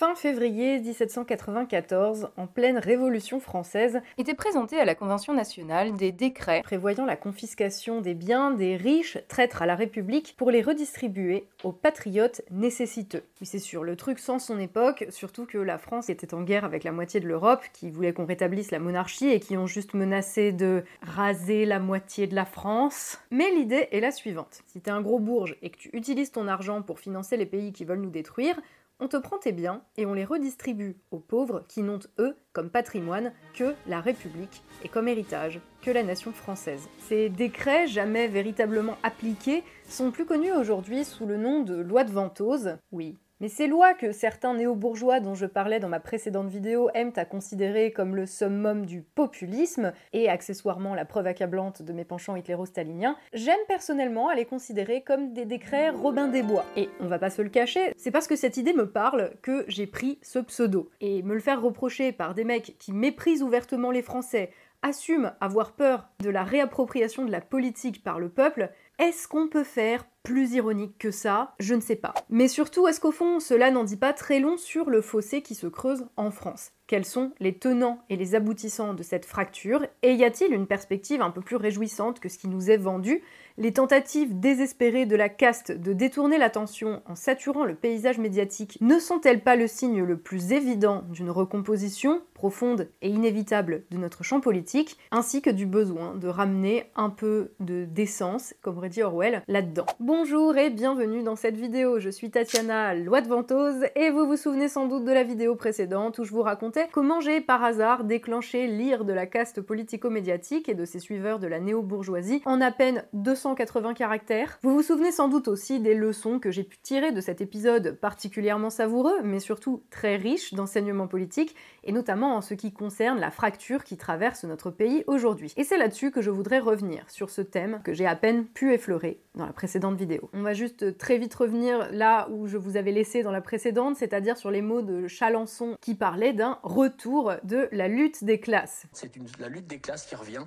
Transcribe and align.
fin 0.00 0.14
février 0.14 0.78
1794, 0.78 2.30
en 2.38 2.46
pleine 2.46 2.78
Révolution 2.78 3.38
française, 3.38 4.00
étaient 4.16 4.32
présentés 4.32 4.80
à 4.80 4.86
la 4.86 4.94
Convention 4.94 5.34
nationale 5.34 5.92
des 5.92 6.10
décrets 6.10 6.62
prévoyant 6.62 7.04
la 7.04 7.16
confiscation 7.16 8.00
des 8.00 8.14
biens 8.14 8.50
des 8.50 8.78
riches 8.78 9.18
traîtres 9.28 9.60
à 9.60 9.66
la 9.66 9.74
République 9.74 10.36
pour 10.38 10.50
les 10.50 10.62
redistribuer 10.62 11.44
aux 11.64 11.72
patriotes 11.72 12.40
nécessiteux. 12.50 13.24
C'est 13.42 13.58
sûr, 13.58 13.84
le 13.84 13.94
truc 13.94 14.20
sans 14.20 14.38
son 14.38 14.58
époque, 14.58 15.04
surtout 15.10 15.44
que 15.44 15.58
la 15.58 15.76
France 15.76 16.08
était 16.08 16.32
en 16.32 16.40
guerre 16.44 16.64
avec 16.64 16.82
la 16.82 16.92
moitié 16.92 17.20
de 17.20 17.28
l'Europe, 17.28 17.60
qui 17.74 17.90
voulait 17.90 18.14
qu'on 18.14 18.24
rétablisse 18.24 18.70
la 18.70 18.78
monarchie 18.78 19.28
et 19.28 19.38
qui 19.38 19.58
ont 19.58 19.66
juste 19.66 19.92
menacé 19.92 20.52
de 20.52 20.82
raser 21.02 21.66
la 21.66 21.78
moitié 21.78 22.26
de 22.26 22.34
la 22.34 22.46
France. 22.46 23.18
Mais 23.30 23.50
l'idée 23.50 23.88
est 23.92 24.00
la 24.00 24.12
suivante. 24.12 24.62
Si 24.66 24.80
t'es 24.80 24.90
un 24.90 25.02
gros 25.02 25.18
bourge 25.18 25.56
et 25.60 25.68
que 25.68 25.76
tu 25.76 25.90
utilises 25.92 26.32
ton 26.32 26.48
argent 26.48 26.80
pour 26.80 27.00
financer 27.00 27.36
les 27.36 27.44
pays 27.44 27.74
qui 27.74 27.84
veulent 27.84 28.00
nous 28.00 28.08
détruire, 28.08 28.58
on 29.00 29.08
te 29.08 29.16
prend 29.16 29.38
tes 29.38 29.52
biens 29.52 29.82
et 29.96 30.06
on 30.06 30.14
les 30.14 30.24
redistribue 30.24 30.96
aux 31.10 31.18
pauvres 31.18 31.64
qui 31.68 31.82
n'ont, 31.82 32.00
eux, 32.18 32.36
comme 32.52 32.70
patrimoine, 32.70 33.32
que 33.54 33.74
la 33.86 34.00
République 34.00 34.62
et 34.84 34.88
comme 34.88 35.08
héritage, 35.08 35.60
que 35.82 35.90
la 35.90 36.02
nation 36.02 36.32
française. 36.32 36.88
Ces 37.08 37.28
décrets, 37.28 37.86
jamais 37.86 38.28
véritablement 38.28 38.96
appliqués, 39.02 39.64
sont 39.88 40.10
plus 40.10 40.26
connus 40.26 40.52
aujourd'hui 40.52 41.04
sous 41.04 41.26
le 41.26 41.36
nom 41.36 41.62
de 41.62 41.74
loi 41.74 42.04
de 42.04 42.12
Ventose. 42.12 42.76
Oui, 42.92 43.16
mais 43.40 43.48
ces 43.48 43.66
lois 43.66 43.94
que 43.94 44.12
certains 44.12 44.54
néo-bourgeois 44.54 45.20
dont 45.20 45.34
je 45.34 45.46
parlais 45.46 45.80
dans 45.80 45.88
ma 45.88 46.00
précédente 46.00 46.48
vidéo 46.48 46.90
aiment 46.94 47.12
à 47.16 47.24
considérer 47.24 47.90
comme 47.90 48.14
le 48.14 48.26
summum 48.26 48.86
du 48.86 49.02
populisme, 49.02 49.92
et 50.12 50.28
accessoirement 50.28 50.94
la 50.94 51.04
preuve 51.04 51.26
accablante 51.26 51.82
de 51.82 51.92
mes 51.92 52.04
penchants 52.04 52.36
hitléro-staliniens, 52.36 53.16
j'aime 53.32 53.58
personnellement 53.66 54.28
à 54.28 54.34
les 54.34 54.44
considérer 54.44 55.02
comme 55.02 55.32
des 55.32 55.44
décrets 55.44 55.90
Robin 55.90 56.28
des 56.28 56.42
Bois. 56.42 56.64
Et 56.76 56.88
on 57.00 57.06
va 57.06 57.18
pas 57.18 57.30
se 57.30 57.42
le 57.42 57.48
cacher, 57.48 57.92
c'est 57.96 58.10
parce 58.10 58.26
que 58.26 58.36
cette 58.36 58.56
idée 58.56 58.72
me 58.72 58.90
parle 58.90 59.32
que 59.42 59.64
j'ai 59.68 59.86
pris 59.86 60.18
ce 60.22 60.38
pseudo. 60.38 60.90
Et 61.00 61.22
me 61.22 61.34
le 61.34 61.40
faire 61.40 61.62
reprocher 61.62 62.12
par 62.12 62.34
des 62.34 62.44
mecs 62.44 62.76
qui 62.78 62.92
méprisent 62.92 63.42
ouvertement 63.42 63.90
les 63.90 64.02
Français, 64.02 64.50
assument 64.82 65.32
avoir 65.40 65.72
peur 65.72 66.08
de 66.20 66.30
la 66.30 66.44
réappropriation 66.44 67.24
de 67.24 67.30
la 67.30 67.40
politique 67.40 68.02
par 68.02 68.18
le 68.18 68.28
peuple, 68.28 68.70
est-ce 68.98 69.28
qu'on 69.28 69.48
peut 69.48 69.64
faire 69.64 70.04
plus 70.22 70.52
ironique 70.52 70.98
que 70.98 71.10
ça 71.10 71.54
Je 71.58 71.74
ne 71.74 71.80
sais 71.80 71.96
pas. 71.96 72.14
Mais 72.28 72.48
surtout, 72.48 72.86
est-ce 72.86 73.00
qu'au 73.00 73.12
fond, 73.12 73.40
cela 73.40 73.70
n'en 73.70 73.84
dit 73.84 73.96
pas 73.96 74.12
très 74.12 74.40
long 74.40 74.56
sur 74.56 74.90
le 74.90 75.00
fossé 75.00 75.42
qui 75.42 75.54
se 75.54 75.66
creuse 75.66 76.06
en 76.16 76.30
France? 76.30 76.72
Quels 76.90 77.04
sont 77.04 77.30
les 77.38 77.54
tenants 77.54 78.00
et 78.10 78.16
les 78.16 78.34
aboutissants 78.34 78.94
de 78.94 79.04
cette 79.04 79.24
fracture 79.24 79.86
Et 80.02 80.12
y 80.14 80.24
a-t-il 80.24 80.52
une 80.52 80.66
perspective 80.66 81.22
un 81.22 81.30
peu 81.30 81.40
plus 81.40 81.54
réjouissante 81.54 82.18
que 82.18 82.28
ce 82.28 82.36
qui 82.36 82.48
nous 82.48 82.68
est 82.68 82.78
vendu? 82.78 83.22
Les 83.58 83.72
tentatives 83.72 84.40
désespérées 84.40 85.06
de 85.06 85.14
la 85.14 85.28
caste 85.28 85.70
de 85.70 85.92
détourner 85.92 86.36
l'attention 86.36 87.02
en 87.06 87.14
saturant 87.14 87.64
le 87.64 87.76
paysage 87.76 88.18
médiatique 88.18 88.76
ne 88.80 88.98
sont-elles 88.98 89.42
pas 89.42 89.54
le 89.54 89.68
signe 89.68 90.02
le 90.02 90.16
plus 90.16 90.50
évident 90.52 91.04
d'une 91.10 91.30
recomposition 91.30 92.22
profonde 92.34 92.88
et 93.02 93.10
inévitable 93.10 93.84
de 93.90 93.98
notre 93.98 94.24
champ 94.24 94.40
politique, 94.40 94.96
ainsi 95.10 95.42
que 95.42 95.50
du 95.50 95.66
besoin 95.66 96.14
de 96.14 96.26
ramener 96.26 96.86
un 96.96 97.10
peu 97.10 97.50
de 97.60 97.84
décence, 97.84 98.54
comme 98.62 98.78
aurait 98.78 98.88
dit 98.88 99.02
Orwell, 99.02 99.42
là-dedans? 99.46 99.84
Bonjour 100.00 100.56
et 100.56 100.70
bienvenue 100.70 101.22
dans 101.22 101.36
cette 101.36 101.56
vidéo, 101.56 102.00
je 102.00 102.08
suis 102.08 102.30
Tatiana, 102.30 102.94
loi 102.94 103.20
de 103.20 103.28
venteuse, 103.28 103.84
et 103.94 104.10
vous 104.10 104.26
vous 104.26 104.38
souvenez 104.38 104.68
sans 104.68 104.86
doute 104.86 105.04
de 105.04 105.12
la 105.12 105.22
vidéo 105.22 105.54
précédente 105.54 106.18
où 106.18 106.24
je 106.24 106.32
vous 106.32 106.42
racontais 106.42 106.79
comment 106.92 107.20
j'ai 107.20 107.40
par 107.40 107.62
hasard 107.64 108.04
déclenché 108.04 108.66
l'ire 108.66 109.04
de 109.04 109.12
la 109.12 109.26
caste 109.26 109.60
politico-médiatique 109.60 110.68
et 110.68 110.74
de 110.74 110.84
ses 110.84 110.98
suiveurs 110.98 111.38
de 111.38 111.46
la 111.46 111.60
néo-bourgeoisie 111.60 112.42
en 112.44 112.60
à 112.60 112.70
peine 112.70 113.04
280 113.12 113.94
caractères. 113.94 114.58
Vous 114.62 114.74
vous 114.74 114.82
souvenez 114.82 115.10
sans 115.10 115.28
doute 115.28 115.48
aussi 115.48 115.80
des 115.80 115.94
leçons 115.94 116.38
que 116.38 116.50
j'ai 116.50 116.64
pu 116.64 116.78
tirer 116.78 117.12
de 117.12 117.20
cet 117.20 117.40
épisode 117.40 117.98
particulièrement 118.00 118.70
savoureux, 118.70 119.22
mais 119.22 119.40
surtout 119.40 119.82
très 119.90 120.16
riche 120.16 120.54
d'enseignements 120.54 121.08
politiques, 121.08 121.54
et 121.84 121.92
notamment 121.92 122.36
en 122.36 122.40
ce 122.40 122.54
qui 122.54 122.72
concerne 122.72 123.18
la 123.18 123.30
fracture 123.30 123.84
qui 123.84 123.96
traverse 123.96 124.44
notre 124.44 124.70
pays 124.70 125.04
aujourd'hui. 125.06 125.52
Et 125.56 125.64
c'est 125.64 125.78
là-dessus 125.78 126.10
que 126.10 126.22
je 126.22 126.30
voudrais 126.30 126.58
revenir, 126.58 127.04
sur 127.08 127.30
ce 127.30 127.42
thème 127.42 127.80
que 127.84 127.92
j'ai 127.92 128.06
à 128.06 128.16
peine 128.16 128.44
pu 128.44 128.72
effleurer 128.72 129.20
dans 129.34 129.46
la 129.46 129.52
précédente 129.52 129.96
vidéo. 129.96 130.30
On 130.32 130.42
va 130.42 130.54
juste 130.54 130.98
très 130.98 131.18
vite 131.18 131.34
revenir 131.34 131.88
là 131.92 132.28
où 132.30 132.46
je 132.46 132.56
vous 132.56 132.76
avais 132.76 132.92
laissé 132.92 133.22
dans 133.22 133.30
la 133.30 133.40
précédente, 133.40 133.96
c'est-à-dire 133.96 134.36
sur 134.36 134.50
les 134.50 134.62
mots 134.62 134.82
de 134.82 135.06
Chalençon 135.06 135.76
qui 135.80 135.94
parlait 135.94 136.32
d'un 136.32 136.58
retour 136.70 137.34
de 137.42 137.68
la 137.72 137.88
lutte 137.88 138.24
des 138.24 138.40
classes. 138.40 138.86
C'est 138.92 139.12
la 139.38 139.48
lutte 139.48 139.66
des 139.66 139.78
classes 139.78 140.06
qui 140.06 140.14
revient. 140.14 140.46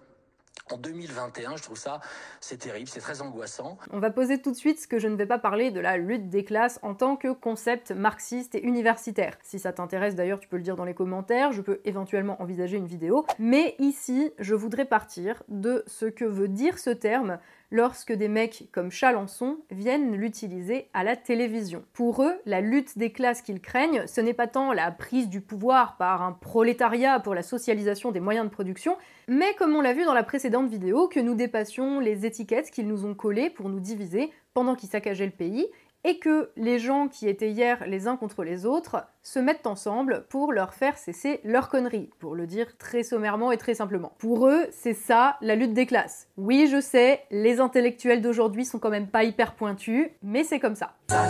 En 0.71 0.77
2021, 0.77 1.57
je 1.57 1.63
trouve 1.63 1.77
ça, 1.77 1.99
c'est 2.39 2.57
terrible, 2.57 2.87
c'est 2.87 3.01
très 3.01 3.21
angoissant. 3.21 3.77
On 3.91 3.99
va 3.99 4.11
poser 4.11 4.41
tout 4.41 4.51
de 4.51 4.55
suite 4.55 4.87
que 4.87 4.97
je 4.97 5.09
ne 5.09 5.15
vais 5.17 5.25
pas 5.25 5.37
parler 5.37 5.71
de 5.71 5.81
la 5.81 5.97
lutte 5.97 6.29
des 6.29 6.45
classes 6.45 6.79
en 6.83 6.95
tant 6.95 7.17
que 7.17 7.33
concept 7.33 7.91
marxiste 7.91 8.55
et 8.55 8.63
universitaire. 8.63 9.37
Si 9.43 9.59
ça 9.59 9.73
t'intéresse 9.73 10.15
d'ailleurs, 10.15 10.39
tu 10.39 10.47
peux 10.47 10.55
le 10.55 10.63
dire 10.63 10.77
dans 10.77 10.85
les 10.85 10.93
commentaires, 10.93 11.51
je 11.51 11.61
peux 11.61 11.81
éventuellement 11.83 12.41
envisager 12.41 12.77
une 12.77 12.87
vidéo. 12.87 13.25
Mais 13.39 13.75
ici, 13.77 14.31
je 14.39 14.55
voudrais 14.55 14.85
partir 14.85 15.43
de 15.49 15.83
ce 15.85 16.05
que 16.05 16.23
veut 16.23 16.47
dire 16.47 16.79
ce 16.79 16.91
terme 16.91 17.39
lorsque 17.73 18.13
des 18.13 18.27
mecs 18.27 18.69
comme 18.71 18.91
Chalençon 18.91 19.57
viennent 19.71 20.15
l'utiliser 20.15 20.89
à 20.93 21.03
la 21.03 21.15
télévision. 21.15 21.83
Pour 21.91 22.23
eux, 22.23 22.35
la 22.45 22.61
lutte 22.61 22.99
des 22.99 23.11
classes 23.11 23.41
qu'ils 23.41 23.61
craignent, 23.61 24.05
ce 24.05 24.21
n'est 24.21 24.35
pas 24.35 24.45
tant 24.45 24.73
la 24.73 24.91
prise 24.91 25.27
du 25.27 25.41
pouvoir 25.41 25.97
par 25.97 26.21
un 26.21 26.33
prolétariat 26.33 27.19
pour 27.19 27.33
la 27.33 27.41
socialisation 27.41 28.11
des 28.11 28.19
moyens 28.19 28.45
de 28.45 28.51
production, 28.51 28.95
mais 29.27 29.55
comme 29.57 29.75
on 29.75 29.81
l'a 29.81 29.93
vu 29.93 30.05
dans 30.05 30.13
la 30.13 30.21
précédente 30.21 30.69
vidéo, 30.69 31.07
que 31.07 31.19
nous 31.19 31.33
dépassions 31.33 31.99
les 31.99 32.27
étiquettes 32.27 32.69
qu'ils 32.69 32.87
nous 32.87 33.05
ont 33.05 33.15
collées 33.15 33.49
pour 33.49 33.69
nous 33.69 33.79
diviser 33.79 34.31
pendant 34.53 34.75
qu'ils 34.75 34.89
saccageaient 34.89 35.25
le 35.25 35.31
pays, 35.31 35.65
et 36.03 36.19
que 36.19 36.51
les 36.55 36.79
gens 36.79 37.07
qui 37.07 37.27
étaient 37.27 37.49
hier 37.49 37.83
les 37.87 38.07
uns 38.07 38.17
contre 38.17 38.43
les 38.43 38.65
autres 38.65 39.05
se 39.21 39.39
mettent 39.39 39.67
ensemble 39.67 40.25
pour 40.29 40.51
leur 40.51 40.73
faire 40.73 40.97
cesser 40.97 41.39
leur 41.43 41.69
conneries, 41.69 42.09
pour 42.19 42.35
le 42.35 42.45
dire 42.47 42.77
très 42.77 43.03
sommairement 43.03 43.51
et 43.51 43.57
très 43.57 43.73
simplement. 43.73 44.13
Pour 44.19 44.47
eux, 44.47 44.67
c'est 44.71 44.93
ça 44.93 45.37
la 45.41 45.55
lutte 45.55 45.73
des 45.73 45.85
classes. 45.85 46.27
Oui, 46.37 46.67
je 46.69 46.81
sais, 46.81 47.21
les 47.31 47.59
intellectuels 47.59 48.21
d'aujourd'hui 48.21 48.65
sont 48.65 48.79
quand 48.79 48.89
même 48.89 49.07
pas 49.07 49.23
hyper 49.23 49.55
pointus, 49.55 50.09
mais 50.21 50.43
c'est 50.43 50.59
comme 50.59 50.75
ça. 50.75 50.93
Ça. 51.07 51.25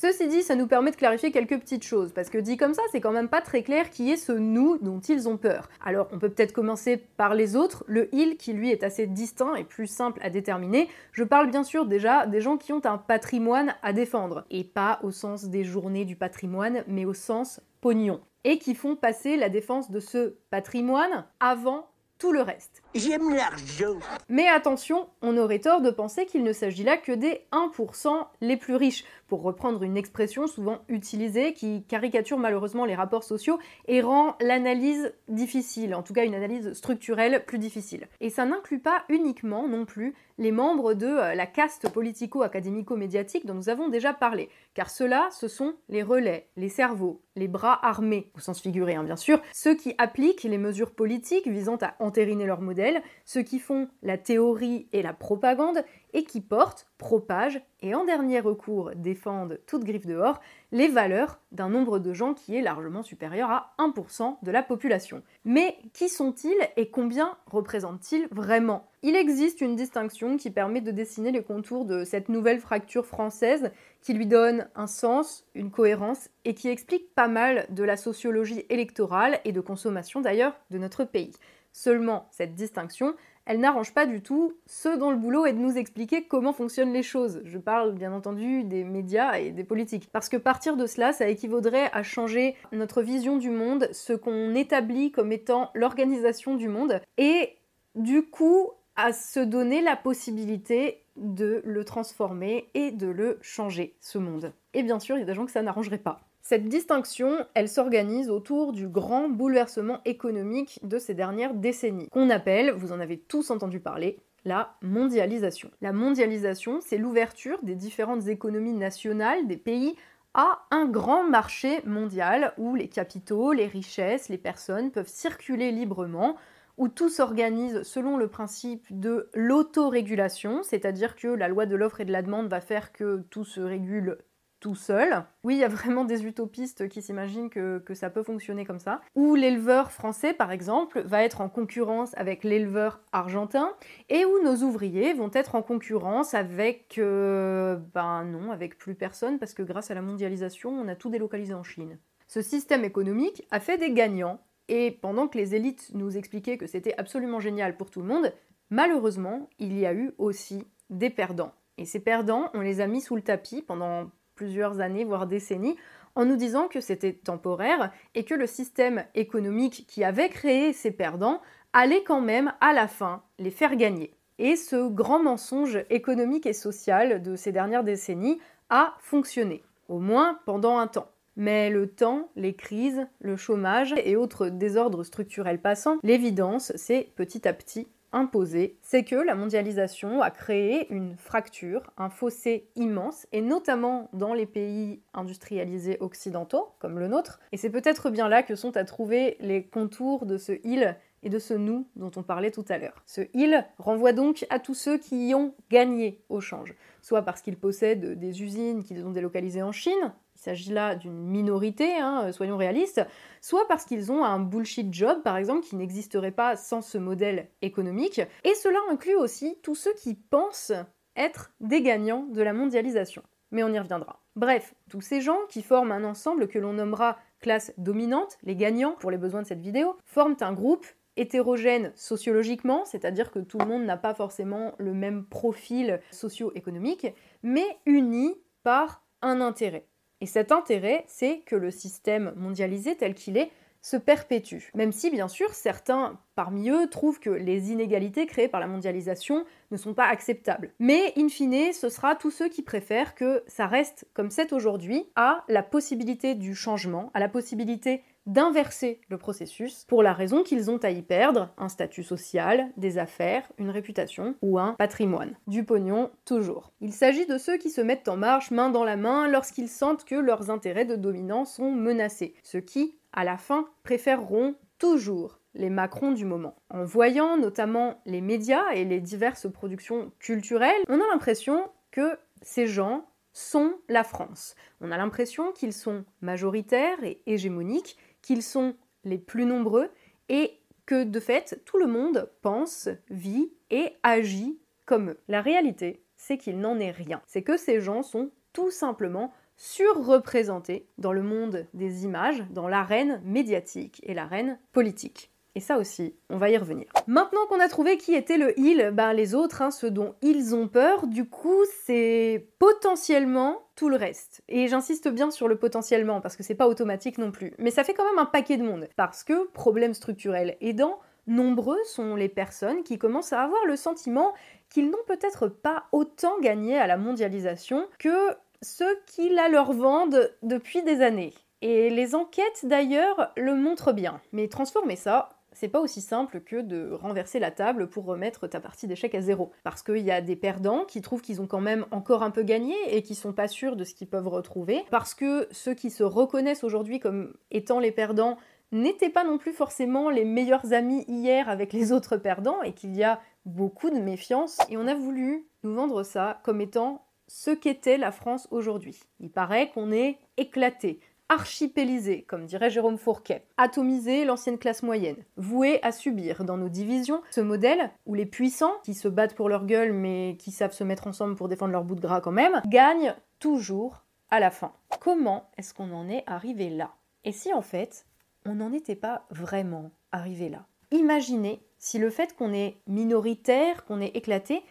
Ceci 0.00 0.28
dit, 0.28 0.44
ça 0.44 0.54
nous 0.54 0.68
permet 0.68 0.92
de 0.92 0.96
clarifier 0.96 1.32
quelques 1.32 1.58
petites 1.58 1.82
choses, 1.82 2.12
parce 2.12 2.30
que 2.30 2.38
dit 2.38 2.56
comme 2.56 2.72
ça, 2.72 2.82
c'est 2.92 3.00
quand 3.00 3.10
même 3.10 3.28
pas 3.28 3.40
très 3.40 3.64
clair 3.64 3.90
qui 3.90 4.12
est 4.12 4.16
ce 4.16 4.30
nous 4.30 4.78
dont 4.78 5.00
ils 5.00 5.28
ont 5.28 5.36
peur. 5.36 5.68
Alors, 5.84 6.06
on 6.12 6.20
peut 6.20 6.28
peut-être 6.28 6.52
commencer 6.52 6.98
par 7.16 7.34
les 7.34 7.56
autres, 7.56 7.82
le 7.88 8.08
il 8.14 8.36
qui 8.36 8.52
lui 8.52 8.70
est 8.70 8.84
assez 8.84 9.08
distinct 9.08 9.56
et 9.56 9.64
plus 9.64 9.88
simple 9.88 10.20
à 10.22 10.30
déterminer. 10.30 10.88
Je 11.10 11.24
parle 11.24 11.50
bien 11.50 11.64
sûr 11.64 11.84
déjà 11.84 12.26
des 12.26 12.40
gens 12.40 12.58
qui 12.58 12.72
ont 12.72 12.86
un 12.86 12.96
patrimoine 12.96 13.74
à 13.82 13.92
défendre, 13.92 14.44
et 14.52 14.62
pas 14.62 15.00
au 15.02 15.10
sens 15.10 15.46
des 15.46 15.64
journées 15.64 16.04
du 16.04 16.14
patrimoine, 16.14 16.84
mais 16.86 17.04
au 17.04 17.12
sens 17.12 17.60
pognon, 17.80 18.20
et 18.44 18.60
qui 18.60 18.76
font 18.76 18.94
passer 18.94 19.36
la 19.36 19.48
défense 19.48 19.90
de 19.90 19.98
ce 19.98 20.36
patrimoine 20.50 21.26
avant 21.40 21.88
tout 22.18 22.32
le 22.32 22.42
reste. 22.42 22.82
J'aime 22.94 23.34
l'argent. 23.34 23.98
Mais 24.28 24.48
attention, 24.48 25.08
on 25.22 25.36
aurait 25.36 25.60
tort 25.60 25.80
de 25.80 25.90
penser 25.90 26.26
qu'il 26.26 26.42
ne 26.42 26.52
s'agit 26.52 26.82
là 26.82 26.96
que 26.96 27.12
des 27.12 27.42
1% 27.52 28.26
les 28.40 28.56
plus 28.56 28.74
riches, 28.74 29.04
pour 29.28 29.42
reprendre 29.42 29.82
une 29.82 29.96
expression 29.96 30.46
souvent 30.46 30.78
utilisée 30.88 31.52
qui 31.52 31.84
caricature 31.84 32.38
malheureusement 32.38 32.86
les 32.86 32.94
rapports 32.94 33.24
sociaux 33.24 33.58
et 33.86 34.00
rend 34.00 34.36
l'analyse 34.40 35.12
difficile, 35.28 35.94
en 35.94 36.02
tout 36.02 36.14
cas 36.14 36.24
une 36.24 36.34
analyse 36.34 36.72
structurelle 36.72 37.44
plus 37.46 37.58
difficile. 37.58 38.08
Et 38.20 38.30
ça 38.30 38.46
n'inclut 38.46 38.80
pas 38.80 39.04
uniquement 39.08 39.68
non 39.68 39.84
plus 39.84 40.14
les 40.38 40.52
membres 40.52 40.94
de 40.94 41.06
euh, 41.06 41.34
la 41.34 41.46
caste 41.46 41.88
politico-académico-médiatique 41.90 43.44
dont 43.44 43.54
nous 43.54 43.68
avons 43.68 43.88
déjà 43.88 44.14
parlé, 44.14 44.48
car 44.74 44.88
ceux-là, 44.88 45.28
ce 45.32 45.48
sont 45.48 45.74
les 45.88 46.02
relais, 46.02 46.48
les 46.56 46.68
cerveaux, 46.68 47.20
les 47.36 47.48
bras 47.48 47.84
armés, 47.84 48.30
au 48.36 48.40
sens 48.40 48.60
figuré 48.60 48.94
hein, 48.94 49.04
bien 49.04 49.16
sûr, 49.16 49.40
ceux 49.52 49.74
qui 49.74 49.94
appliquent 49.98 50.44
les 50.44 50.58
mesures 50.58 50.92
politiques 50.92 51.48
visant 51.48 51.78
à 51.82 51.94
entériner 51.98 52.46
leur 52.46 52.60
modèle, 52.60 53.02
ceux 53.24 53.42
qui 53.42 53.58
font 53.58 53.88
la 54.02 54.16
théorie 54.16 54.88
et 54.92 55.02
la 55.02 55.12
propagande, 55.12 55.84
et 56.12 56.24
qui 56.24 56.40
portent, 56.40 56.86
propagent 56.98 57.60
et 57.80 57.94
en 57.94 58.04
dernier 58.04 58.40
recours 58.40 58.90
défendent 58.96 59.60
toute 59.66 59.84
griffe 59.84 60.06
dehors 60.06 60.40
les 60.72 60.88
valeurs 60.88 61.40
d'un 61.52 61.68
nombre 61.68 61.98
de 61.98 62.12
gens 62.12 62.34
qui 62.34 62.56
est 62.56 62.62
largement 62.62 63.02
supérieur 63.02 63.50
à 63.50 63.74
1% 63.78 64.36
de 64.42 64.50
la 64.50 64.62
population. 64.62 65.22
Mais 65.44 65.76
qui 65.92 66.08
sont-ils 66.08 66.56
et 66.76 66.90
combien 66.90 67.36
représentent-ils 67.46 68.28
vraiment? 68.30 68.88
Il 69.02 69.14
existe 69.14 69.60
une 69.60 69.76
distinction 69.76 70.36
qui 70.36 70.50
permet 70.50 70.80
de 70.80 70.90
dessiner 70.90 71.30
les 71.30 71.42
contours 71.42 71.84
de 71.84 72.04
cette 72.04 72.28
nouvelle 72.28 72.58
fracture 72.58 73.06
française 73.06 73.70
qui 74.02 74.12
lui 74.12 74.26
donne 74.26 74.68
un 74.74 74.86
sens, 74.86 75.46
une 75.54 75.70
cohérence 75.70 76.28
et 76.44 76.54
qui 76.54 76.68
explique 76.68 77.14
pas 77.14 77.28
mal 77.28 77.66
de 77.70 77.84
la 77.84 77.96
sociologie 77.96 78.64
électorale 78.70 79.40
et 79.44 79.52
de 79.52 79.60
consommation 79.60 80.20
d'ailleurs 80.20 80.54
de 80.70 80.78
notre 80.78 81.04
pays. 81.04 81.34
Seulement, 81.72 82.28
cette 82.32 82.54
distinction, 82.54 83.14
elle 83.48 83.60
n'arrange 83.60 83.94
pas 83.94 84.04
du 84.04 84.20
tout 84.20 84.52
ceux 84.66 84.98
dont 84.98 85.10
le 85.10 85.16
boulot 85.16 85.46
est 85.46 85.54
de 85.54 85.58
nous 85.58 85.78
expliquer 85.78 86.24
comment 86.24 86.52
fonctionnent 86.52 86.92
les 86.92 87.02
choses. 87.02 87.40
Je 87.44 87.56
parle 87.56 87.94
bien 87.94 88.12
entendu 88.12 88.62
des 88.62 88.84
médias 88.84 89.38
et 89.38 89.52
des 89.52 89.64
politiques. 89.64 90.10
Parce 90.12 90.28
que 90.28 90.36
partir 90.36 90.76
de 90.76 90.86
cela, 90.86 91.14
ça 91.14 91.28
équivaudrait 91.28 91.90
à 91.94 92.02
changer 92.02 92.56
notre 92.72 93.00
vision 93.00 93.38
du 93.38 93.48
monde, 93.48 93.88
ce 93.92 94.12
qu'on 94.12 94.54
établit 94.54 95.12
comme 95.12 95.32
étant 95.32 95.70
l'organisation 95.74 96.56
du 96.56 96.68
monde, 96.68 97.00
et 97.16 97.56
du 97.94 98.22
coup 98.22 98.70
à 98.96 99.14
se 99.14 99.40
donner 99.40 99.80
la 99.80 99.96
possibilité 99.96 101.04
de 101.16 101.62
le 101.64 101.84
transformer 101.84 102.68
et 102.74 102.90
de 102.90 103.06
le 103.06 103.38
changer, 103.40 103.96
ce 104.00 104.18
monde. 104.18 104.52
et 104.74 104.82
bien 104.82 105.00
sûr, 105.00 105.16
il 105.16 105.20
y 105.20 105.22
a 105.22 105.26
des 105.26 105.34
gens 105.34 105.46
que 105.46 105.52
ça 105.52 105.62
n'arrangerait 105.62 105.98
pas. 105.98 106.27
Cette 106.42 106.68
distinction, 106.68 107.44
elle 107.54 107.68
s'organise 107.68 108.30
autour 108.30 108.72
du 108.72 108.88
grand 108.88 109.28
bouleversement 109.28 110.00
économique 110.04 110.80
de 110.82 110.98
ces 110.98 111.14
dernières 111.14 111.54
décennies, 111.54 112.08
qu'on 112.08 112.30
appelle, 112.30 112.70
vous 112.70 112.92
en 112.92 113.00
avez 113.00 113.18
tous 113.18 113.50
entendu 113.50 113.80
parler, 113.80 114.18
la 114.44 114.76
mondialisation. 114.82 115.70
La 115.80 115.92
mondialisation, 115.92 116.80
c'est 116.80 116.96
l'ouverture 116.96 117.58
des 117.62 117.74
différentes 117.74 118.28
économies 118.28 118.72
nationales 118.72 119.46
des 119.46 119.56
pays 119.56 119.94
à 120.34 120.66
un 120.70 120.86
grand 120.86 121.24
marché 121.24 121.80
mondial 121.84 122.54
où 122.58 122.74
les 122.74 122.88
capitaux, 122.88 123.52
les 123.52 123.66
richesses, 123.66 124.28
les 124.28 124.38
personnes 124.38 124.90
peuvent 124.90 125.08
circuler 125.08 125.72
librement, 125.72 126.36
où 126.76 126.88
tout 126.88 127.08
s'organise 127.08 127.82
selon 127.82 128.16
le 128.16 128.28
principe 128.28 128.86
de 128.90 129.28
l'autorégulation, 129.34 130.62
c'est-à-dire 130.62 131.16
que 131.16 131.26
la 131.26 131.48
loi 131.48 131.66
de 131.66 131.74
l'offre 131.74 132.00
et 132.00 132.04
de 132.04 132.12
la 132.12 132.22
demande 132.22 132.48
va 132.48 132.60
faire 132.60 132.92
que 132.92 133.24
tout 133.30 133.44
se 133.44 133.60
régule 133.60 134.18
tout 134.60 134.74
seul. 134.74 135.24
Oui, 135.44 135.54
il 135.54 135.60
y 135.60 135.64
a 135.64 135.68
vraiment 135.68 136.04
des 136.04 136.26
utopistes 136.26 136.88
qui 136.88 137.02
s'imaginent 137.02 137.50
que, 137.50 137.82
ça 137.94 138.10
peut 138.10 138.22
fonctionner 138.22 138.64
comme 138.64 138.78
ça. 138.78 139.00
Ou 139.14 139.34
l'éleveur 139.34 139.90
français, 139.90 140.32
par 140.32 140.52
exemple, 140.52 141.00
va 141.02 141.22
être 141.22 141.40
en 141.40 141.48
concurrence 141.48 142.16
avec 142.16 142.44
l'éleveur 142.44 143.00
argentin, 143.12 143.72
et 144.08 144.24
où 144.24 144.42
nos 144.42 144.56
ouvriers 144.56 145.14
vont 145.14 145.30
être 145.32 145.54
en 145.54 145.62
concurrence 145.62 146.34
avec... 146.34 146.96
Euh, 146.98 147.76
ben 147.94 148.24
non, 148.24 148.50
avec 148.50 148.78
plus 148.78 148.94
personne, 148.94 149.38
parce 149.38 149.54
que 149.54 149.62
grâce 149.62 149.90
à 149.90 149.94
la 149.94 150.02
mondialisation, 150.02 150.70
on 150.70 150.88
a 150.88 150.94
tout 150.94 151.10
délocalisé 151.10 151.54
en 151.54 151.62
Chine. 151.62 151.98
Ce 152.26 152.42
système 152.42 152.84
économique 152.84 153.46
a 153.50 153.60
fait 153.60 153.78
des 153.78 153.92
gagnants, 153.92 154.40
et 154.68 154.90
pendant 154.90 155.28
que 155.28 155.38
les 155.38 155.54
élites 155.54 155.90
nous 155.94 156.16
expliquaient 156.16 156.58
que 156.58 156.66
c'était 156.66 156.94
absolument 156.98 157.40
génial 157.40 157.76
pour 157.76 157.90
tout 157.90 158.02
le 158.02 158.08
monde, 158.08 158.32
malheureusement, 158.70 159.48
il 159.58 159.78
y 159.78 159.86
a 159.86 159.94
eu 159.94 160.12
aussi 160.18 160.64
des 160.90 161.10
perdants. 161.10 161.52
Et 161.78 161.84
ces 161.84 162.00
perdants, 162.00 162.50
on 162.54 162.60
les 162.60 162.80
a 162.80 162.86
mis 162.86 163.00
sous 163.00 163.14
le 163.16 163.22
tapis 163.22 163.62
pendant 163.62 164.10
plusieurs 164.38 164.78
années, 164.78 165.02
voire 165.02 165.26
décennies, 165.26 165.76
en 166.14 166.24
nous 166.24 166.36
disant 166.36 166.68
que 166.68 166.80
c'était 166.80 167.12
temporaire 167.12 167.90
et 168.14 168.24
que 168.24 168.34
le 168.34 168.46
système 168.46 169.04
économique 169.16 169.84
qui 169.88 170.04
avait 170.04 170.28
créé 170.28 170.72
ces 170.72 170.92
perdants 170.92 171.42
allait 171.72 172.04
quand 172.04 172.20
même 172.20 172.52
à 172.60 172.72
la 172.72 172.86
fin 172.86 173.22
les 173.40 173.50
faire 173.50 173.74
gagner. 173.74 174.14
Et 174.38 174.54
ce 174.54 174.88
grand 174.88 175.20
mensonge 175.20 175.80
économique 175.90 176.46
et 176.46 176.52
social 176.52 177.20
de 177.20 177.34
ces 177.34 177.50
dernières 177.50 177.82
décennies 177.82 178.38
a 178.70 178.94
fonctionné, 179.00 179.64
au 179.88 179.98
moins 179.98 180.38
pendant 180.46 180.78
un 180.78 180.86
temps. 180.86 181.10
Mais 181.34 181.68
le 181.68 181.88
temps, 181.88 182.28
les 182.36 182.54
crises, 182.54 183.08
le 183.20 183.36
chômage 183.36 183.92
et 184.04 184.14
autres 184.14 184.50
désordres 184.50 185.04
structurels 185.04 185.60
passants, 185.60 185.98
l'évidence, 186.04 186.72
c'est 186.76 187.10
petit 187.16 187.48
à 187.48 187.52
petit 187.52 187.88
imposé, 188.12 188.78
c'est 188.82 189.04
que 189.04 189.16
la 189.16 189.34
mondialisation 189.34 190.22
a 190.22 190.30
créé 190.30 190.92
une 190.92 191.16
fracture, 191.16 191.90
un 191.96 192.10
fossé 192.10 192.68
immense, 192.76 193.26
et 193.32 193.40
notamment 193.40 194.08
dans 194.12 194.34
les 194.34 194.46
pays 194.46 195.02
industrialisés 195.14 195.98
occidentaux, 196.00 196.68
comme 196.78 196.98
le 196.98 197.08
nôtre. 197.08 197.40
Et 197.52 197.56
c'est 197.56 197.70
peut-être 197.70 198.10
bien 198.10 198.28
là 198.28 198.42
que 198.42 198.54
sont 198.54 198.76
à 198.76 198.84
trouver 198.84 199.36
les 199.40 199.64
contours 199.64 200.26
de 200.26 200.38
ce 200.38 200.52
il 200.64 200.96
et 201.22 201.28
de 201.28 201.38
ce 201.38 201.54
nous 201.54 201.86
dont 201.96 202.10
on 202.16 202.22
parlait 202.22 202.50
tout 202.50 202.64
à 202.68 202.78
l'heure. 202.78 203.02
Ce 203.06 203.22
il 203.34 203.66
renvoie 203.78 204.12
donc 204.12 204.46
à 204.50 204.58
tous 204.58 204.74
ceux 204.74 204.98
qui 204.98 205.28
y 205.28 205.34
ont 205.34 205.54
gagné 205.70 206.22
au 206.28 206.40
change, 206.40 206.74
soit 207.02 207.22
parce 207.22 207.42
qu'ils 207.42 207.58
possèdent 207.58 208.18
des 208.18 208.42
usines 208.42 208.82
qu'ils 208.84 209.04
ont 209.04 209.10
délocalisées 209.10 209.62
en 209.62 209.72
Chine, 209.72 210.12
il 210.38 210.42
s'agit 210.42 210.72
là 210.72 210.94
d'une 210.94 211.18
minorité, 211.18 211.96
hein, 211.96 212.26
euh, 212.26 212.32
soyons 212.32 212.56
réalistes, 212.56 213.04
soit 213.40 213.66
parce 213.66 213.84
qu'ils 213.84 214.12
ont 214.12 214.24
un 214.24 214.38
bullshit 214.38 214.94
job, 214.94 215.22
par 215.24 215.36
exemple, 215.36 215.66
qui 215.66 215.74
n'existerait 215.74 216.30
pas 216.30 216.56
sans 216.56 216.80
ce 216.80 216.96
modèle 216.96 217.48
économique, 217.60 218.20
et 218.44 218.54
cela 218.54 218.78
inclut 218.90 219.16
aussi 219.16 219.58
tous 219.62 219.74
ceux 219.74 219.94
qui 219.94 220.14
pensent 220.14 220.72
être 221.16 221.52
des 221.60 221.82
gagnants 221.82 222.26
de 222.30 222.40
la 222.40 222.52
mondialisation. 222.52 223.22
Mais 223.50 223.64
on 223.64 223.72
y 223.72 223.78
reviendra. 223.78 224.22
Bref, 224.36 224.74
tous 224.88 225.00
ces 225.00 225.20
gens 225.20 225.38
qui 225.48 225.62
forment 225.62 225.90
un 225.90 226.04
ensemble 226.04 226.46
que 226.46 226.60
l'on 226.60 226.74
nommera 226.74 227.18
classe 227.40 227.72
dominante, 227.76 228.38
les 228.44 228.54
gagnants 228.54 228.94
pour 229.00 229.10
les 229.10 229.18
besoins 229.18 229.42
de 229.42 229.46
cette 229.46 229.60
vidéo, 229.60 229.96
forment 230.04 230.36
un 230.40 230.52
groupe 230.52 230.86
hétérogène 231.16 231.92
sociologiquement, 231.96 232.84
c'est-à-dire 232.84 233.32
que 233.32 233.40
tout 233.40 233.58
le 233.58 233.66
monde 233.66 233.84
n'a 233.84 233.96
pas 233.96 234.14
forcément 234.14 234.74
le 234.78 234.94
même 234.94 235.24
profil 235.24 236.00
socio-économique, 236.12 237.08
mais 237.42 237.66
uni 237.86 238.36
par 238.62 239.02
un 239.20 239.40
intérêt. 239.40 239.87
Et 240.20 240.26
cet 240.26 240.52
intérêt, 240.52 241.04
c'est 241.06 241.40
que 241.46 241.56
le 241.56 241.70
système 241.70 242.32
mondialisé 242.36 242.96
tel 242.96 243.14
qu'il 243.14 243.36
est 243.36 243.50
se 243.80 243.96
perpétue. 243.96 244.70
Même 244.74 244.92
si, 244.92 245.10
bien 245.10 245.28
sûr, 245.28 245.54
certains 245.54 246.18
parmi 246.34 246.68
eux 246.70 246.88
trouvent 246.88 247.20
que 247.20 247.30
les 247.30 247.70
inégalités 247.70 248.26
créées 248.26 248.48
par 248.48 248.60
la 248.60 248.66
mondialisation 248.66 249.44
ne 249.70 249.76
sont 249.76 249.94
pas 249.94 250.06
acceptables. 250.06 250.72
Mais, 250.78 251.12
in 251.16 251.28
fine, 251.28 251.72
ce 251.72 251.88
sera 251.88 252.16
tous 252.16 252.30
ceux 252.30 252.48
qui 252.48 252.62
préfèrent 252.62 253.14
que 253.14 253.42
ça 253.46 253.66
reste 253.66 254.06
comme 254.14 254.30
c'est 254.30 254.52
aujourd'hui, 254.52 255.06
à 255.14 255.44
la 255.48 255.62
possibilité 255.62 256.34
du 256.34 256.54
changement, 256.54 257.10
à 257.14 257.20
la 257.20 257.28
possibilité 257.28 258.02
d'inverser 258.28 259.00
le 259.08 259.16
processus 259.16 259.84
pour 259.88 260.02
la 260.02 260.12
raison 260.12 260.42
qu'ils 260.42 260.70
ont 260.70 260.78
à 260.78 260.90
y 260.90 261.02
perdre 261.02 261.50
un 261.56 261.68
statut 261.68 262.02
social, 262.02 262.68
des 262.76 262.98
affaires, 262.98 263.50
une 263.58 263.70
réputation 263.70 264.36
ou 264.42 264.58
un 264.58 264.74
patrimoine. 264.74 265.34
Du 265.46 265.64
pognon, 265.64 266.10
toujours. 266.26 266.70
Il 266.80 266.92
s'agit 266.92 267.26
de 267.26 267.38
ceux 267.38 267.56
qui 267.56 267.70
se 267.70 267.80
mettent 267.80 268.08
en 268.08 268.18
marche 268.18 268.50
main 268.50 268.68
dans 268.68 268.84
la 268.84 268.96
main 268.96 269.28
lorsqu'ils 269.28 269.70
sentent 269.70 270.04
que 270.04 270.14
leurs 270.14 270.50
intérêts 270.50 270.84
de 270.84 270.94
dominance 270.94 271.54
sont 271.54 271.72
menacés, 271.72 272.34
ceux 272.42 272.60
qui, 272.60 272.98
à 273.14 273.24
la 273.24 273.38
fin, 273.38 273.66
préféreront 273.82 274.54
toujours 274.78 275.40
les 275.54 275.70
Macrons 275.70 276.12
du 276.12 276.26
moment. 276.26 276.56
En 276.68 276.84
voyant 276.84 277.38
notamment 277.38 278.00
les 278.04 278.20
médias 278.20 278.70
et 278.74 278.84
les 278.84 279.00
diverses 279.00 279.50
productions 279.50 280.12
culturelles, 280.18 280.82
on 280.88 281.00
a 281.00 281.06
l'impression 281.10 281.70
que 281.90 282.18
ces 282.42 282.66
gens 282.66 283.06
sont 283.32 283.74
la 283.88 284.04
France. 284.04 284.56
On 284.80 284.90
a 284.90 284.96
l'impression 284.96 285.52
qu'ils 285.52 285.72
sont 285.72 286.04
majoritaires 286.20 287.02
et 287.04 287.22
hégémoniques 287.26 287.96
qu'ils 288.22 288.42
sont 288.42 288.74
les 289.04 289.18
plus 289.18 289.44
nombreux 289.44 289.90
et 290.28 290.58
que 290.86 291.04
de 291.04 291.20
fait 291.20 291.62
tout 291.64 291.78
le 291.78 291.86
monde 291.86 292.30
pense, 292.40 292.88
vit 293.10 293.52
et 293.70 293.92
agit 294.02 294.58
comme 294.86 295.10
eux. 295.10 295.20
La 295.28 295.42
réalité, 295.42 296.02
c'est 296.16 296.38
qu'il 296.38 296.60
n'en 296.60 296.78
est 296.78 296.90
rien. 296.90 297.22
C'est 297.26 297.42
que 297.42 297.56
ces 297.56 297.80
gens 297.80 298.02
sont 298.02 298.30
tout 298.52 298.70
simplement 298.70 299.32
surreprésentés 299.56 300.88
dans 300.98 301.12
le 301.12 301.22
monde 301.22 301.66
des 301.74 302.04
images, 302.04 302.44
dans 302.50 302.68
l'arène 302.68 303.20
médiatique 303.24 304.00
et 304.04 304.14
l'arène 304.14 304.58
politique. 304.72 305.32
Et 305.54 305.60
ça 305.60 305.78
aussi, 305.78 306.14
on 306.30 306.38
va 306.38 306.50
y 306.50 306.56
revenir. 306.56 306.86
Maintenant 307.06 307.46
qu'on 307.48 307.60
a 307.60 307.68
trouvé 307.68 307.96
qui 307.96 308.14
était 308.14 308.38
le 308.38 308.58
il, 308.58 308.90
ben 308.92 309.12
les 309.12 309.34
autres, 309.34 309.62
hein, 309.62 309.70
ceux 309.70 309.90
dont 309.90 310.14
ils 310.22 310.54
ont 310.54 310.68
peur, 310.68 311.06
du 311.06 311.28
coup, 311.28 311.64
c'est 311.84 312.48
potentiellement 312.58 313.62
tout 313.74 313.88
le 313.88 313.96
reste. 313.96 314.42
Et 314.48 314.68
j'insiste 314.68 315.08
bien 315.08 315.30
sur 315.30 315.48
le 315.48 315.56
potentiellement, 315.56 316.20
parce 316.20 316.36
que 316.36 316.42
c'est 316.42 316.54
pas 316.54 316.68
automatique 316.68 317.18
non 317.18 317.32
plus. 317.32 317.54
Mais 317.58 317.70
ça 317.70 317.82
fait 317.82 317.94
quand 317.94 318.04
même 318.04 318.18
un 318.18 318.26
paquet 318.26 318.56
de 318.56 318.62
monde. 318.62 318.88
Parce 318.96 319.24
que, 319.24 319.48
problème 319.48 319.94
structurel 319.94 320.56
aidant, 320.60 321.00
nombreux 321.26 321.82
sont 321.84 322.14
les 322.14 322.28
personnes 322.28 322.82
qui 322.82 322.98
commencent 322.98 323.32
à 323.32 323.42
avoir 323.42 323.64
le 323.66 323.76
sentiment 323.76 324.34
qu'ils 324.70 324.90
n'ont 324.90 324.98
peut-être 325.06 325.48
pas 325.48 325.84
autant 325.92 326.38
gagné 326.40 326.78
à 326.78 326.86
la 326.86 326.96
mondialisation 326.96 327.86
que 327.98 328.34
ceux 328.62 328.98
qui 329.06 329.28
la 329.28 329.48
leur 329.48 329.72
vendent 329.72 330.32
depuis 330.42 330.82
des 330.82 331.00
années. 331.00 331.34
Et 331.60 331.90
les 331.90 332.14
enquêtes 332.14 332.64
d'ailleurs 332.64 333.32
le 333.36 333.54
montrent 333.54 333.92
bien. 333.92 334.20
Mais 334.32 334.48
transformer 334.48 334.96
ça, 334.96 335.30
c'est 335.58 335.68
pas 335.68 335.80
aussi 335.80 336.00
simple 336.00 336.40
que 336.40 336.60
de 336.60 336.92
renverser 336.92 337.40
la 337.40 337.50
table 337.50 337.88
pour 337.88 338.04
remettre 338.04 338.46
ta 338.46 338.60
partie 338.60 338.86
d'échec 338.86 339.12
à 339.16 339.20
zéro. 339.20 339.50
Parce 339.64 339.82
qu'il 339.82 339.98
y 339.98 340.12
a 340.12 340.20
des 340.20 340.36
perdants 340.36 340.84
qui 340.84 341.02
trouvent 341.02 341.20
qu'ils 341.20 341.40
ont 341.40 341.48
quand 341.48 341.60
même 341.60 341.84
encore 341.90 342.22
un 342.22 342.30
peu 342.30 342.44
gagné 342.44 342.76
et 342.90 343.02
qui 343.02 343.16
sont 343.16 343.32
pas 343.32 343.48
sûrs 343.48 343.74
de 343.74 343.82
ce 343.82 343.92
qu'ils 343.92 344.06
peuvent 344.06 344.28
retrouver. 344.28 344.84
Parce 344.90 345.14
que 345.14 345.48
ceux 345.50 345.74
qui 345.74 345.90
se 345.90 346.04
reconnaissent 346.04 346.62
aujourd'hui 346.62 347.00
comme 347.00 347.34
étant 347.50 347.80
les 347.80 347.90
perdants 347.90 348.36
n'étaient 348.70 349.10
pas 349.10 349.24
non 349.24 349.36
plus 349.36 349.52
forcément 349.52 350.10
les 350.10 350.24
meilleurs 350.24 350.72
amis 350.72 351.04
hier 351.08 351.48
avec 351.48 351.72
les 351.72 351.90
autres 351.90 352.16
perdants 352.16 352.62
et 352.62 352.72
qu'il 352.72 352.94
y 352.94 353.02
a 353.02 353.20
beaucoup 353.44 353.90
de 353.90 353.98
méfiance. 353.98 354.58
Et 354.70 354.76
on 354.76 354.86
a 354.86 354.94
voulu 354.94 355.48
nous 355.64 355.74
vendre 355.74 356.04
ça 356.04 356.40
comme 356.44 356.60
étant 356.60 357.04
ce 357.26 357.50
qu'était 357.50 357.98
la 357.98 358.12
France 358.12 358.46
aujourd'hui. 358.52 359.00
Il 359.18 359.30
paraît 359.30 359.70
qu'on 359.70 359.90
est 359.90 360.18
éclaté, 360.36 361.00
archipélisé, 361.28 362.22
comme 362.22 362.46
dirait 362.46 362.70
Jérôme 362.70 362.98
Fourquet, 362.98 363.44
atomisé 363.56 364.24
l'ancienne 364.24 364.58
classe 364.58 364.82
moyenne, 364.82 365.22
voué 365.36 365.78
à 365.82 365.92
subir 365.92 366.44
dans 366.44 366.56
nos 366.56 366.68
divisions 366.68 367.22
ce 367.30 367.40
modèle 367.40 367.90
où 368.06 368.14
les 368.14 368.26
puissants, 368.26 368.74
qui 368.82 368.94
se 368.94 369.08
battent 369.08 369.34
pour 369.34 369.48
leur 369.48 369.66
gueule 369.66 369.92
mais 369.92 370.36
qui 370.38 370.50
savent 370.50 370.72
se 370.72 370.84
mettre 370.84 371.06
ensemble 371.06 371.36
pour 371.36 371.48
défendre 371.48 371.72
leur 371.72 371.84
bout 371.84 371.94
de 371.94 372.00
gras 372.00 372.20
quand 372.20 372.32
même, 372.32 372.60
gagnent 372.66 373.14
toujours 373.38 374.04
à 374.30 374.40
la 374.40 374.50
fin. 374.50 374.72
Comment 375.00 375.50
est-ce 375.56 375.74
qu'on 375.74 375.92
en 375.92 376.08
est 376.08 376.24
arrivé 376.26 376.70
là? 376.70 376.94
Et 377.24 377.32
si 377.32 377.52
en 377.52 377.62
fait, 377.62 378.06
on 378.46 378.54
n'en 378.54 378.72
était 378.72 378.96
pas 378.96 379.26
vraiment 379.30 379.90
arrivé 380.12 380.48
là? 380.48 380.66
Imaginez 380.90 381.60
si 381.78 381.98
le 381.98 382.10
fait 382.10 382.34
qu'on 382.34 382.52
est 382.52 382.78
minoritaire, 382.86 383.84
qu'on 383.84 384.00
est 384.00 384.16
éclaté, 384.16 384.62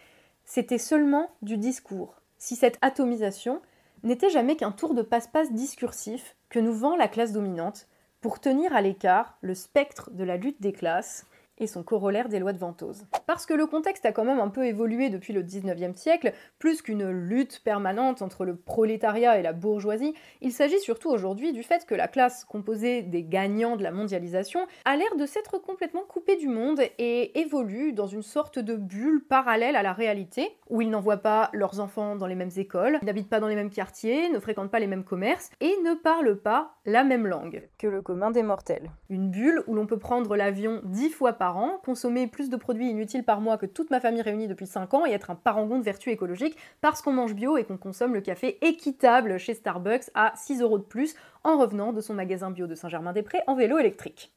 c'était 0.44 0.78
seulement 0.78 1.30
du 1.42 1.56
discours. 1.56 2.20
Si 2.36 2.56
cette 2.56 2.78
atomisation 2.82 3.60
n'était 4.02 4.30
jamais 4.30 4.56
qu'un 4.56 4.72
tour 4.72 4.94
de 4.94 5.02
passe-passe 5.02 5.52
discursif 5.52 6.36
que 6.48 6.58
nous 6.58 6.74
vend 6.74 6.96
la 6.96 7.08
classe 7.08 7.32
dominante 7.32 7.88
pour 8.20 8.40
tenir 8.40 8.74
à 8.74 8.80
l'écart 8.80 9.38
le 9.40 9.54
spectre 9.54 10.10
de 10.10 10.24
la 10.24 10.36
lutte 10.36 10.60
des 10.60 10.72
classes 10.72 11.26
et 11.58 11.66
son 11.66 11.82
corollaire 11.82 12.28
des 12.28 12.38
lois 12.38 12.52
de 12.52 12.58
Ventose. 12.58 13.06
Parce 13.26 13.46
que 13.46 13.54
le 13.54 13.66
contexte 13.66 14.06
a 14.06 14.12
quand 14.12 14.24
même 14.24 14.40
un 14.40 14.48
peu 14.48 14.66
évolué 14.66 15.10
depuis 15.10 15.32
le 15.32 15.42
19e 15.42 15.96
siècle, 15.96 16.32
plus 16.58 16.82
qu'une 16.82 17.10
lutte 17.10 17.60
permanente 17.62 18.22
entre 18.22 18.44
le 18.44 18.56
prolétariat 18.56 19.38
et 19.38 19.42
la 19.42 19.52
bourgeoisie, 19.52 20.14
il 20.40 20.52
s'agit 20.52 20.80
surtout 20.80 21.10
aujourd'hui 21.10 21.52
du 21.52 21.62
fait 21.62 21.86
que 21.86 21.94
la 21.94 22.08
classe 22.08 22.44
composée 22.44 23.02
des 23.02 23.22
gagnants 23.22 23.76
de 23.76 23.82
la 23.82 23.90
mondialisation 23.90 24.66
a 24.84 24.96
l'air 24.96 25.16
de 25.16 25.26
s'être 25.26 25.58
complètement 25.58 26.02
coupée 26.08 26.36
du 26.36 26.48
monde 26.48 26.80
et 26.98 27.38
évolue 27.38 27.92
dans 27.92 28.06
une 28.06 28.22
sorte 28.22 28.58
de 28.58 28.76
bulle 28.76 29.24
parallèle 29.28 29.76
à 29.76 29.82
la 29.82 29.92
réalité, 29.92 30.56
où 30.70 30.80
ils 30.80 30.90
n'envoient 30.90 31.18
pas 31.18 31.50
leurs 31.52 31.80
enfants 31.80 32.16
dans 32.16 32.26
les 32.26 32.34
mêmes 32.34 32.50
écoles, 32.56 32.98
n'habitent 33.02 33.28
pas 33.28 33.40
dans 33.40 33.48
les 33.48 33.54
mêmes 33.54 33.70
quartiers, 33.70 34.28
ne 34.28 34.38
fréquentent 34.38 34.70
pas 34.70 34.78
les 34.78 34.86
mêmes 34.86 35.04
commerces 35.04 35.50
et 35.60 35.74
ne 35.84 35.94
parlent 35.94 36.38
pas 36.38 36.76
la 36.84 37.04
même 37.04 37.26
langue 37.26 37.68
que 37.78 37.86
le 37.86 38.02
commun 38.02 38.30
des 38.30 38.42
mortels. 38.42 38.90
Une 39.08 39.30
bulle 39.30 39.62
où 39.66 39.74
l'on 39.74 39.86
peut 39.86 39.98
prendre 39.98 40.36
l'avion 40.36 40.80
dix 40.84 41.10
fois 41.10 41.34
par 41.34 41.47
consommer 41.84 42.26
plus 42.26 42.50
de 42.50 42.56
produits 42.56 42.90
inutiles 42.90 43.24
par 43.24 43.40
mois 43.40 43.58
que 43.58 43.66
toute 43.66 43.90
ma 43.90 44.00
famille 44.00 44.22
réunie 44.22 44.48
depuis 44.48 44.66
5 44.66 44.94
ans 44.94 45.06
et 45.06 45.10
être 45.10 45.30
un 45.30 45.34
parangon 45.34 45.78
de 45.78 45.84
vertu 45.84 46.10
écologique 46.10 46.56
parce 46.80 47.02
qu'on 47.02 47.12
mange 47.12 47.34
bio 47.34 47.56
et 47.56 47.64
qu'on 47.64 47.76
consomme 47.76 48.14
le 48.14 48.20
café 48.20 48.58
équitable 48.66 49.38
chez 49.38 49.54
Starbucks 49.54 50.10
à 50.14 50.32
6 50.36 50.62
euros 50.62 50.78
de 50.78 50.84
plus 50.84 51.14
en 51.44 51.58
revenant 51.58 51.92
de 51.92 52.00
son 52.00 52.14
magasin 52.14 52.50
bio 52.50 52.66
de 52.66 52.74
Saint-Germain-des-Prés 52.74 53.42
en 53.46 53.54
vélo 53.54 53.78
électrique. 53.78 54.32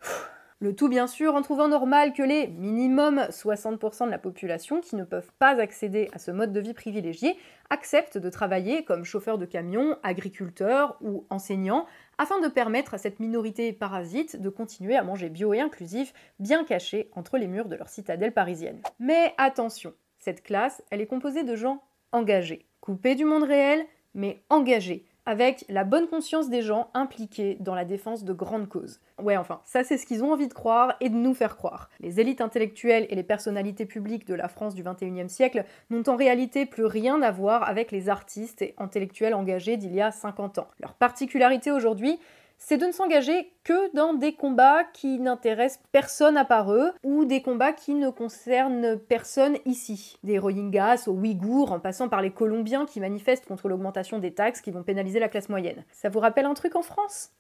Le 0.62 0.76
tout 0.76 0.90
bien 0.90 1.08
sûr 1.08 1.34
en 1.34 1.42
trouvant 1.42 1.68
normal 1.68 2.14
que 2.14 2.22
les 2.22 2.46
minimum 2.46 3.22
60% 3.32 4.06
de 4.06 4.12
la 4.12 4.20
population 4.20 4.80
qui 4.80 4.96
ne 4.96 5.04
peuvent 5.04 5.32
pas 5.40 5.60
accéder 5.60 6.08
à 6.14 6.20
ce 6.20 6.30
mode 6.30 6.54
de 6.54 6.60
vie 6.60 6.76
privilégié 6.76 7.36
acceptent 7.72 8.20
de 8.20 8.30
travailler 8.30 8.84
comme 8.84 9.04
chauffeur 9.04 9.40
de 9.40 9.48
camion, 9.48 9.98
agriculteur 10.04 11.00
ou 11.02 11.26
enseignant 11.32 11.88
afin 12.20 12.40
de 12.42 12.48
permettre 12.48 12.94
à 12.94 13.00
cette 13.00 13.20
minorité 13.20 13.74
parasite 13.74 14.40
de 14.40 14.50
continuer 14.50 14.96
à 14.96 15.04
manger 15.04 15.30
bio 15.30 15.52
et 15.56 15.60
inclusif 15.60 16.14
bien 16.38 16.64
cachés 16.64 17.10
entre 17.14 17.40
les 17.40 17.48
murs 17.48 17.68
de 17.68 17.76
leur 17.76 17.90
citadelle 17.90 18.32
parisienne. 18.32 18.84
Mais 19.00 19.34
attention, 19.40 19.96
cette 20.20 20.44
classe, 20.44 20.84
elle 20.92 21.02
est 21.02 21.08
composée 21.08 21.44
de 21.44 21.56
gens 21.56 21.82
engagés, 22.12 22.68
coupés 22.82 23.16
du 23.16 23.26
monde 23.26 23.46
réel, 23.46 23.84
mais 24.14 24.44
engagés 24.52 25.08
avec 25.26 25.66
la 25.70 25.84
bonne 25.84 26.08
conscience 26.08 26.50
des 26.50 26.62
gens 26.62 26.90
impliqués 26.94 27.58
dans 27.60 27.76
la 27.76 27.86
défense 27.86 28.24
de 28.24 28.34
grandes 28.34 28.68
causes. 28.68 29.00
Ouais, 29.22 29.38
enfin, 29.38 29.62
ça 29.66 29.84
c'est 29.84 29.98
ce 29.98 30.06
qu'ils 30.06 30.24
ont 30.24 30.32
envie 30.32 30.48
de 30.48 30.54
croire 30.54 30.96
et 31.00 31.10
de 31.10 31.16
nous 31.16 31.34
faire 31.34 31.58
croire. 31.58 31.90
Les 32.00 32.20
élites 32.20 32.42
intellectuelles 32.42 33.06
et 33.10 33.16
les 33.16 33.24
personnalités 33.24 33.86
publiques 33.86 34.26
de 34.26 34.34
la 34.34 34.48
France 34.48 34.74
du 34.74 34.84
XXIe 34.84 35.30
siècle 35.30 35.66
n'ont 35.90 36.04
en 36.08 36.16
réalité 36.16 36.66
plus 36.66 36.86
rien 36.86 37.22
à 37.22 37.32
voir 37.32 37.68
avec 37.68 37.92
les 37.92 38.10
artistes 38.10 38.62
et 38.62 38.74
intellectuels 38.78 39.36
engagés 39.36 39.78
d'il 39.78 39.94
y 39.94 40.02
a 40.02 40.12
50 40.12 40.58
ans. 40.58 40.68
Leur 40.80 40.96
particularité 40.96 41.72
aujourd'hui, 41.72 42.20
c'est 42.64 42.78
de 42.78 42.86
ne 42.86 42.92
s'engager 42.92 43.52
que 43.64 43.94
dans 43.96 44.14
des 44.14 44.34
combats 44.34 44.84
qui 44.84 45.20
n'intéressent 45.20 45.82
personne 45.92 46.38
à 46.38 46.46
part 46.46 46.72
eux, 46.72 46.94
ou 47.04 47.26
des 47.26 47.42
combats 47.42 47.74
qui 47.74 47.96
ne 47.96 48.12
concernent 48.12 49.00
personne 49.00 49.58
ici. 49.66 50.20
Des 50.24 50.38
Rohingyas 50.38 51.06
aux 51.08 51.14
Ouïghours, 51.14 51.72
en 51.72 51.80
passant 51.80 52.08
par 52.08 52.22
les 52.22 52.30
Colombiens 52.30 52.86
qui 52.86 53.00
manifestent 53.00 53.48
contre 53.48 53.68
l'augmentation 53.68 54.20
des 54.20 54.36
taxes 54.36 54.62
qui 54.62 54.70
vont 54.70 54.84
pénaliser 54.84 55.20
la 55.20 55.28
classe 55.28 55.50
moyenne. 55.50 55.84
Ça 55.92 56.10
vous 56.10 56.20
rappelle 56.20 56.46
un 56.46 56.54
truc 56.54 56.76
en 56.76 56.84
France? 56.84 57.32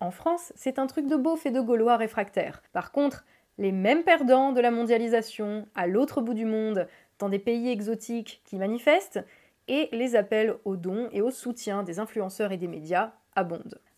En 0.00 0.10
France, 0.10 0.52
c'est 0.56 0.80
un 0.80 0.88
truc 0.88 1.06
de 1.06 1.16
beauf 1.16 1.46
et 1.46 1.52
de 1.52 1.60
gaulois 1.60 1.96
réfractaires. 1.96 2.62
Par 2.72 2.90
contre, 2.90 3.24
les 3.56 3.72
mêmes 3.72 4.02
perdants 4.02 4.50
de 4.50 4.60
la 4.60 4.72
mondialisation, 4.72 5.68
à 5.76 5.86
l'autre 5.86 6.22
bout 6.22 6.34
du 6.34 6.44
monde, 6.44 6.88
dans 7.20 7.28
des 7.28 7.38
pays 7.38 7.70
exotiques 7.70 8.42
qui 8.44 8.56
manifestent, 8.56 9.24
et 9.68 9.88
les 9.92 10.16
appels 10.16 10.56
aux 10.64 10.76
dons 10.76 11.08
et 11.12 11.20
au 11.20 11.30
soutien 11.30 11.82
des 11.84 12.00
influenceurs 12.00 12.52
et 12.52 12.56
des 12.56 12.68
médias 12.68 13.12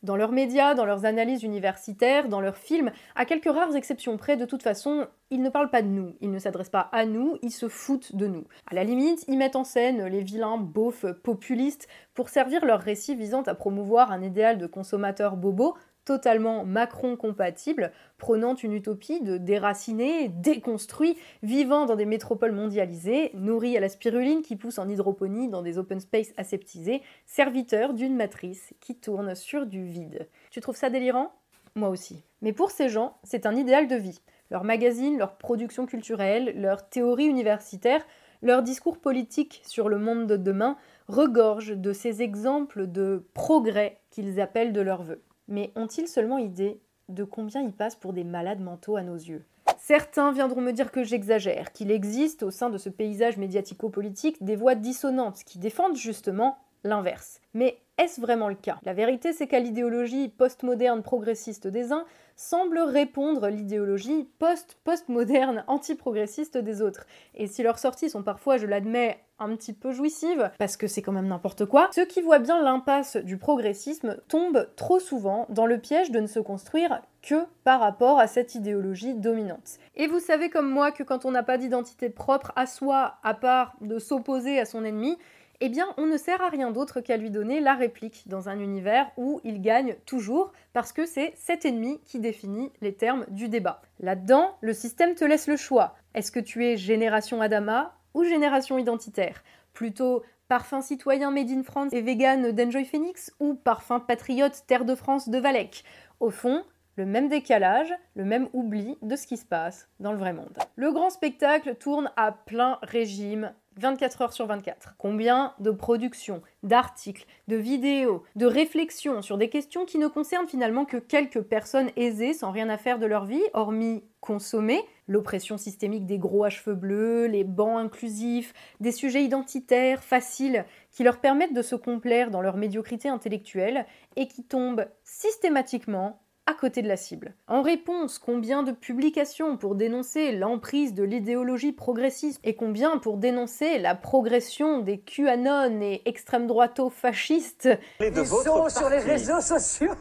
Dans 0.02 0.16
leurs 0.16 0.32
médias, 0.32 0.72
dans 0.74 0.86
leurs 0.86 1.04
analyses 1.04 1.42
universitaires, 1.42 2.28
dans 2.28 2.40
leurs 2.40 2.56
films, 2.56 2.90
à 3.16 3.26
quelques 3.26 3.52
rares 3.52 3.76
exceptions 3.76 4.16
près, 4.16 4.38
de 4.38 4.46
toute 4.46 4.62
façon, 4.62 5.06
ils 5.30 5.42
ne 5.42 5.50
parlent 5.50 5.68
pas 5.68 5.82
de 5.82 5.88
nous, 5.88 6.14
ils 6.22 6.30
ne 6.30 6.38
s'adressent 6.38 6.70
pas 6.70 6.88
à 6.92 7.04
nous, 7.04 7.36
ils 7.42 7.50
se 7.50 7.68
foutent 7.68 8.16
de 8.16 8.26
nous. 8.26 8.44
À 8.70 8.74
la 8.74 8.82
limite, 8.82 9.24
ils 9.28 9.36
mettent 9.36 9.56
en 9.56 9.64
scène 9.64 10.06
les 10.06 10.22
vilains 10.22 10.56
beaufs 10.56 11.04
populistes 11.22 11.86
pour 12.14 12.30
servir 12.30 12.64
leur 12.64 12.80
récit 12.80 13.14
visant 13.14 13.42
à 13.42 13.54
promouvoir 13.54 14.10
un 14.10 14.22
idéal 14.22 14.56
de 14.56 14.66
consommateur 14.66 15.36
bobo 15.36 15.76
totalement 16.10 16.64
Macron-compatible, 16.64 17.92
prônant 18.18 18.56
une 18.56 18.72
utopie 18.72 19.20
de 19.20 19.36
déracinés, 19.36 20.28
déconstruits, 20.28 21.16
vivant 21.44 21.86
dans 21.86 21.94
des 21.94 22.04
métropoles 22.04 22.50
mondialisées, 22.50 23.30
nourris 23.34 23.76
à 23.76 23.80
la 23.80 23.88
spiruline 23.88 24.42
qui 24.42 24.56
pousse 24.56 24.80
en 24.80 24.88
hydroponie 24.88 25.48
dans 25.48 25.62
des 25.62 25.78
open 25.78 26.00
space 26.00 26.32
aseptisés, 26.36 27.00
serviteurs 27.26 27.94
d'une 27.94 28.16
matrice 28.16 28.74
qui 28.80 28.96
tourne 28.96 29.36
sur 29.36 29.66
du 29.66 29.84
vide. 29.84 30.28
Tu 30.50 30.60
trouves 30.60 30.74
ça 30.74 30.90
délirant? 30.90 31.30
Moi 31.76 31.90
aussi. 31.90 32.24
Mais 32.42 32.52
pour 32.52 32.72
ces 32.72 32.88
gens, 32.88 33.16
c'est 33.22 33.46
un 33.46 33.54
idéal 33.54 33.86
de 33.86 33.94
vie. 33.94 34.20
Leurs 34.50 34.64
magazines, 34.64 35.16
leur 35.16 35.36
production 35.36 35.86
culturelle, 35.86 36.60
leurs 36.60 36.88
théories 36.88 37.26
universitaires, 37.26 38.04
leur 38.42 38.64
discours 38.64 38.98
politique 38.98 39.62
sur 39.64 39.88
le 39.88 39.98
monde 39.98 40.26
de 40.26 40.36
demain 40.36 40.76
regorgent 41.06 41.76
de 41.76 41.92
ces 41.92 42.20
exemples 42.20 42.88
de 42.88 43.24
progrès 43.32 44.00
qu'ils 44.10 44.40
appellent 44.40 44.72
de 44.72 44.80
leur 44.80 45.04
vœu 45.04 45.22
mais 45.50 45.72
ont-ils 45.76 46.08
seulement 46.08 46.38
idée 46.38 46.80
de 47.08 47.24
combien 47.24 47.60
ils 47.60 47.72
passent 47.72 47.96
pour 47.96 48.12
des 48.12 48.24
malades 48.24 48.60
mentaux 48.60 48.96
à 48.96 49.02
nos 49.02 49.16
yeux? 49.16 49.44
Certains 49.78 50.32
viendront 50.32 50.60
me 50.60 50.72
dire 50.72 50.92
que 50.92 51.02
j'exagère, 51.02 51.72
qu'il 51.72 51.90
existe 51.90 52.42
au 52.42 52.50
sein 52.50 52.70
de 52.70 52.78
ce 52.78 52.88
paysage 52.88 53.36
médiatico-politique 53.36 54.42
des 54.42 54.56
voix 54.56 54.74
dissonantes 54.74 55.42
qui 55.44 55.58
défendent 55.58 55.96
justement 55.96 56.58
l'inverse. 56.84 57.40
Mais 57.54 57.78
est-ce 57.98 58.20
vraiment 58.20 58.48
le 58.48 58.54
cas? 58.54 58.78
La 58.82 58.94
vérité, 58.94 59.32
c'est 59.32 59.46
qu'à 59.46 59.60
l'idéologie 59.60 60.28
postmoderne 60.28 61.02
progressiste 61.02 61.66
des 61.66 61.92
uns 61.92 62.04
semble 62.34 62.78
répondre 62.78 63.48
l'idéologie 63.48 64.26
post-postmoderne 64.38 65.64
anti-progressiste 65.66 66.56
des 66.56 66.80
autres. 66.80 67.04
Et 67.34 67.46
si 67.46 67.62
leurs 67.62 67.78
sorties 67.78 68.08
sont 68.08 68.22
parfois, 68.22 68.56
je 68.56 68.66
l'admets, 68.66 69.20
un 69.38 69.54
petit 69.56 69.74
peu 69.74 69.90
jouissives, 69.90 70.50
parce 70.58 70.76
que 70.78 70.86
c'est 70.86 71.02
quand 71.02 71.12
même 71.12 71.28
n'importe 71.28 71.66
quoi, 71.66 71.88
ceux 71.92 72.06
qui 72.06 72.22
voient 72.22 72.38
bien 72.38 72.62
l'impasse 72.62 73.16
du 73.16 73.36
progressisme 73.36 74.16
tombent 74.28 74.68
trop 74.76 75.00
souvent 75.00 75.46
dans 75.50 75.66
le 75.66 75.78
piège 75.78 76.10
de 76.10 76.20
ne 76.20 76.26
se 76.26 76.40
construire 76.40 77.02
que 77.22 77.44
par 77.64 77.80
rapport 77.80 78.18
à 78.18 78.26
cette 78.26 78.54
idéologie 78.54 79.14
dominante. 79.14 79.78
Et 79.96 80.06
vous 80.06 80.20
savez 80.20 80.48
comme 80.48 80.70
moi 80.70 80.92
que 80.92 81.02
quand 81.02 81.24
on 81.26 81.30
n'a 81.30 81.42
pas 81.42 81.58
d'identité 81.58 82.08
propre 82.08 82.52
à 82.56 82.66
soi, 82.66 83.16
à 83.22 83.34
part 83.34 83.74
de 83.82 83.98
s'opposer 83.98 84.58
à 84.58 84.64
son 84.64 84.84
ennemi, 84.84 85.18
eh 85.60 85.68
bien 85.68 85.86
on 85.96 86.06
ne 86.06 86.16
sert 86.16 86.40
à 86.40 86.48
rien 86.48 86.70
d'autre 86.70 87.00
qu'à 87.00 87.16
lui 87.16 87.30
donner 87.30 87.60
la 87.60 87.74
réplique 87.74 88.24
dans 88.26 88.48
un 88.48 88.58
univers 88.58 89.10
où 89.16 89.40
il 89.44 89.60
gagne 89.60 89.96
toujours, 90.06 90.52
parce 90.72 90.92
que 90.92 91.06
c'est 91.06 91.32
cet 91.36 91.64
ennemi 91.64 92.00
qui 92.04 92.18
définit 92.18 92.72
les 92.80 92.94
termes 92.94 93.26
du 93.28 93.48
débat. 93.48 93.82
Là-dedans, 94.00 94.56
le 94.60 94.72
système 94.72 95.14
te 95.14 95.24
laisse 95.24 95.46
le 95.46 95.56
choix. 95.56 95.94
Est-ce 96.14 96.32
que 96.32 96.40
tu 96.40 96.64
es 96.64 96.76
génération 96.76 97.40
Adama 97.40 97.94
ou 98.14 98.24
génération 98.24 98.78
identitaire? 98.78 99.42
Plutôt 99.72 100.22
parfum 100.48 100.80
citoyen 100.80 101.30
made 101.30 101.50
in 101.50 101.62
France 101.62 101.92
et 101.92 102.00
vegan 102.00 102.52
d'Enjoy 102.52 102.84
Phoenix 102.84 103.32
ou 103.38 103.54
parfum 103.54 104.00
patriote 104.00 104.64
Terre 104.66 104.84
de 104.84 104.94
France 104.94 105.28
de 105.28 105.38
Valec 105.38 105.84
Au 106.18 106.30
fond, 106.30 106.64
le 106.96 107.06
même 107.06 107.28
décalage, 107.28 107.94
le 108.14 108.24
même 108.24 108.48
oubli 108.52 108.98
de 109.02 109.16
ce 109.16 109.26
qui 109.26 109.36
se 109.36 109.46
passe 109.46 109.88
dans 110.00 110.12
le 110.12 110.18
vrai 110.18 110.32
monde. 110.32 110.58
Le 110.76 110.92
grand 110.92 111.10
spectacle 111.10 111.76
tourne 111.76 112.10
à 112.16 112.32
plein 112.32 112.78
régime 112.82 113.52
24 113.80 114.22
heures 114.22 114.32
sur 114.32 114.46
24. 114.46 114.94
Combien 114.98 115.54
de 115.58 115.70
productions, 115.70 116.42
d'articles, 116.62 117.26
de 117.48 117.56
vidéos, 117.56 118.22
de 118.36 118.46
réflexions 118.46 119.22
sur 119.22 119.38
des 119.38 119.48
questions 119.48 119.86
qui 119.86 119.98
ne 119.98 120.06
concernent 120.06 120.48
finalement 120.48 120.84
que 120.84 120.98
quelques 120.98 121.40
personnes 121.40 121.90
aisées 121.96 122.34
sans 122.34 122.50
rien 122.50 122.68
à 122.68 122.76
faire 122.76 122.98
de 122.98 123.06
leur 123.06 123.24
vie, 123.24 123.42
hormis 123.54 124.04
consommer, 124.20 124.82
l'oppression 125.08 125.56
systémique 125.56 126.04
des 126.04 126.18
gros 126.18 126.44
à 126.44 126.50
cheveux 126.50 126.76
bleus, 126.76 127.26
les 127.26 127.42
bancs 127.42 127.80
inclusifs, 127.80 128.52
des 128.78 128.92
sujets 128.92 129.24
identitaires 129.24 130.04
faciles 130.04 130.66
qui 130.90 131.02
leur 131.02 131.18
permettent 131.18 131.54
de 131.54 131.62
se 131.62 131.74
complaire 131.74 132.30
dans 132.30 132.42
leur 132.42 132.58
médiocrité 132.58 133.08
intellectuelle 133.08 133.86
et 134.16 134.28
qui 134.28 134.44
tombent 134.44 134.86
systématiquement 135.04 136.20
à 136.46 136.54
côté 136.54 136.82
de 136.82 136.88
la 136.88 136.96
cible. 136.96 137.34
En 137.46 137.62
réponse, 137.62 138.18
combien 138.18 138.62
de 138.62 138.72
publications 138.72 139.56
pour 139.56 139.74
dénoncer 139.74 140.32
l'emprise 140.32 140.94
de 140.94 141.02
l'idéologie 141.02 141.72
progressiste 141.72 142.40
et 142.44 142.54
combien 142.54 142.98
pour 142.98 143.18
dénoncer 143.18 143.78
la 143.78 143.94
progression 143.94 144.78
des 144.78 144.98
QAnon 144.98 145.80
et 145.80 146.02
extrême 146.06 146.46
droito 146.46 146.90
fascistes 146.90 147.68
Ils 148.00 148.26
sont 148.26 148.68
sur 148.68 148.88
les 148.88 148.98
réseaux 148.98 149.40
sociaux. 149.40 149.92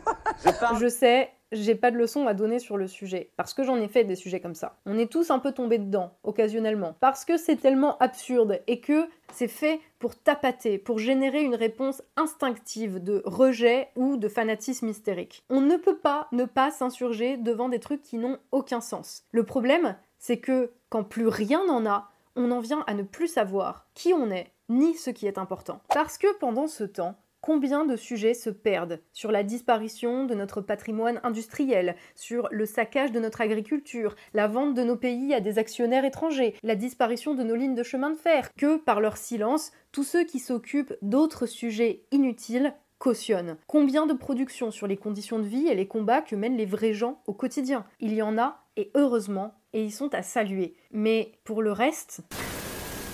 Je 0.79 0.87
sais, 0.87 1.29
j'ai 1.51 1.75
pas 1.75 1.91
de 1.91 1.97
leçon 1.97 2.27
à 2.27 2.33
donner 2.33 2.59
sur 2.59 2.77
le 2.77 2.87
sujet, 2.87 3.31
parce 3.35 3.53
que 3.53 3.63
j'en 3.63 3.77
ai 3.77 3.87
fait 3.87 4.03
des 4.03 4.15
sujets 4.15 4.39
comme 4.39 4.55
ça. 4.55 4.77
On 4.85 4.97
est 4.97 5.11
tous 5.11 5.31
un 5.31 5.39
peu 5.39 5.51
tombés 5.51 5.79
dedans, 5.79 6.13
occasionnellement, 6.23 6.95
parce 6.99 7.25
que 7.25 7.37
c'est 7.37 7.55
tellement 7.55 7.97
absurde 7.99 8.61
et 8.67 8.79
que 8.79 9.07
c'est 9.33 9.47
fait 9.47 9.79
pour 9.99 10.15
tapater, 10.15 10.77
pour 10.77 10.99
générer 10.99 11.41
une 11.41 11.55
réponse 11.55 12.03
instinctive 12.15 13.03
de 13.03 13.21
rejet 13.25 13.89
ou 13.95 14.17
de 14.17 14.27
fanatisme 14.27 14.87
hystérique. 14.87 15.43
On 15.49 15.61
ne 15.61 15.77
peut 15.77 15.97
pas 15.97 16.27
ne 16.31 16.45
pas 16.45 16.71
s'insurger 16.71 17.37
devant 17.37 17.69
des 17.69 17.79
trucs 17.79 18.01
qui 18.01 18.17
n'ont 18.17 18.39
aucun 18.51 18.81
sens. 18.81 19.23
Le 19.31 19.43
problème, 19.43 19.95
c'est 20.17 20.37
que 20.37 20.71
quand 20.89 21.03
plus 21.03 21.27
rien 21.27 21.65
n'en 21.65 21.85
a, 21.85 22.11
on 22.35 22.51
en 22.51 22.59
vient 22.59 22.83
à 22.87 22.93
ne 22.93 23.03
plus 23.03 23.27
savoir 23.27 23.87
qui 23.93 24.13
on 24.13 24.31
est, 24.31 24.51
ni 24.69 24.95
ce 24.95 25.09
qui 25.09 25.27
est 25.27 25.37
important. 25.37 25.81
Parce 25.89 26.17
que 26.17 26.27
pendant 26.37 26.67
ce 26.67 26.83
temps, 26.83 27.15
Combien 27.41 27.85
de 27.85 27.95
sujets 27.95 28.33
se 28.33 28.49
perdent 28.49 29.01
sur 29.13 29.31
la 29.31 29.43
disparition 29.43 30.25
de 30.25 30.35
notre 30.35 30.59
patrimoine 30.59 31.21
industriel, 31.23 31.95
sur 32.13 32.49
le 32.51 32.65
saccage 32.65 33.13
de 33.13 33.19
notre 33.19 33.39
agriculture, 33.39 34.15
la 34.33 34.47
vente 34.47 34.73
de 34.73 34.83
nos 34.83 34.97
pays 34.97 35.33
à 35.33 35.39
des 35.39 35.57
actionnaires 35.57 36.03
étrangers, 36.03 36.55
la 36.63 36.75
disparition 36.75 37.35
de 37.35 37.43
nos 37.43 37.55
lignes 37.55 37.75
de 37.75 37.83
chemin 37.83 38.09
de 38.09 38.17
fer, 38.17 38.53
que 38.55 38.77
par 38.77 38.99
leur 38.99 39.15
silence, 39.15 39.71
tous 39.91 40.03
ceux 40.03 40.25
qui 40.25 40.39
s'occupent 40.39 40.93
d'autres 41.01 41.45
sujets 41.45 42.03
inutiles 42.11 42.73
cautionnent. 42.97 43.57
Combien 43.67 44.05
de 44.05 44.13
productions 44.13 44.71
sur 44.71 44.85
les 44.85 44.97
conditions 44.97 45.39
de 45.39 45.47
vie 45.47 45.67
et 45.67 45.75
les 45.75 45.87
combats 45.87 46.21
que 46.21 46.35
mènent 46.35 46.57
les 46.57 46.65
vrais 46.65 46.93
gens 46.93 47.21
au 47.25 47.33
quotidien? 47.33 47.85
Il 48.01 48.13
y 48.13 48.21
en 48.21 48.37
a, 48.37 48.65
et 48.75 48.91
heureusement, 48.95 49.53
et 49.71 49.83
ils 49.83 49.93
sont 49.93 50.13
à 50.13 50.21
saluer. 50.23 50.75
Mais 50.91 51.31
pour 51.45 51.61
le 51.61 51.71
reste... 51.71 52.21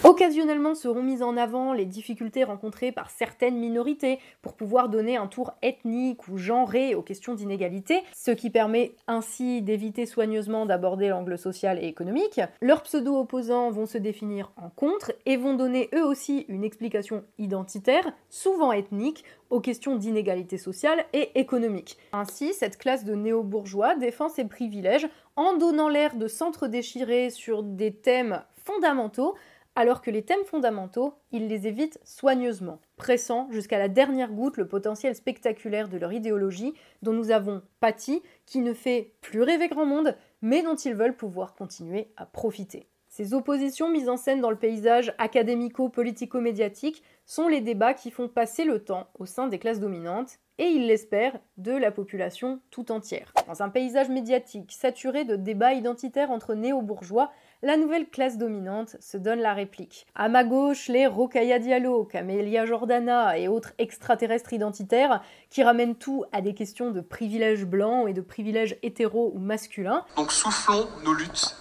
Occasionnellement 0.06 0.76
seront 0.76 1.02
mises 1.02 1.24
en 1.24 1.36
avant 1.36 1.74
les 1.74 1.88
difficultés 1.88 2.44
rencontrées 2.44 2.92
par 2.92 3.10
certaines 3.10 3.58
minorités 3.58 4.20
pour 4.44 4.54
pouvoir 4.54 4.88
donner 4.88 5.18
un 5.18 5.26
tour 5.26 5.54
ethnique 5.64 6.28
ou 6.28 6.38
genré 6.38 6.94
aux 6.94 7.02
questions 7.02 7.34
d'inégalité, 7.34 8.04
ce 8.16 8.30
qui 8.30 8.52
permet 8.52 8.94
ainsi 9.08 9.64
d'éviter 9.64 10.06
soigneusement 10.06 10.68
d'aborder 10.68 11.10
l'angle 11.10 11.40
social 11.40 11.84
et 11.84 11.88
économique. 11.88 12.40
Leurs 12.62 12.84
pseudo-opposants 12.84 13.72
vont 13.72 13.88
se 13.88 13.98
définir 13.98 14.52
en 14.58 14.70
contre 14.70 15.12
et 15.26 15.38
vont 15.38 15.56
donner 15.56 15.90
eux 15.96 16.06
aussi 16.06 16.46
une 16.50 16.64
explication 16.64 17.24
identitaire, 17.40 18.14
souvent 18.30 18.72
ethnique, 18.72 19.24
aux 19.50 19.60
questions 19.60 19.96
d'inégalité 19.96 20.60
sociale 20.60 21.04
et 21.14 21.32
économique. 21.34 21.98
Ainsi, 22.14 22.54
cette 22.54 22.78
classe 22.78 23.06
de 23.06 23.16
néo-bourgeois 23.16 23.96
défend 23.96 24.30
ses 24.30 24.46
privilèges 24.46 25.08
en 25.36 25.58
donnant 25.58 25.90
l'air 25.90 26.16
de 26.16 26.28
centre 26.28 26.68
déchiré 26.68 27.32
sur 27.32 27.64
des 27.64 27.92
thèmes 27.92 28.44
fondamentaux 28.66 29.36
alors 29.76 30.02
que 30.02 30.12
les 30.12 30.24
thèmes 30.24 30.46
fondamentaux, 30.46 31.14
ils 31.32 31.48
les 31.48 31.68
évitent 31.68 32.00
soigneusement, 32.04 32.80
pressant 32.96 33.48
jusqu'à 33.52 33.78
la 33.78 33.90
dernière 33.90 34.32
goutte 34.32 34.58
le 34.58 34.68
potentiel 34.68 35.16
spectaculaire 35.16 35.90
de 35.90 35.98
leur 35.98 36.14
idéologie 36.14 36.74
dont 37.02 37.14
nous 37.14 37.32
avons 37.32 37.62
pâti, 37.80 38.24
qui 38.46 38.60
ne 38.60 38.74
fait 38.74 39.14
plus 39.22 39.42
rêver 39.42 39.68
grand 39.68 39.86
monde, 39.86 40.16
mais 40.42 40.64
dont 40.64 40.76
ils 40.76 40.96
veulent 40.96 41.16
pouvoir 41.16 41.56
continuer 41.56 42.08
à 42.16 42.26
profiter. 42.26 42.88
Ces 43.10 43.34
oppositions 43.34 43.90
mises 43.90 44.10
en 44.10 44.18
scène 44.18 44.42
dans 44.42 44.50
le 44.50 44.58
paysage 44.58 45.14
académico-politico-médiatique 45.20 47.02
sont 47.26 47.48
les 47.48 47.62
débats 47.62 47.94
qui 47.94 48.12
font 48.12 48.28
passer 48.28 48.66
le 48.66 48.84
temps 48.84 49.08
au 49.20 49.26
sein 49.26 49.48
des 49.48 49.58
classes 49.58 49.80
dominantes 49.80 50.38
et, 50.58 50.66
ils 50.66 50.88
l'espèrent, 50.88 51.40
de 51.58 51.72
la 51.72 51.92
population 51.92 52.60
tout 52.72 52.92
entière. 52.92 53.32
Dans 53.48 53.62
un 53.62 53.70
paysage 53.70 54.10
médiatique 54.10 54.74
saturé 54.74 55.24
de 55.24 55.38
débats 55.38 55.74
identitaires 55.74 56.30
entre 56.32 56.56
néo-bourgeois, 56.56 57.32
la 57.62 57.78
nouvelle 57.78 58.08
classe 58.10 58.38
dominante 58.38 58.96
se 59.00 59.18
donne 59.18 59.40
la 59.40 59.54
réplique. 59.54 60.06
À 60.16 60.30
ma 60.30 60.44
gauche, 60.44 60.88
les 60.88 61.08
Rokaya 61.08 61.60
Diallo, 61.60 62.06
Camélia 62.06 62.66
Jordana 62.66 63.38
et 63.38 63.48
autres 63.48 63.74
extraterrestres 63.78 64.54
identitaires 64.54 65.22
qui 65.50 65.64
ramènent 65.64 65.96
tout 65.96 66.26
à 66.32 66.42
des 66.42 66.54
questions 66.54 66.92
de 66.92 67.02
privilèges 67.02 67.66
blancs 67.66 68.10
et 68.10 68.14
de 68.14 68.22
privilèges 68.22 68.78
hétéros 68.84 69.32
ou 69.34 69.40
masculins. 69.40 70.06
Donc 70.18 70.32
soufflons 70.32 70.88
nos 71.04 71.14
luttes. 71.14 71.56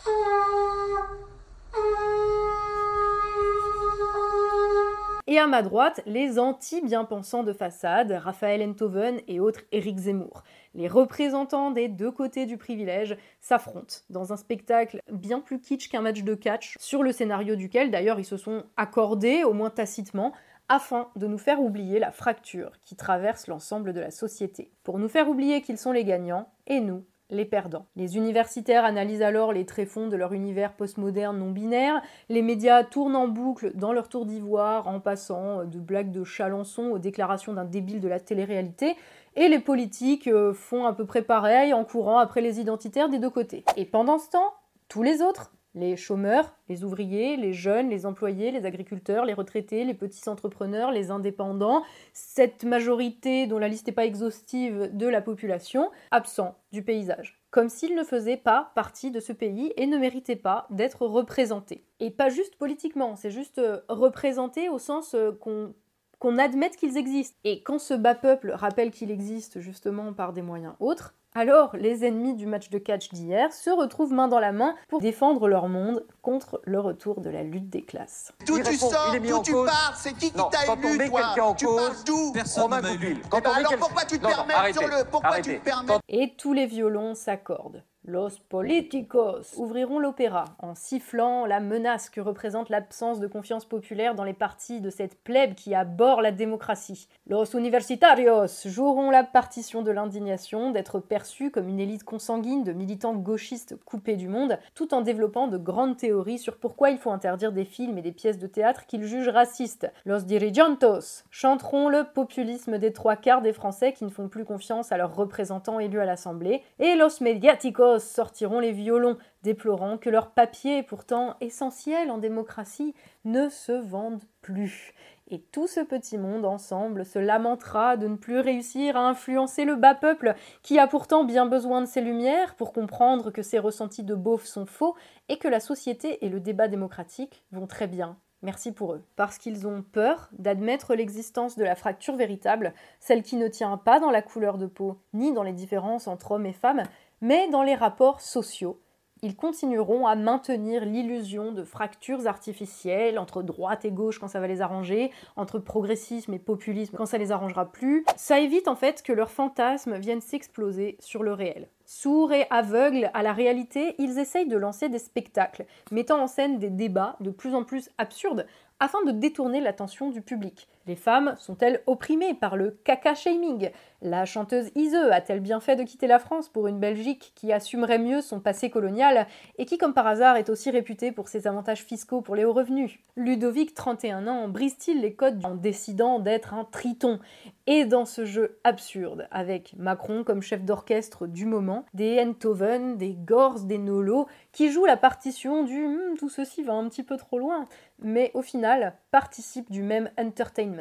Et 5.27 5.39
à 5.39 5.47
ma 5.47 5.63
droite, 5.63 6.03
les 6.05 6.39
anti-bien-pensants 6.39 7.45
de 7.45 7.55
façade, 7.55 8.13
Raphaël 8.13 8.61
Enthoven 8.61 9.23
et 9.27 9.41
autres 9.41 9.63
Éric 9.73 9.97
Zemmour. 9.97 10.43
Les 10.75 10.87
représentants 10.87 11.71
des 11.71 11.89
deux 11.89 12.11
côtés 12.11 12.45
du 12.45 12.59
privilège 12.59 13.17
s'affrontent 13.41 13.97
dans 14.11 14.35
un 14.35 14.37
spectacle 14.37 15.01
bien 15.11 15.41
plus 15.41 15.61
kitsch 15.61 15.89
qu'un 15.89 16.03
match 16.03 16.25
de 16.25 16.35
catch, 16.35 16.77
sur 16.79 17.03
le 17.03 17.11
scénario 17.11 17.57
duquel 17.57 17.91
d'ailleurs 17.91 18.19
ils 18.19 18.27
se 18.27 18.37
sont 18.37 18.65
accordés, 18.77 19.45
au 19.45 19.55
moins 19.55 19.71
tacitement, 19.71 20.35
afin 20.69 21.09
de 21.17 21.27
nous 21.27 21.39
faire 21.39 21.63
oublier 21.63 21.99
la 21.99 22.13
fracture 22.13 22.73
qui 22.85 22.95
traverse 22.95 23.47
l'ensemble 23.47 23.95
de 23.95 24.01
la 24.01 24.11
société. 24.11 24.73
Pour 24.83 24.99
nous 24.99 25.09
faire 25.09 25.31
oublier 25.31 25.63
qu'ils 25.63 25.79
sont 25.79 25.93
les 25.93 26.05
gagnants, 26.05 26.53
et 26.67 26.81
nous, 26.81 27.03
les 27.31 27.45
perdants. 27.45 27.87
Les 27.97 28.17
universitaires 28.17 28.85
analysent 28.85 29.23
alors 29.23 29.53
les 29.53 29.67
tréfonds 29.67 30.09
de 30.09 30.17
leur 30.17 30.33
univers 30.33 30.75
postmoderne 30.75 31.39
non 31.39 31.51
binaire, 31.51 32.03
les 32.29 32.43
médias 32.43 32.85
tournent 32.85 33.17
en 33.17 33.29
boucle 33.29 33.73
dans 33.75 33.93
leur 33.93 34.09
tour 34.09 34.27
d'ivoire 34.27 34.89
en 34.89 35.01
passant 35.01 35.65
de 35.65 35.79
blagues 35.79 36.11
de 36.11 36.25
Chalençon 36.25 36.91
aux 36.91 36.99
déclarations 36.99 37.53
d'un 37.53 37.65
débile 37.65 38.01
de 38.01 38.09
la 38.09 38.21
télé-réalité, 38.21 38.97
et 39.37 39.49
les 39.49 39.59
politiques 39.59 40.29
euh, 40.29 40.53
font 40.53 40.85
à 40.85 40.93
peu 40.93 41.07
près 41.07 41.23
pareil 41.23 41.73
en 41.73 41.85
courant 41.85 42.19
après 42.19 42.41
les 42.41 42.61
identitaires 42.61 43.09
des 43.09 43.19
deux 43.19 43.31
côtés. 43.31 43.65
Et 43.77 43.85
pendant 43.85 44.19
ce 44.19 44.31
temps, 44.31 44.55
tous 44.89 45.03
les 45.03 45.23
autres, 45.23 45.53
les 45.75 45.97
chômeurs, 45.97 46.55
les 46.69 46.85
ouvriers, 46.85 47.37
les 47.37 47.53
jeunes, 47.53 47.91
les 47.91 48.07
employés, 48.07 48.51
les 48.51 48.65
agriculteurs, 48.65 49.25
les 49.25 49.35
retraités, 49.35 49.85
les 49.85 49.95
petits 49.95 50.29
entrepreneurs, 50.29 50.93
les 50.93 51.11
indépendants, 51.11 51.83
cette 52.13 52.65
majorité 52.65 53.47
dont 53.47 53.59
la 53.59 53.69
liste 53.69 53.87
n'est 53.87 53.93
pas 53.93 54.07
exhaustive 54.07 54.91
de 54.93 55.07
la 55.07 55.21
population, 55.21 55.91
absents 56.11 56.57
du 56.73 56.83
paysage. 56.83 57.41
Comme 57.51 57.69
s'ils 57.69 57.95
ne 57.95 58.05
faisaient 58.05 58.37
pas 58.37 58.73
partie 58.75 59.11
de 59.11 59.21
ce 59.21 59.33
pays 59.33 59.73
et 59.77 59.87
ne 59.87 59.99
méritaient 59.99 60.37
pas 60.37 60.67
d'être 60.71 61.07
représentés. 61.07 61.85
Et 62.01 62.11
pas 62.11 62.29
juste 62.29 62.57
politiquement, 62.57 63.17
c'est 63.17 63.31
juste 63.31 63.59
euh, 63.59 63.81
représentés 63.89 64.69
au 64.69 64.79
sens 64.79 65.15
euh, 65.15 65.33
qu'on 65.33 65.75
qu'on 66.21 66.39
admette 66.39 66.77
qu'ils 66.77 66.97
existent. 66.97 67.37
Et 67.45 67.63
quand 67.63 67.79
ce 67.79 67.93
bas 67.93 68.15
peuple 68.15 68.51
rappelle 68.53 68.91
qu'il 68.93 69.11
existe 69.11 69.61
justement 69.61 70.15
par 70.15 70.33
des 70.33 70.41
moyens 70.41 70.73
autres, 70.81 71.15
alors, 71.37 71.77
les 71.77 72.05
ennemis 72.05 72.35
du 72.35 72.47
match 72.47 72.71
de 72.71 72.79
catch 72.79 73.09
d'hier 73.11 73.53
se 73.53 73.69
retrouvent 73.69 74.13
main 74.13 74.29
dans 74.29 74.39
la 74.39 74.53
main 74.53 74.77
pour 74.89 75.01
défendre 75.01 75.49
leur 75.49 75.69
monde 75.69 76.07
contre 76.23 76.61
le 76.65 76.79
retour 76.79 77.21
de 77.21 77.29
la 77.29 77.43
lutte 77.43 77.69
des 77.71 77.83
classes. 77.83 78.33
D'où 78.47 78.63
tu 78.63 78.77
sors, 78.77 79.13
d'où 79.13 79.43
tu 79.43 79.53
pars, 79.53 79.95
c'est 79.97 80.13
qui 80.13 80.31
qui 80.31 80.33
t'a 80.33 80.65
élu, 80.65 81.11
toi 81.11 81.55
Tu 81.57 81.67
pars 81.67 82.05
d'où 82.07 82.33
Personne 82.33 82.71
ne 82.71 82.81
m'a 82.81 82.91
élu. 82.93 83.21
Ben 83.33 83.41
alors 83.53 83.77
pourquoi 83.79 84.05
tu 84.05 84.21
te 84.21 84.27
permets 84.27 84.73
sur 84.73 84.87
le... 84.87 85.05
Pourquoi 85.11 85.41
tu 85.41 85.59
te 85.59 85.65
permets 85.65 85.99
Et 86.09 86.37
tous 86.37 86.53
les 86.53 86.67
violons 86.67 87.17
s'accordent. 87.17 87.83
Los 88.07 88.39
políticos 88.51 89.55
ouvriront 89.57 89.99
l'opéra 89.99 90.45
en 90.59 90.75
sifflant 90.75 91.47
la 91.47 91.59
menace 91.59 92.11
que 92.11 92.21
représente 92.21 92.69
l'absence 92.69 93.19
de 93.19 93.27
confiance 93.27 93.65
populaire 93.65 94.15
dans 94.15 94.25
les 94.25 94.35
partis 94.35 94.83
de 94.83 94.91
cette 94.91 95.19
plèbe 95.23 95.55
qui 95.55 95.75
aborde 95.75 96.21
la 96.21 96.31
démocratie. 96.31 97.09
Los 97.27 97.57
universitarios 97.57 98.67
joueront 98.67 99.11
la 99.11 99.25
partition 99.25 99.81
de 99.81 99.91
l'indignation 99.91 100.71
d'être 100.71 100.99
perçus 100.99 101.51
comme 101.51 101.67
une 101.67 101.81
élite 101.81 102.05
consanguine 102.05 102.63
de 102.63 102.73
militants 102.73 103.15
gauchistes 103.15 103.83
coupés 103.87 104.17
du 104.17 104.29
monde, 104.29 104.59
tout 104.75 104.93
en 104.93 105.01
développant 105.01 105.49
de 105.49 105.57
grandes 105.57 105.97
théories 105.97 106.39
sur 106.39 106.59
pourquoi 106.59 106.91
il 106.91 106.99
faut 106.99 107.11
interdire 107.11 107.53
des 107.53 107.65
films 107.65 107.97
et 107.97 108.03
des 108.03 108.13
pièces 108.13 108.39
de 108.39 108.47
théâtre 108.47 108.85
qu'ils 108.85 109.05
jugent 109.05 109.31
racistes. 109.31 109.91
Los 110.05 110.25
dirigentos 110.25 111.25
chanteront 111.31 111.89
le 111.89 112.05
populisme 112.05 112.77
des 112.77 112.93
trois 112.93 113.17
quarts 113.17 113.41
des 113.41 113.55
Français 113.55 113.95
qui 113.95 114.05
ne 114.05 114.11
font 114.11 114.29
plus 114.29 114.45
confiance 114.45 114.93
à 114.93 114.99
leurs 114.99 115.17
représentants 115.17 115.81
élus 115.81 116.01
à 116.01 116.05
l'Assemblée, 116.05 116.63
et 116.79 116.97
los 116.97 117.23
mediáticos 117.23 117.94
sortiront 117.99 118.61
les 118.61 118.73
violons, 118.73 119.17
déplorant 119.43 119.99
que 119.99 120.11
leurs 120.11 120.31
papiers, 120.31 120.83
pourtant 120.83 121.37
essentiels 121.41 122.11
en 122.11 122.19
démocratie, 122.19 122.95
ne 123.25 123.49
se 123.49 123.73
vendent 123.73 124.23
plus. 124.43 124.95
Et 125.29 125.41
tout 125.41 125.67
ce 125.67 125.81
petit 125.81 126.19
monde 126.19 126.45
ensemble 126.45 127.05
se 127.05 127.19
lamentera 127.19 127.97
de 127.97 128.07
ne 128.09 128.17
plus 128.17 128.41
réussir 128.41 128.97
à 128.97 129.09
influencer 129.09 129.65
le 129.65 129.77
bas 129.77 129.95
peuple, 129.95 130.35
qui 130.63 130.79
a 130.79 130.87
pourtant 130.87 131.25
bien 131.25 131.47
besoin 131.47 131.81
de 131.81 131.87
ces 131.87 132.03
lumières 132.03 132.55
pour 132.57 132.73
comprendre 132.73 133.31
que 133.31 133.43
ses 133.43 133.59
ressentis 133.59 134.05
de 134.05 134.15
beauf 134.15 134.45
sont 134.45 134.67
faux 134.67 134.95
et 135.29 135.39
que 135.39 135.49
la 135.49 135.61
société 135.61 136.25
et 136.25 136.29
le 136.29 136.41
débat 136.41 136.69
démocratique 136.69 137.45
vont 137.53 137.67
très 137.67 137.87
bien. 137.87 138.19
Merci 138.45 138.73
pour 138.73 138.93
eux. 138.93 139.03
Parce 139.17 139.39
qu'ils 139.39 139.67
ont 139.67 139.83
peur 139.83 140.29
d'admettre 140.33 140.95
l'existence 140.95 141.57
de 141.57 141.65
la 141.65 141.75
fracture 141.75 142.15
véritable, 142.15 142.75
celle 143.01 143.23
qui 143.23 143.37
ne 143.37 143.49
tient 143.49 143.79
pas 143.79 144.01
dans 144.01 144.11
la 144.11 144.21
couleur 144.21 144.59
de 144.59 144.67
peau, 144.67 144.99
ni 145.15 145.33
dans 145.33 145.43
les 145.43 145.55
différences 145.55 146.07
entre 146.07 146.33
hommes 146.33 146.45
et 146.45 146.53
femmes, 146.53 146.83
mais 147.25 147.49
dans 147.49 147.63
les 147.63 147.75
rapports 147.75 148.21
sociaux, 148.21 148.83
ils 149.23 149.35
continueront 149.35 150.07
à 150.07 150.15
maintenir 150.15 150.85
l'illusion 150.85 151.53
de 151.53 151.65
fractures 151.65 152.27
artificielles 152.27 153.19
entre 153.19 153.43
droite 153.43 153.87
et 153.87 153.91
gauche 153.91 154.19
quand 154.19 154.29
ça 154.29 154.41
va 154.41 154.47
les 154.47 154.61
arranger, 154.61 155.11
entre 155.35 155.59
progressisme 155.59 156.35
et 156.35 156.39
populisme 156.39 156.95
quand 156.99 157.07
ça 157.07 157.17
les 157.17 157.33
arrangera 157.33 157.73
plus. 157.73 158.05
Ça 158.19 158.41
évite 158.41 158.69
en 158.69 158.77
fait 158.77 159.03
que 159.03 159.15
leurs 159.15 159.31
fantasmes 159.31 159.97
viennent 159.97 160.21
s'exploser 160.21 160.99
sur 161.01 161.23
le 161.23 161.33
réel. 161.33 161.71
Sourds 161.87 162.35
et 162.35 162.47
aveugles 162.51 163.11
à 163.15 163.23
la 163.23 163.33
réalité, 163.33 163.95
ils 163.97 164.19
essayent 164.19 164.47
de 164.47 164.59
lancer 164.59 164.91
des 164.91 164.99
spectacles, 164.99 165.65
mettant 165.93 166.21
en 166.21 166.27
scène 166.27 166.59
des 166.59 166.69
débats 166.69 167.17
de 167.21 167.31
plus 167.31 167.55
en 167.55 167.65
plus 167.65 167.89
absurdes, 167.97 168.47
afin 168.81 169.03
de 169.03 169.13
détourner 169.13 169.63
l'attention 169.63 170.11
du 170.11 170.21
public. 170.21 170.69
Les 170.87 170.97
femmes 170.97 171.35
sont-elles 171.39 171.83
opprimées 171.87 172.35
par 172.35 172.57
le 172.57 172.79
caca-shaming 172.85 173.71
La 174.03 174.27
chanteuse 174.27 174.71
Ise 174.75 174.95
a-t-elle 174.95 175.41
bien 175.41 175.61
fait 175.61 175.77
de 175.77 175.83
quitter 175.83 176.07
la 176.07 176.19
France 176.19 176.49
pour 176.49 176.67
une 176.67 176.79
Belgique 176.79 177.33
qui 177.35 177.53
assumerait 177.55 177.99
mieux 177.99 178.21
son 178.21 178.39
passé 178.39 178.69
colonial 178.69 179.27
et 179.57 179.65
qui, 179.65 179.79
comme 179.79 179.95
par 179.95 180.07
hasard, 180.07 180.37
est 180.37 180.51
aussi 180.51 180.71
réputée 180.71 181.11
pour 181.11 181.29
ses 181.29 181.47
avantages 181.47 181.85
fiscaux 181.85 182.21
pour 182.21 182.37
les 182.37 182.45
hauts 182.45 182.53
revenus? 182.53 182.99
Ludovic, 183.17 183.73
31 183.73 184.27
ans, 184.27 184.49
brise-t-il 184.49 185.01
les 185.01 185.15
codes 185.15 185.43
en 185.47 185.55
décidant 185.55 186.19
d'être 186.19 186.53
un 186.53 186.65
triton? 186.65 187.19
Et 187.67 187.87
dans 187.87 188.05
ce 188.05 188.27
jeu 188.27 188.59
absurde, 188.63 189.27
avec 189.31 189.75
Macron 189.79 190.23
comme 190.23 190.43
chef 190.43 190.65
d'orchestre 190.65 191.27
du 191.27 191.47
moment, 191.47 191.87
des 191.95 192.21
Enthoven, 192.21 192.99
des 192.99 193.15
Gors, 193.15 193.61
des 193.61 193.79
Nolo, 193.79 194.27
qui 194.53 194.71
jouent 194.71 194.85
la 194.85 194.99
partition 194.99 195.63
du 195.65 195.87
hm, 195.87 196.19
tout 196.19 196.29
ceci 196.29 196.63
va 196.63 196.75
un 196.75 196.87
petit 196.91 197.03
peu 197.03 197.17
trop 197.17 197.39
loin, 197.39 197.69
mais 198.01 198.31
au 198.35 198.43
final 198.43 198.95
participent 199.11 199.71
du 199.71 199.83
même 199.83 200.11
entertainment 200.19 200.74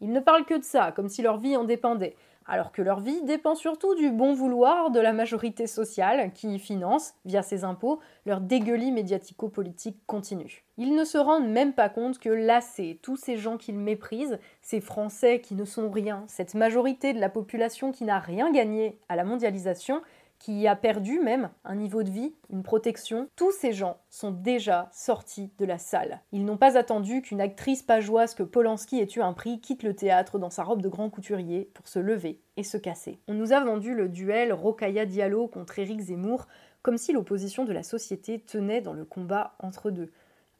Ils 0.00 0.12
ne 0.12 0.20
parlent 0.20 0.44
que 0.44 0.58
de 0.58 0.64
ça, 0.64 0.92
comme 0.92 1.08
si 1.08 1.22
leur 1.22 1.38
vie 1.38 1.56
en 1.56 1.64
dépendait 1.64 2.16
alors 2.48 2.72
que 2.72 2.82
leur 2.82 3.00
vie 3.00 3.22
dépend 3.22 3.54
surtout 3.54 3.94
du 3.94 4.10
bon 4.10 4.32
vouloir 4.32 4.90
de 4.90 5.00
la 5.00 5.12
majorité 5.12 5.66
sociale 5.66 6.32
qui 6.32 6.58
finance, 6.58 7.14
via 7.24 7.42
ses 7.42 7.64
impôts, 7.64 8.00
leur 8.24 8.40
dégueulis 8.40 8.92
médiatico-politique 8.92 9.98
continu. 10.06 10.64
Ils 10.78 10.94
ne 10.94 11.04
se 11.04 11.18
rendent 11.18 11.48
même 11.48 11.72
pas 11.72 11.88
compte 11.88 12.18
que 12.18 12.28
lassés, 12.28 12.98
tous 13.02 13.16
ces 13.16 13.36
gens 13.36 13.56
qu'ils 13.56 13.78
méprisent, 13.78 14.38
ces 14.62 14.80
Français 14.80 15.40
qui 15.40 15.54
ne 15.54 15.64
sont 15.64 15.90
rien, 15.90 16.24
cette 16.28 16.54
majorité 16.54 17.12
de 17.12 17.20
la 17.20 17.28
population 17.28 17.92
qui 17.92 18.04
n'a 18.04 18.20
rien 18.20 18.52
gagné 18.52 18.98
à 19.08 19.16
la 19.16 19.24
mondialisation, 19.24 20.02
qui 20.38 20.66
a 20.66 20.76
perdu 20.76 21.20
même 21.20 21.50
un 21.64 21.74
niveau 21.74 22.02
de 22.02 22.10
vie, 22.10 22.34
une 22.50 22.62
protection, 22.62 23.28
tous 23.36 23.52
ces 23.52 23.72
gens 23.72 23.98
sont 24.10 24.30
déjà 24.30 24.88
sortis 24.92 25.50
de 25.58 25.64
la 25.64 25.78
salle. 25.78 26.20
Ils 26.32 26.44
n'ont 26.44 26.56
pas 26.56 26.76
attendu 26.76 27.22
qu'une 27.22 27.40
actrice 27.40 27.82
pageoise 27.82 28.34
que 28.34 28.42
Polanski 28.42 29.00
ait 29.00 29.08
eu 29.16 29.20
un 29.20 29.32
prix 29.32 29.60
quitte 29.60 29.82
le 29.82 29.94
théâtre 29.94 30.38
dans 30.38 30.50
sa 30.50 30.62
robe 30.62 30.82
de 30.82 30.88
grand 30.88 31.10
couturier 31.10 31.70
pour 31.74 31.88
se 31.88 31.98
lever 31.98 32.40
et 32.56 32.62
se 32.62 32.76
casser. 32.76 33.20
On 33.28 33.34
nous 33.34 33.52
a 33.52 33.60
vendu 33.60 33.94
le 33.94 34.08
duel 34.08 34.52
Rokaya 34.52 35.06
Diallo 35.06 35.48
contre 35.48 35.78
Éric 35.78 36.00
Zemmour 36.00 36.46
comme 36.82 36.98
si 36.98 37.12
l'opposition 37.12 37.64
de 37.64 37.72
la 37.72 37.82
société 37.82 38.38
tenait 38.38 38.80
dans 38.80 38.92
le 38.92 39.04
combat 39.04 39.56
entre 39.58 39.90
deux. 39.90 40.12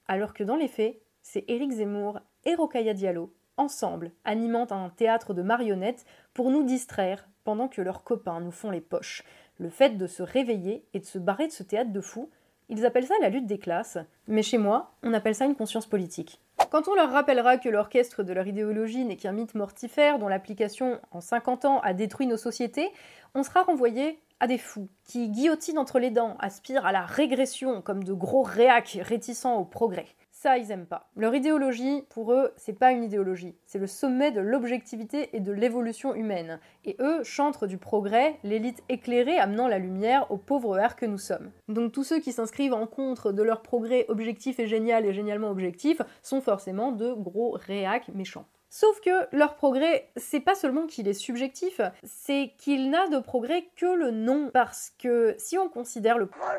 Alors 0.09 0.35
que 0.35 0.43
dans 0.43 0.57
les 0.57 0.69
faits, 0.69 1.01
c'est 1.23 1.45
Éric 1.49 1.71
Zemmour 1.73 2.21
et 2.45 2.55
Rokaya 2.55 2.95
Diallo, 2.95 3.33
ensemble, 3.57 4.13
animant 4.25 4.67
un 4.71 4.91
théâtre 4.91 5.35
de 5.35 5.43
marionnettes 5.43 6.05
pour 6.35 6.51
nous 6.51 6.65
distraire 6.65 7.29
pendant 7.45 7.69
que 7.69 7.81
leurs 7.81 8.03
copains 8.03 8.41
nous 8.41 8.51
font 8.51 8.71
les 8.71 8.81
poches 8.81 9.23
le 9.59 9.71
fait 9.71 9.97
de 9.97 10.07
se 10.07 10.23
réveiller 10.23 10.85
et 10.95 11.01
de 11.01 11.05
se 11.05 11.19
barrer 11.19 11.47
de 11.47 11.53
ce 11.53 11.63
théâtre 11.63 11.93
de 11.93 12.01
fou, 12.01 12.31
ils 12.69 12.85
appellent 12.85 13.07
ça 13.07 13.15
la 13.21 13.29
lutte 13.29 13.47
des 13.47 13.59
classes, 13.59 13.99
mais 14.27 14.43
chez 14.43 14.59
moi, 14.59 14.93
on 15.03 15.15
appelle 15.15 15.35
ça 15.35 15.45
une 15.45 15.55
conscience 15.55 15.87
politique. 15.87 16.41
Quand 16.71 16.89
on 16.89 16.95
leur 16.95 17.13
rappellera 17.13 17.59
que 17.59 17.69
l'orchestre 17.69 18.23
de 18.23 18.33
leur 18.33 18.47
idéologie 18.47 19.05
n'est 19.05 19.17
qu'un 19.17 19.33
mythe 19.33 19.55
mortifère 19.55 20.19
dont 20.19 20.29
l'application 20.29 21.01
en 21.13 21.21
50 21.21 21.65
ans 21.65 21.81
a 21.81 21.95
détruit 21.95 22.27
nos 22.27 22.37
sociétés, 22.37 22.91
on 23.35 23.43
sera 23.43 23.63
renvoyé 23.63 24.19
à 24.41 24.47
des 24.47 24.59
fous 24.59 24.89
qui 25.05 25.29
guillotinent 25.29 25.79
entre 25.79 25.99
les 25.99 26.11
dents, 26.11 26.37
aspirent 26.39 26.87
à 26.87 26.93
la 26.93 27.03
régression 27.03 27.83
comme 27.83 28.05
de 28.05 28.13
gros 28.13 28.43
réacs 28.43 28.99
réticents 29.03 29.57
au 29.57 29.65
progrès. 29.65 30.07
Ça, 30.39 30.59
ils 30.59 30.71
aiment 30.71 30.87
pas. 30.87 31.09
Leur 31.17 31.35
idéologie, 31.35 32.03
pour 32.11 32.33
eux, 32.33 32.53
c'est 32.57 32.79
pas 32.79 32.93
une 32.93 33.03
idéologie. 33.03 33.57
C'est 33.65 33.79
le 33.79 33.87
sommet 33.87 34.33
de 34.33 34.43
l'objectivité 34.43 35.35
et 35.35 35.41
de 35.41 35.51
l'évolution 35.51 36.15
humaine. 36.15 36.61
Et 36.85 36.95
eux 37.01 37.25
chantent 37.25 37.65
du 37.65 37.79
progrès, 37.79 38.39
l'élite 38.45 38.83
éclairée 38.91 39.39
amenant 39.39 39.67
la 39.67 39.79
lumière 39.79 40.31
aux 40.31 40.37
pauvres 40.37 40.79
airs 40.79 40.97
que 40.97 41.07
nous 41.07 41.19
sommes. 41.19 41.51
Donc 41.69 41.93
tous 41.93 42.05
ceux 42.05 42.21
qui 42.21 42.33
s'inscrivent 42.33 42.75
en 42.75 42.87
contre 42.87 43.33
de 43.33 43.43
leur 43.43 43.63
progrès 43.63 44.05
objectif 44.09 44.61
et 44.61 44.67
génial 44.67 45.07
et 45.07 45.15
génialement 45.15 45.51
objectif 45.51 46.03
sont 46.23 46.43
forcément 46.43 46.93
de 46.93 47.15
gros 47.15 47.53
réacs 47.53 48.09
méchants. 48.09 48.47
Sauf 48.69 49.01
que 49.01 49.35
leur 49.35 49.55
progrès, 49.55 50.11
c'est 50.17 50.41
pas 50.41 50.55
seulement 50.55 50.87
qu'il 50.87 51.09
est 51.09 51.15
subjectif, 51.15 51.81
c'est 52.05 52.53
qu'il 52.59 52.91
n'a 52.91 53.09
de 53.09 53.19
progrès 53.19 53.69
que 53.77 53.87
le 53.87 54.11
nom. 54.11 54.51
Parce 54.53 54.93
que 54.99 55.35
si 55.39 55.57
on 55.57 55.69
considère 55.69 56.19
le 56.19 56.27
progrès 56.27 56.59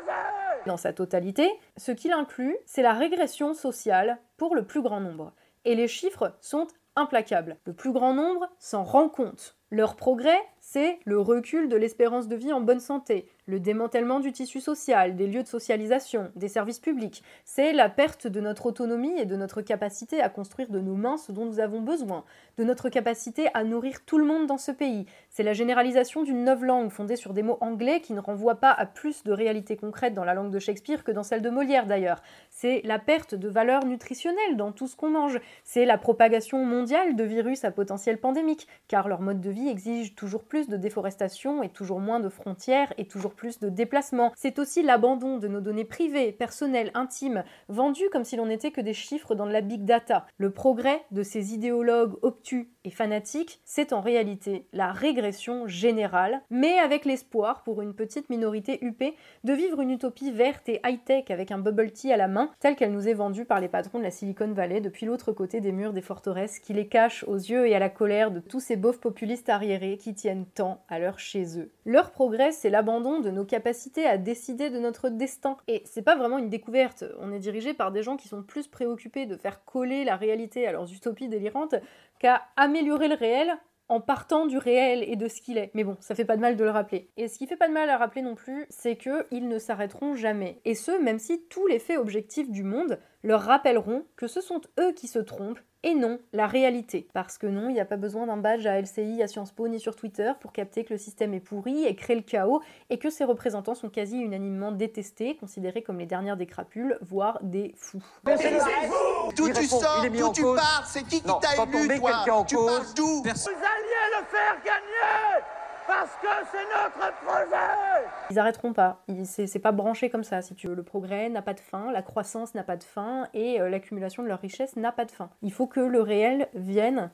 dans 0.66 0.76
sa 0.76 0.92
totalité, 0.92 1.48
ce 1.76 1.92
qu'il 1.92 2.12
inclut, 2.12 2.56
c'est 2.66 2.82
la 2.82 2.92
régression 2.94 3.54
sociale 3.54 4.18
pour 4.36 4.54
le 4.54 4.64
plus 4.64 4.82
grand 4.82 5.00
nombre. 5.00 5.32
Et 5.64 5.74
les 5.74 5.88
chiffres 5.88 6.36
sont 6.40 6.66
implacables. 6.96 7.56
Le 7.64 7.72
plus 7.72 7.92
grand 7.92 8.14
nombre 8.14 8.48
s'en 8.58 8.82
rend 8.82 9.08
compte. 9.08 9.56
Leur 9.70 9.96
progrès, 9.96 10.40
c'est 10.60 10.98
le 11.04 11.20
recul 11.20 11.68
de 11.68 11.76
l'espérance 11.76 12.26
de 12.26 12.36
vie 12.36 12.52
en 12.52 12.60
bonne 12.60 12.80
santé, 12.80 13.28
le 13.48 13.58
démantèlement 13.58 14.20
du 14.20 14.30
tissu 14.30 14.60
social, 14.60 15.16
des 15.16 15.26
lieux 15.26 15.42
de 15.42 15.48
socialisation, 15.48 16.30
des 16.36 16.48
services 16.48 16.78
publics. 16.78 17.22
C'est 17.44 17.72
la 17.72 17.88
perte 17.88 18.26
de 18.26 18.40
notre 18.40 18.66
autonomie 18.66 19.18
et 19.18 19.24
de 19.24 19.36
notre 19.36 19.62
capacité 19.62 20.20
à 20.20 20.28
construire 20.28 20.68
de 20.68 20.80
nos 20.80 20.94
mains 20.94 21.16
ce 21.16 21.32
dont 21.32 21.46
nous 21.46 21.58
avons 21.58 21.80
besoin, 21.80 22.24
de 22.58 22.64
notre 22.64 22.90
capacité 22.90 23.48
à 23.54 23.64
nourrir 23.64 24.04
tout 24.04 24.18
le 24.18 24.26
monde 24.26 24.46
dans 24.46 24.58
ce 24.58 24.70
pays. 24.70 25.06
C'est 25.30 25.42
la 25.42 25.54
généralisation 25.54 26.22
d'une 26.22 26.44
nouvelle 26.44 26.68
langue 26.68 26.90
fondée 26.90 27.16
sur 27.16 27.32
des 27.32 27.42
mots 27.42 27.56
anglais 27.62 28.00
qui 28.00 28.12
ne 28.12 28.20
renvoient 28.20 28.60
pas 28.60 28.70
à 28.70 28.84
plus 28.84 29.24
de 29.24 29.32
réalité 29.32 29.76
concrète 29.76 30.12
dans 30.12 30.24
la 30.24 30.34
langue 30.34 30.50
de 30.50 30.58
Shakespeare 30.58 31.02
que 31.02 31.12
dans 31.12 31.22
celle 31.22 31.40
de 31.40 31.48
Molière 31.48 31.86
d'ailleurs. 31.86 32.22
C'est 32.50 32.82
la 32.84 32.98
perte 32.98 33.34
de 33.34 33.48
valeurs 33.48 33.86
nutritionnelles 33.86 34.56
dans 34.56 34.72
tout 34.72 34.88
ce 34.88 34.96
qu'on 34.96 35.10
mange. 35.10 35.40
C'est 35.64 35.86
la 35.86 35.96
propagation 35.96 36.64
mondiale 36.66 37.16
de 37.16 37.24
virus 37.24 37.64
à 37.64 37.70
potentiel 37.70 38.18
pandémique, 38.18 38.68
car 38.88 39.08
leur 39.08 39.22
mode 39.22 39.40
de 39.40 39.50
vie 39.50 39.68
exige 39.68 40.14
toujours 40.14 40.44
plus 40.44 40.68
de 40.68 40.76
déforestation 40.76 41.62
et 41.62 41.70
toujours 41.70 42.00
moins 42.00 42.20
de 42.20 42.28
frontières 42.28 42.92
et 42.98 43.06
toujours 43.06 43.34
plus 43.38 43.60
de 43.60 43.70
déplacements. 43.70 44.32
C'est 44.36 44.58
aussi 44.58 44.82
l'abandon 44.82 45.38
de 45.38 45.48
nos 45.48 45.60
données 45.60 45.84
privées, 45.84 46.32
personnelles, 46.32 46.90
intimes, 46.94 47.44
vendues 47.68 48.10
comme 48.12 48.24
si 48.24 48.36
l'on 48.36 48.46
n'était 48.46 48.72
que 48.72 48.80
des 48.80 48.92
chiffres 48.92 49.34
dans 49.34 49.46
la 49.46 49.60
big 49.60 49.84
data. 49.84 50.26
Le 50.36 50.50
progrès 50.50 51.00
de 51.12 51.22
ces 51.22 51.54
idéologues 51.54 52.16
obtus 52.22 52.70
et 52.84 52.90
fanatiques, 52.90 53.60
c'est 53.64 53.92
en 53.92 54.00
réalité 54.00 54.66
la 54.72 54.90
régression 54.92 55.66
générale, 55.68 56.42
mais 56.50 56.78
avec 56.78 57.04
l'espoir 57.04 57.62
pour 57.62 57.80
une 57.80 57.94
petite 57.94 58.28
minorité 58.28 58.84
huppée 58.84 59.14
de 59.44 59.52
vivre 59.52 59.80
une 59.80 59.90
utopie 59.90 60.32
verte 60.32 60.68
et 60.68 60.80
high-tech 60.84 61.30
avec 61.30 61.52
un 61.52 61.58
bubble 61.58 61.92
tea 61.92 62.12
à 62.12 62.16
la 62.16 62.28
main, 62.28 62.50
telle 62.58 62.74
qu'elle 62.74 62.92
nous 62.92 63.08
est 63.08 63.14
vendue 63.14 63.44
par 63.44 63.60
les 63.60 63.68
patrons 63.68 63.98
de 63.98 64.04
la 64.04 64.10
Silicon 64.10 64.52
Valley 64.52 64.80
depuis 64.80 65.06
l'autre 65.06 65.32
côté 65.32 65.60
des 65.60 65.72
murs 65.72 65.92
des 65.92 66.02
forteresses 66.02 66.58
qui 66.58 66.72
les 66.72 66.88
cachent 66.88 67.24
aux 67.28 67.36
yeux 67.36 67.68
et 67.68 67.74
à 67.76 67.78
la 67.78 67.88
colère 67.88 68.32
de 68.32 68.40
tous 68.40 68.60
ces 68.60 68.76
beaufs 68.76 69.00
populistes 69.00 69.48
arriérés 69.48 69.96
qui 69.96 70.14
tiennent 70.14 70.46
tant 70.46 70.82
à 70.88 70.98
leur 70.98 71.20
chez 71.20 71.60
eux. 71.60 71.70
Leur 71.84 72.10
progrès, 72.10 72.52
c'est 72.52 72.70
l'abandon 72.70 73.20
de 73.20 73.27
nos 73.30 73.44
capacités 73.44 74.06
à 74.06 74.18
décider 74.18 74.70
de 74.70 74.78
notre 74.78 75.08
destin. 75.08 75.56
Et 75.66 75.82
c'est 75.84 76.02
pas 76.02 76.16
vraiment 76.16 76.38
une 76.38 76.48
découverte, 76.48 77.04
on 77.20 77.32
est 77.32 77.38
dirigé 77.38 77.74
par 77.74 77.92
des 77.92 78.02
gens 78.02 78.16
qui 78.16 78.28
sont 78.28 78.42
plus 78.42 78.68
préoccupés 78.68 79.26
de 79.26 79.36
faire 79.36 79.64
coller 79.64 80.04
la 80.04 80.16
réalité 80.16 80.66
à 80.66 80.72
leurs 80.72 80.92
utopies 80.92 81.28
délirantes 81.28 81.74
qu'à 82.18 82.42
améliorer 82.56 83.08
le 83.08 83.14
réel 83.14 83.58
en 83.88 84.00
partant 84.00 84.46
du 84.46 84.58
réel 84.58 85.02
et 85.02 85.16
de 85.16 85.28
ce 85.28 85.40
qu'il 85.40 85.56
est. 85.56 85.70
Mais 85.74 85.84
bon, 85.84 85.96
ça 86.00 86.14
fait 86.14 86.24
pas 86.24 86.36
de 86.36 86.42
mal 86.42 86.56
de 86.56 86.64
le 86.64 86.70
rappeler. 86.70 87.08
Et 87.16 87.28
ce 87.28 87.38
qui 87.38 87.46
fait 87.46 87.56
pas 87.56 87.68
de 87.68 87.72
mal 87.72 87.88
à 87.88 87.96
rappeler 87.96 88.22
non 88.22 88.34
plus, 88.34 88.66
c'est 88.68 88.96
que 88.96 89.26
ils 89.30 89.48
ne 89.48 89.58
s'arrêteront 89.58 90.14
jamais. 90.14 90.60
Et 90.64 90.74
ce, 90.74 90.90
même 91.02 91.18
si 91.18 91.42
tous 91.48 91.66
les 91.66 91.78
faits 91.78 91.98
objectifs 91.98 92.50
du 92.50 92.62
monde 92.62 92.98
leur 93.22 93.42
rappelleront 93.42 94.04
que 94.16 94.26
ce 94.26 94.40
sont 94.40 94.60
eux 94.78 94.92
qui 94.92 95.08
se 95.08 95.18
trompent 95.18 95.60
et 95.82 95.94
non 95.94 96.18
la 96.32 96.46
réalité. 96.46 97.08
Parce 97.12 97.38
que 97.38 97.46
non, 97.46 97.68
il 97.68 97.74
n'y 97.74 97.80
a 97.80 97.84
pas 97.84 97.96
besoin 97.96 98.26
d'un 98.26 98.36
badge 98.36 98.66
à 98.66 98.80
LCI, 98.80 99.22
à 99.22 99.28
Sciences 99.28 99.52
Po 99.52 99.68
ni 99.68 99.78
sur 99.78 99.96
Twitter 99.96 100.32
pour 100.40 100.52
capter 100.52 100.84
que 100.84 100.92
le 100.92 100.98
système 100.98 101.34
est 101.34 101.40
pourri 101.40 101.84
et 101.84 101.94
créer 101.94 102.16
le 102.16 102.22
chaos 102.22 102.60
et 102.90 102.98
que 102.98 103.10
ses 103.10 103.24
représentants 103.24 103.74
sont 103.74 103.88
quasi 103.88 104.18
unanimement 104.18 104.72
détestés, 104.72 105.36
considérés 105.36 105.82
comme 105.82 105.98
les 105.98 106.06
dernières 106.06 106.36
des 106.36 106.46
crapules, 106.46 106.98
voire 107.00 107.38
des 107.42 107.74
fous. 107.76 108.02
Mais 108.24 108.36
c'est 108.36 108.50
vous 108.50 109.32
D'où 109.36 109.52
tu 109.52 109.66
sors 109.66 110.02
D'où 110.02 110.32
tu 110.32 110.42
pars? 110.42 110.84
C'est 110.86 111.02
qui 111.02 111.20
qui 111.20 111.22
t'a 111.22 111.62
élu, 111.62 112.00
toi? 112.00 112.44
Tu 112.46 112.56
parles 112.56 112.86
d'où? 112.96 113.22
Vous 113.22 113.28
alliez 113.28 114.18
le 114.18 114.24
faire 114.26 114.56
gagner 114.64 115.44
parce 115.88 116.14
que 116.16 116.28
c'est 116.52 116.66
notre 116.68 117.16
projet 117.24 118.06
Ils 118.30 118.38
arrêteront 118.38 118.74
pas. 118.74 119.02
C'est 119.24 119.58
pas 119.58 119.72
branché 119.72 120.10
comme 120.10 120.22
ça, 120.22 120.42
si 120.42 120.54
tu 120.54 120.68
veux. 120.68 120.74
Le 120.74 120.82
progrès 120.82 121.30
n'a 121.30 121.40
pas 121.40 121.54
de 121.54 121.60
fin, 121.60 121.90
la 121.90 122.02
croissance 122.02 122.54
n'a 122.54 122.62
pas 122.62 122.76
de 122.76 122.84
fin 122.84 123.28
et 123.32 123.60
euh, 123.60 123.70
l'accumulation 123.70 124.22
de 124.22 124.28
leur 124.28 124.40
richesse 124.40 124.76
n'a 124.76 124.92
pas 124.92 125.06
de 125.06 125.10
fin. 125.10 125.30
Il 125.42 125.50
faut 125.50 125.66
que 125.66 125.80
le 125.80 126.02
réel 126.02 126.48
vienne 126.54 127.10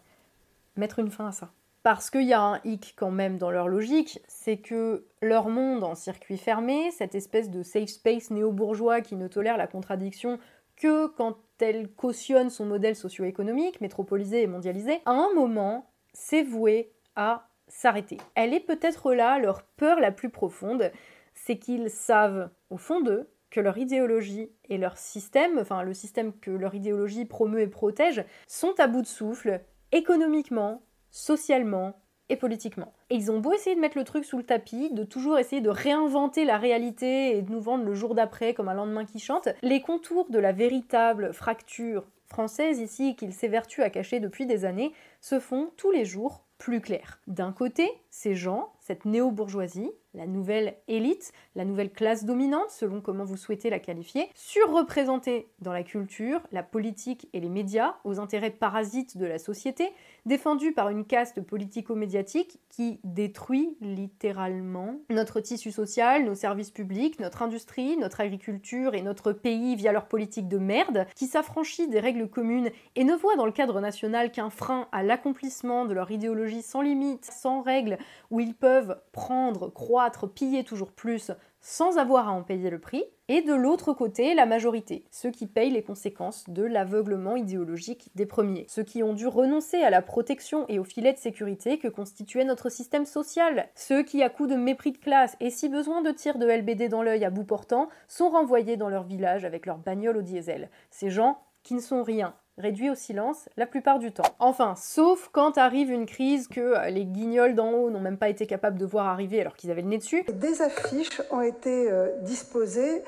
mettre 0.77 0.99
une 0.99 1.11
fin 1.11 1.29
à 1.29 1.33
ça. 1.33 1.53
Parce 1.85 2.11
qu'il 2.11 2.25
y 2.25 2.33
a 2.33 2.41
un 2.41 2.61
hic 2.65 2.95
quand 2.97 3.13
même 3.13 3.39
dans 3.39 3.51
leur 3.51 3.69
logique, 3.69 4.21
c'est 4.27 4.57
que 4.57 5.07
leur 5.23 5.49
monde 5.49 5.85
en 5.85 5.95
circuit 5.95 6.39
fermé, 6.39 6.91
cette 6.91 7.15
espèce 7.15 7.51
de 7.51 7.63
safe 7.63 7.91
space 7.91 8.31
néo-bourgeois 8.31 9.03
qui 9.03 9.15
ne 9.15 9.29
tolère 9.29 9.57
la 9.57 9.67
contradiction 9.69 10.39
que 10.77 11.07
quand 11.07 11.37
elle 11.61 11.89
cautionne 11.93 12.51
son 12.51 12.67
modèle 12.67 12.97
socio-économique, 12.97 13.81
métropolisé 13.81 14.43
et 14.43 14.47
mondialisé, 14.49 15.01
à 15.07 15.13
un 15.13 15.33
moment, 15.35 15.87
c'est 16.13 16.43
voué 16.43 16.91
à 17.15 17.47
s'arrêter. 17.75 18.19
Elle 18.35 18.55
est 18.55 18.61
peut-être 18.61 19.13
là 19.13 19.39
leur 19.39 19.63
peur 19.63 20.01
la 20.01 20.13
plus 20.13 20.31
profonde, 20.31 20.93
c'est 21.35 21.59
qu'ils 21.59 21.91
savent 21.91 22.49
au 22.71 22.77
fond 22.77 23.01
d'eux 23.01 23.29
que 23.51 23.61
leur 23.61 23.79
idéologie 23.79 24.51
et 24.69 24.79
leur 24.79 24.97
système, 24.97 25.59
enfin 25.59 25.83
le 25.83 25.93
système 25.93 26.33
que 26.33 26.51
leur 26.51 26.75
idéologie 26.75 27.25
promeut 27.25 27.61
et 27.61 27.67
protège, 27.67 28.25
sont 28.47 28.75
à 28.79 28.87
bout 28.87 29.03
de 29.03 29.07
souffle, 29.07 29.61
économiquement, 29.93 30.83
socialement 31.11 32.01
et 32.29 32.37
politiquement. 32.37 32.93
Et 33.11 33.17
ils 33.17 33.31
ont 33.31 33.41
beau 33.41 33.53
essayer 33.53 33.77
de 33.77 33.81
mettre 33.81 33.99
le 33.99 34.05
truc 34.05 34.25
sous 34.25 34.39
le 34.39 34.45
tapis, 34.45 34.91
de 34.93 35.05
toujours 35.05 35.39
essayer 35.39 35.61
de 35.61 35.69
réinventer 35.69 36.45
la 36.45 36.59
réalité 36.59 37.37
et 37.37 37.43
de 37.43 37.51
nous 37.51 37.61
vendre 37.61 37.85
le 37.85 37.95
jour 37.95 38.15
d'après 38.15 38.55
comme 38.55 38.69
un 38.69 38.75
lendemain 38.75 39.05
qui 39.05 39.19
chante, 39.19 39.49
les 39.63 39.81
contours 39.81 40.31
de 40.31 40.39
la 40.39 40.53
véritable 40.53 41.33
fracture 41.33 42.07
française 42.27 42.79
ici 42.79 43.17
qu'ils 43.17 43.35
s'évertuent 43.35 43.83
à 43.83 43.91
cacher 43.91 44.21
depuis 44.21 44.47
des 44.47 44.65
années 44.65 44.93
se 45.21 45.39
font 45.39 45.71
tous 45.77 45.91
les 45.91 46.05
jours 46.05 46.44
plus 46.59 46.81
clair. 46.81 47.21
D'un 47.27 47.53
côté, 47.53 47.88
ces 48.11 48.35
gens, 48.35 48.73
cette 48.81 49.05
néo-bourgeoisie, 49.05 49.90
la 50.14 50.27
nouvelle 50.27 50.77
élite, 50.88 51.33
la 51.57 51.64
nouvelle 51.64 51.93
classe 51.93 52.25
dominante, 52.25 52.71
selon 52.71 53.01
comment 53.01 53.25
vous 53.25 53.37
souhaitez 53.37 53.71
la 53.71 53.81
qualifier, 53.81 54.29
surreprésentée 54.35 55.49
dans 55.61 55.73
la 55.73 55.83
culture, 55.83 56.40
la 56.53 56.62
politique 56.62 57.29
et 57.33 57.40
les 57.40 57.49
médias, 57.49 57.97
aux 58.05 58.21
intérêts 58.21 58.51
parasites 58.51 59.17
de 59.17 59.27
la 59.27 59.38
société, 59.38 59.93
défendu 60.27 60.73
par 60.73 60.89
une 60.89 61.05
caste 61.05 61.41
politico-médiatique 61.41 62.59
qui 62.71 63.01
détruit 63.05 63.77
littéralement 63.81 65.01
notre 65.11 65.41
tissu 65.41 65.71
social, 65.71 66.25
nos 66.25 66.35
services 66.35 66.71
publics, 66.71 67.21
notre 67.21 67.43
industrie, 67.43 67.97
notre 67.97 68.21
agriculture 68.21 68.95
et 68.95 69.03
notre 69.03 69.33
pays 69.33 69.77
via 69.77 69.93
leur 69.93 70.07
politique 70.07 70.49
de 70.49 70.59
merde, 70.59 71.07
qui 71.15 71.27
s'affranchit 71.27 71.89
des 71.89 72.01
règles 72.01 72.29
communes 72.29 72.71
et 72.97 73.05
ne 73.05 73.15
voit 73.15 73.37
dans 73.37 73.47
le 73.47 73.53
cadre 73.53 73.81
national 73.81 74.31
qu'un 74.31 74.51
frein 74.51 74.89
à 74.93 75.03
l'accomplissement 75.03 75.85
de 75.85 75.95
leur 75.95 76.11
idéologie 76.11 76.63
sans 76.63 76.83
limite, 76.83 77.25
sans 77.25 77.63
règles, 77.63 77.99
où 78.31 78.41
ils 78.41 78.55
peuvent 78.55 79.01
prendre, 79.13 79.69
croître, 79.69 80.29
piller 80.33 80.65
toujours 80.65 80.93
plus 80.93 81.31
sans 81.66 81.96
avoir 81.96 82.29
à 82.29 82.33
en 82.33 82.42
payer 82.42 82.68
le 82.68 82.79
prix, 82.79 83.05
et 83.29 83.40
de 83.40 83.55
l'autre 83.55 83.94
côté, 83.94 84.35
la 84.35 84.44
majorité, 84.44 85.07
ceux 85.11 85.31
qui 85.31 85.46
payent 85.46 85.70
les 85.70 85.83
conséquences 85.83 86.44
de 86.50 86.62
l'aveuglement 86.62 87.37
idéologique 87.37 88.11
des 88.14 88.27
premiers, 88.27 88.66
ceux 88.68 88.83
qui 88.83 89.03
ont 89.03 89.14
dû 89.14 89.27
renoncer 89.27 89.79
à 89.79 89.88
la 89.88 90.03
protection 90.03 90.66
et 90.68 90.79
au 90.79 90.85
filet 90.85 91.14
de 91.14 91.18
sécurité 91.18 91.79
que 91.79 91.88
constituait 91.88 92.44
notre 92.44 92.68
système 92.68 93.07
social, 93.07 93.70
ceux 93.74 94.03
qui, 94.03 94.22
à 94.22 94.29
coup 94.29 94.46
de 94.46 94.57
mépris 94.57 94.92
de 94.92 94.98
classe 94.98 95.38
et 95.40 95.48
si 95.48 95.70
besoin 95.70 96.03
de 96.03 96.11
tirs 96.11 96.37
de 96.37 96.46
LBD 96.46 96.90
dans 96.90 97.03
l'œil 97.03 97.24
à 97.24 97.31
bout 97.31 97.44
portant, 97.44 97.88
sont 98.09 98.29
renvoyés 98.29 98.77
dans 98.77 98.90
leur 98.90 99.05
village 99.05 99.46
avec 99.46 99.64
leur 99.64 99.79
bagnole 99.79 100.18
au 100.18 100.22
diesel. 100.22 100.68
Ces 100.90 101.09
gens 101.09 101.38
qui 101.62 101.72
ne 101.72 101.81
sont 101.81 102.03
rien, 102.03 102.35
réduit 102.59 102.90
au 102.90 102.95
silence 102.95 103.49
la 103.57 103.67
plupart 103.67 103.99
du 103.99 104.12
temps. 104.12 104.35
Enfin, 104.38 104.75
sauf 104.77 105.29
quand 105.33 105.59
arrive 105.59 105.90
une 105.90 106.07
crise 106.07 106.49
que 106.49 106.61
euh, 106.61 106.90
les 106.90 107.05
guignols 107.05 107.55
d'en 107.55 107.71
haut 107.71 107.90
n'ont 107.90 108.01
même 108.01 108.19
pas 108.19 108.29
été 108.29 108.47
capables 108.47 108.79
de 108.79 108.87
voir 108.87 109.07
arriver 109.07 109.40
alors 109.40 109.57
qu'ils 109.57 109.71
avaient 109.71 109.83
le 109.83 109.88
nez 109.88 109.99
dessus. 109.99 110.25
Des 110.33 110.62
affiches 110.62 111.21
ont 111.31 111.40
été 111.40 111.90
euh, 111.90 112.09
disposées 112.23 113.03